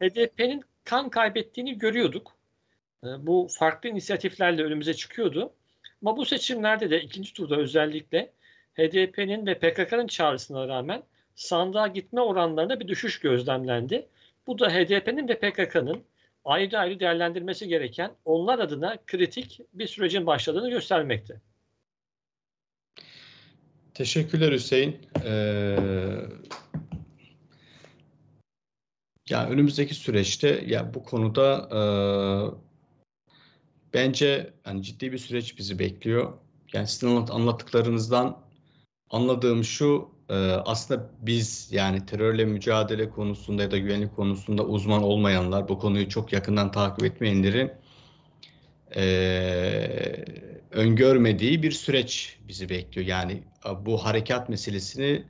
HDP'nin 0.00 0.64
kan 0.84 1.10
kaybettiğini 1.10 1.78
görüyorduk. 1.78 2.41
E, 3.04 3.26
bu 3.26 3.48
farklı 3.50 3.88
inisiyatiflerle 3.88 4.62
önümüze 4.62 4.94
çıkıyordu. 4.94 5.52
Ama 6.02 6.16
bu 6.16 6.26
seçimlerde 6.26 6.90
de 6.90 7.00
ikinci 7.00 7.32
turda 7.32 7.56
özellikle 7.56 8.32
HDP'nin 8.74 9.46
ve 9.46 9.58
PKK'nın 9.58 10.06
çağrısına 10.06 10.68
rağmen 10.68 11.02
sandığa 11.34 11.86
gitme 11.86 12.20
oranlarında 12.20 12.80
bir 12.80 12.88
düşüş 12.88 13.20
gözlemlendi. 13.20 14.08
Bu 14.46 14.58
da 14.58 14.70
HDP'nin 14.70 15.28
ve 15.28 15.38
PKK'nın 15.38 16.02
ayrı 16.44 16.78
ayrı 16.78 17.00
değerlendirmesi 17.00 17.68
gereken 17.68 18.12
onlar 18.24 18.58
adına 18.58 18.96
kritik 19.06 19.60
bir 19.72 19.86
sürecin 19.86 20.26
başladığını 20.26 20.70
göstermekte. 20.70 21.40
Teşekkürler 23.94 24.52
Hüseyin. 24.52 24.96
Ee, 25.24 25.76
yani 29.28 29.50
önümüzdeki 29.50 29.94
süreçte 29.94 30.64
ya 30.66 30.94
bu 30.94 31.04
konuda 31.04 31.68
e, 31.72 31.80
bence 33.94 34.54
yani 34.66 34.82
ciddi 34.82 35.12
bir 35.12 35.18
süreç 35.18 35.58
bizi 35.58 35.78
bekliyor. 35.78 36.32
Yani 36.72 36.88
sizin 36.88 37.16
anlattıklarınızdan 37.16 38.38
anladığım 39.10 39.64
şu 39.64 40.08
e, 40.28 40.34
aslında 40.64 41.10
biz 41.20 41.68
yani 41.72 42.06
terörle 42.06 42.44
mücadele 42.44 43.10
konusunda 43.10 43.62
ya 43.62 43.70
da 43.70 43.78
güvenlik 43.78 44.16
konusunda 44.16 44.64
uzman 44.64 45.02
olmayanlar 45.02 45.68
bu 45.68 45.78
konuyu 45.78 46.08
çok 46.08 46.32
yakından 46.32 46.70
takip 46.72 47.04
etmeyenlerin 47.04 47.72
e, 48.96 49.02
öngörmediği 50.70 51.62
bir 51.62 51.72
süreç 51.72 52.38
bizi 52.48 52.68
bekliyor. 52.68 53.06
Yani 53.06 53.42
bu 53.80 54.04
harekat 54.04 54.48
meselesini 54.48 55.22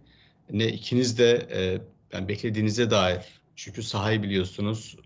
ne 0.51 0.67
ikiniz 0.69 1.19
de 1.19 1.47
e, 1.53 1.79
yani 2.17 2.29
beklediğinize 2.29 2.91
dair 2.91 3.25
çünkü 3.57 3.83
sahayı 3.83 4.23
biliyorsunuz 4.23 4.97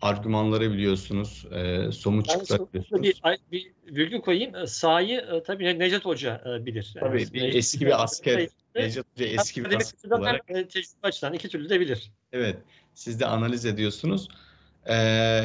argümanları 0.00 0.72
biliyorsunuz, 0.72 1.46
e, 1.52 1.92
somut 1.92 2.28
çıktılar 2.28 2.60
biliyorsunuz. 2.72 3.02
Bir, 3.02 3.16
bir 3.52 3.72
virgül 3.96 4.20
koyayım. 4.20 4.54
E, 4.54 4.66
sahayı 4.66 5.18
e, 5.20 5.42
tabii 5.42 5.78
Necdet 5.78 6.04
Hoca 6.04 6.42
e, 6.46 6.66
bilir. 6.66 6.94
Tabii 7.00 7.22
yani, 7.22 7.32
bir 7.32 7.54
eski 7.54 7.86
bir 7.86 8.02
asker. 8.02 8.48
Necdet 8.74 9.04
Hoca 9.14 9.26
eski 9.26 9.64
bir 9.64 9.76
asker 9.76 10.10
olarak. 10.10 10.42
Hem 10.46 10.68
tecrübe 10.68 10.98
açıdan 11.02 11.34
iki 11.34 11.48
türlü 11.48 11.68
de 11.68 11.80
bilir. 11.80 12.12
Evet. 12.32 12.56
Siz 12.94 13.20
de 13.20 13.26
analiz 13.26 13.66
ediyorsunuz. 13.66 14.28
Ee, 14.86 14.92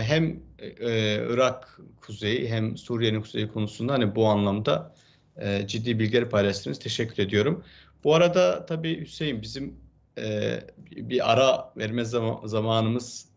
hem 0.02 0.40
e, 0.60 1.16
Irak 1.30 1.80
kuzeyi 2.02 2.50
hem 2.50 2.78
Suriye'nin 2.78 3.22
kuzeyi 3.22 3.48
konusunda 3.48 3.94
hani 3.94 4.16
bu 4.16 4.28
anlamda 4.28 4.96
e, 5.38 5.68
ciddi 5.68 6.00
bilgiler 6.00 6.30
paylaştınız. 6.30 6.80
Teşekkür 6.80 7.24
ediyorum. 7.24 7.64
Bu 8.04 8.16
arada 8.16 8.66
tabii 8.66 9.02
Hüseyin 9.02 9.42
bizim 9.42 9.76
e, 10.18 10.60
bir 10.92 11.32
ara 11.32 11.74
verme 11.78 12.06
zam 12.06 12.42
zamanımız 12.46 13.30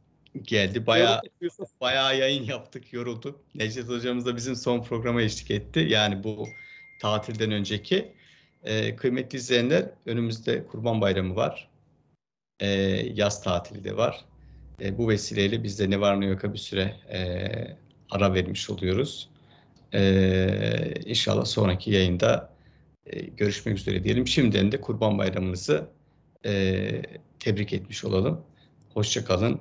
geldi. 0.43 0.87
Bayağı 0.87 1.21
bayağı 1.81 2.19
yayın 2.19 2.45
yaptık, 2.45 2.93
yorulduk. 2.93 3.41
Necdet 3.55 3.89
hocamız 3.89 4.27
da 4.27 4.37
bizim 4.37 4.57
son 4.57 4.83
programa 4.83 5.23
eşlik 5.23 5.51
etti. 5.51 5.81
Yani 5.81 6.25
bu 6.25 6.49
tatilden 7.01 7.53
önceki. 7.53 8.13
Ee, 8.65 8.97
kıymetli 8.97 9.39
izleyenler, 9.39 9.91
önümüzde 10.07 10.67
Kurban 10.67 11.01
Bayramı 11.01 11.37
var. 11.37 11.69
Ee, 12.61 12.67
yaz 13.15 13.43
tatili 13.43 13.85
de 13.85 13.97
var. 13.97 14.25
Ee, 14.81 14.99
bu 14.99 15.09
vesileyle 15.09 15.63
biz 15.63 15.79
de 15.79 15.91
ne 15.91 16.01
var 16.01 16.21
ne 16.21 16.27
yoka 16.27 16.53
bir 16.53 16.59
süre 16.59 16.97
e, 17.13 17.49
ara 18.11 18.35
vermiş 18.35 18.71
oluyoruz. 18.71 19.29
E, 19.95 20.95
inşallah 21.07 21.45
sonraki 21.45 21.91
yayında 21.91 22.51
e, 23.07 23.21
görüşmek 23.21 23.79
üzere 23.79 24.05
diyelim. 24.05 24.27
Şimdiden 24.27 24.73
de 24.73 24.81
Kurban 24.81 25.19
Bayramınızı 25.19 25.89
e, 26.47 27.03
tebrik 27.39 27.73
etmiş 27.73 28.05
olalım. 28.05 28.45
Hoşçakalın. 28.95 29.61